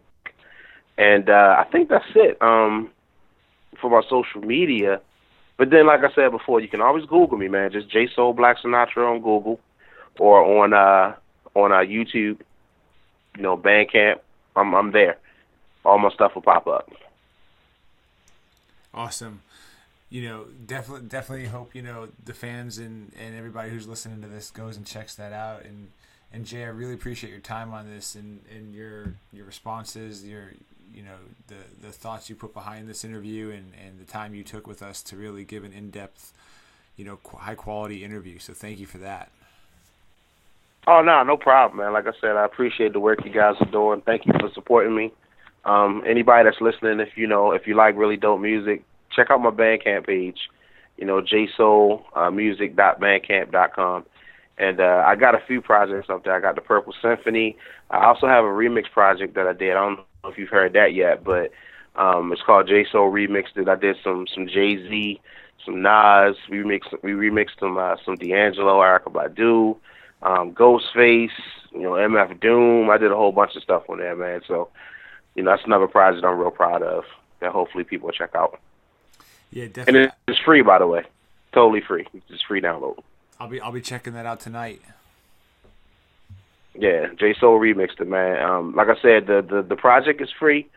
And 0.98 1.30
uh, 1.30 1.56
I 1.58 1.66
think 1.72 1.90
that's 1.90 2.06
it 2.16 2.38
um, 2.42 2.92
for 3.82 3.90
my 3.90 4.02
social 4.10 4.42
media. 4.42 5.02
But 5.58 5.70
then, 5.70 5.88
like 5.88 6.02
I 6.02 6.14
said 6.14 6.32
before, 6.32 6.60
you 6.60 6.68
can 6.68 6.82
always 6.82 7.06
Google 7.06 7.38
me, 7.38 7.48
man. 7.48 7.72
Just 7.72 7.90
J 7.90 8.08
Soul 8.16 8.34
Black 8.34 8.58
Sinatra 8.64 9.10
on 9.10 9.22
Google 9.22 9.60
or 10.20 10.64
on 10.64 10.74
uh, 10.74 11.16
on 11.56 11.72
our 11.72 11.86
YouTube. 11.86 12.40
You 13.36 13.42
know, 13.42 13.58
Bandcamp. 13.58 14.20
I'm 14.56 14.74
I'm 14.74 14.92
there 14.92 15.18
all 15.86 15.98
my 15.98 16.10
stuff 16.10 16.36
will 16.36 16.42
pop 16.42 16.68
up. 16.68 16.92
Awesome. 18.94 19.42
You 20.10 20.30
know, 20.30 20.46
definitely, 20.66 21.08
definitely 21.08 21.48
hope 21.48 21.74
you 21.74 21.82
know 21.82 22.08
the 22.24 22.34
fans 22.34 22.78
and 22.78 23.12
and 23.20 23.36
everybody 23.36 23.72
who's 23.72 23.88
listening 23.88 24.22
to 24.22 24.28
this 24.28 24.52
goes 24.52 24.78
and 24.78 24.86
checks 24.86 25.16
that 25.16 25.34
out 25.34 25.66
and 25.66 25.90
And 26.34 26.46
Jay, 26.46 26.64
I 26.64 26.68
really 26.68 26.96
appreciate 26.96 27.30
your 27.30 27.40
time 27.40 27.74
on 27.74 27.88
this 27.88 28.16
and, 28.16 28.42
and 28.54 28.74
your 28.74 29.14
your 29.32 29.46
responses, 29.46 30.26
your 30.26 30.52
you 30.94 31.04
know 31.04 31.18
the 31.48 31.88
the 31.88 31.92
thoughts 31.92 32.30
you 32.30 32.36
put 32.36 32.54
behind 32.54 32.90
this 32.90 33.06
interview 33.06 33.52
and, 33.52 33.72
and 33.86 34.00
the 34.00 34.12
time 34.12 34.34
you 34.34 34.44
took 34.44 34.68
with 34.68 34.82
us 34.82 35.04
to 35.04 35.16
really 35.16 35.44
give 35.44 35.64
an 35.64 35.74
in 35.74 35.92
depth, 35.92 36.34
you 36.98 37.06
know, 37.06 37.20
high 37.38 37.56
quality 37.56 38.04
interview. 38.04 38.40
So 38.40 38.54
thank 38.54 38.80
you 38.80 38.88
for 38.88 38.98
that. 38.98 39.32
Oh 40.86 41.02
no, 41.02 41.24
no 41.24 41.38
problem, 41.38 41.80
man. 41.80 41.94
Like 41.94 42.08
I 42.08 42.12
said, 42.20 42.36
I 42.36 42.44
appreciate 42.46 42.92
the 42.94 43.00
work 43.00 43.24
you 43.24 43.32
guys 43.32 43.56
are 43.60 43.72
doing. 43.72 44.02
Thank 44.02 44.26
you 44.26 44.34
for 44.40 44.50
supporting 44.54 44.96
me. 44.96 45.14
Um, 45.66 46.04
anybody 46.06 46.44
that's 46.44 46.60
listening, 46.60 47.00
if 47.00 47.16
you 47.16 47.26
know, 47.26 47.52
if 47.52 47.68
you 47.68 47.76
like 47.76 47.96
really 47.96 48.18
dope 48.18 48.42
music, 48.42 48.84
check 49.16 49.28
out 49.30 49.42
my 49.42 49.50
Bandcamp 49.50 50.08
page. 50.08 50.50
You 50.98 51.06
know, 51.06 51.22
jsoulmusic.bandcamp.com. 51.22 54.06
And 54.58 54.80
uh, 54.80 55.04
I 55.06 55.16
got 55.16 55.36
a 55.36 55.42
few 55.48 55.62
projects 55.62 56.10
up 56.10 56.24
there. 56.24 56.36
I 56.36 56.40
got 56.40 56.56
the 56.56 56.62
Purple 56.62 56.94
Symphony. 57.02 57.58
I 57.90 58.06
also 58.06 58.28
have 58.28 58.44
a 58.44 58.48
remix 58.48 58.92
project 58.92 59.34
that 59.36 59.48
I 59.48 59.54
did. 59.54 59.72
I 59.72 59.86
don't 59.86 59.96
know 59.96 60.04
if 60.26 60.38
you've 60.38 60.50
heard 60.50 60.74
that 60.74 60.94
yet, 60.94 61.24
but 61.24 61.52
um, 61.96 62.32
it's 62.32 62.44
called 62.46 62.68
J 62.68 62.86
Soul 62.92 63.12
Remixed. 63.12 63.56
It. 63.56 63.68
I 63.68 63.76
did 63.76 63.96
some 64.04 64.28
some 64.34 64.48
Jay 64.48 64.78
Z, 64.78 65.20
some 65.66 65.82
Nas. 65.82 66.36
We 66.50 66.58
remixed 66.58 67.02
we 67.02 67.14
remixed 67.14 67.60
some 67.60 67.78
uh, 67.78 67.96
some 68.06 68.16
D'Angelo, 68.16 68.80
Erykah 68.80 69.12
Badu, 69.12 69.78
um, 70.24 70.54
Ghostface, 70.54 71.30
you 71.72 71.82
know, 71.82 71.92
MF 71.92 72.40
Doom. 72.40 72.90
I 72.90 72.98
did 72.98 73.12
a 73.12 73.16
whole 73.16 73.32
bunch 73.32 73.56
of 73.56 73.64
stuff 73.64 73.84
on 73.90 74.00
there, 74.00 74.16
man. 74.16 74.42
So, 74.48 74.70
you 75.36 75.44
know, 75.44 75.52
that's 75.52 75.66
another 75.66 75.88
project 75.88 76.26
I'm 76.26 76.38
real 76.38 76.52
proud 76.52 76.82
of 76.82 77.04
that 77.40 77.52
hopefully 77.52 77.84
people 77.84 78.08
will 78.08 78.14
check 78.14 78.36
out. 78.36 78.60
Yeah, 79.52 79.68
definitely. 79.68 80.04
And 80.04 80.12
it's 80.28 80.40
free, 80.40 80.62
by 80.62 80.80
the 80.80 80.88
way, 80.88 81.04
totally 81.54 81.82
free. 81.82 82.08
It's 82.30 82.42
free 82.42 82.62
download. 82.62 83.00
I'll 83.40 83.50
be 83.50 83.60
I'll 83.60 83.72
be 83.72 83.82
checking 83.82 84.14
that 84.14 84.26
out 84.26 84.40
tonight. 84.40 84.82
Yeah, 86.76 87.08
J 87.20 87.36
Soul 87.40 87.60
remixed 87.60 88.00
it, 88.00 88.08
man. 88.08 88.42
Um, 88.42 88.76
like 88.76 88.88
I 88.88 89.00
said, 89.02 89.28
the, 89.28 89.46
the 89.48 89.62
the 89.62 89.76
project 89.76 90.22
is 90.22 90.30
free, 90.40 90.68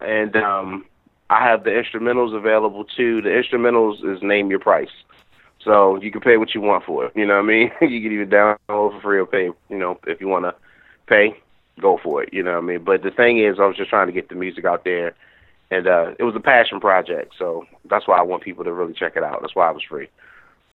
and 0.00 0.36
um, 0.36 0.84
I 1.30 1.42
have 1.44 1.64
the 1.64 1.70
instrumentals 1.70 2.36
available 2.36 2.84
too. 2.84 3.22
The 3.22 3.30
instrumentals 3.30 4.04
is 4.04 4.22
name 4.22 4.50
your 4.50 4.58
price, 4.58 4.90
so 5.66 6.00
you 6.00 6.10
can 6.10 6.22
pay 6.22 6.38
what 6.38 6.54
you 6.54 6.62
want 6.62 6.84
for 6.84 7.04
it. 7.04 7.12
You 7.14 7.26
know 7.26 7.34
what 7.34 7.44
I 7.44 7.46
mean? 7.46 7.70
you 7.82 8.00
can 8.00 8.12
either 8.12 8.24
download 8.26 8.92
for 8.92 9.00
free 9.02 9.18
or 9.18 9.26
pay. 9.26 9.50
You 9.68 9.78
know, 9.78 9.98
if 10.06 10.20
you 10.20 10.28
want 10.28 10.46
to 10.46 10.54
pay, 11.06 11.36
go 11.80 11.98
for 12.02 12.22
it. 12.22 12.32
You 12.32 12.42
know 12.42 12.52
what 12.52 12.62
I 12.62 12.66
mean? 12.66 12.84
But 12.84 13.02
the 13.02 13.10
thing 13.10 13.38
is, 13.38 13.56
I 13.60 13.66
was 13.66 13.76
just 13.76 13.90
trying 13.90 14.06
to 14.06 14.12
get 14.12 14.30
the 14.30 14.34
music 14.36 14.64
out 14.64 14.84
there 14.84 15.14
and 15.70 15.86
uh, 15.86 16.12
it 16.18 16.22
was 16.22 16.34
a 16.36 16.40
passion 16.40 16.80
project. 16.80 17.34
So 17.38 17.64
that's 17.90 18.06
why 18.06 18.18
I 18.18 18.22
want 18.22 18.42
people 18.42 18.64
to 18.64 18.72
really 18.72 18.94
check 18.94 19.14
it 19.16 19.24
out. 19.24 19.40
That's 19.40 19.56
why 19.56 19.68
it 19.70 19.74
was 19.74 19.82
free. 19.88 20.08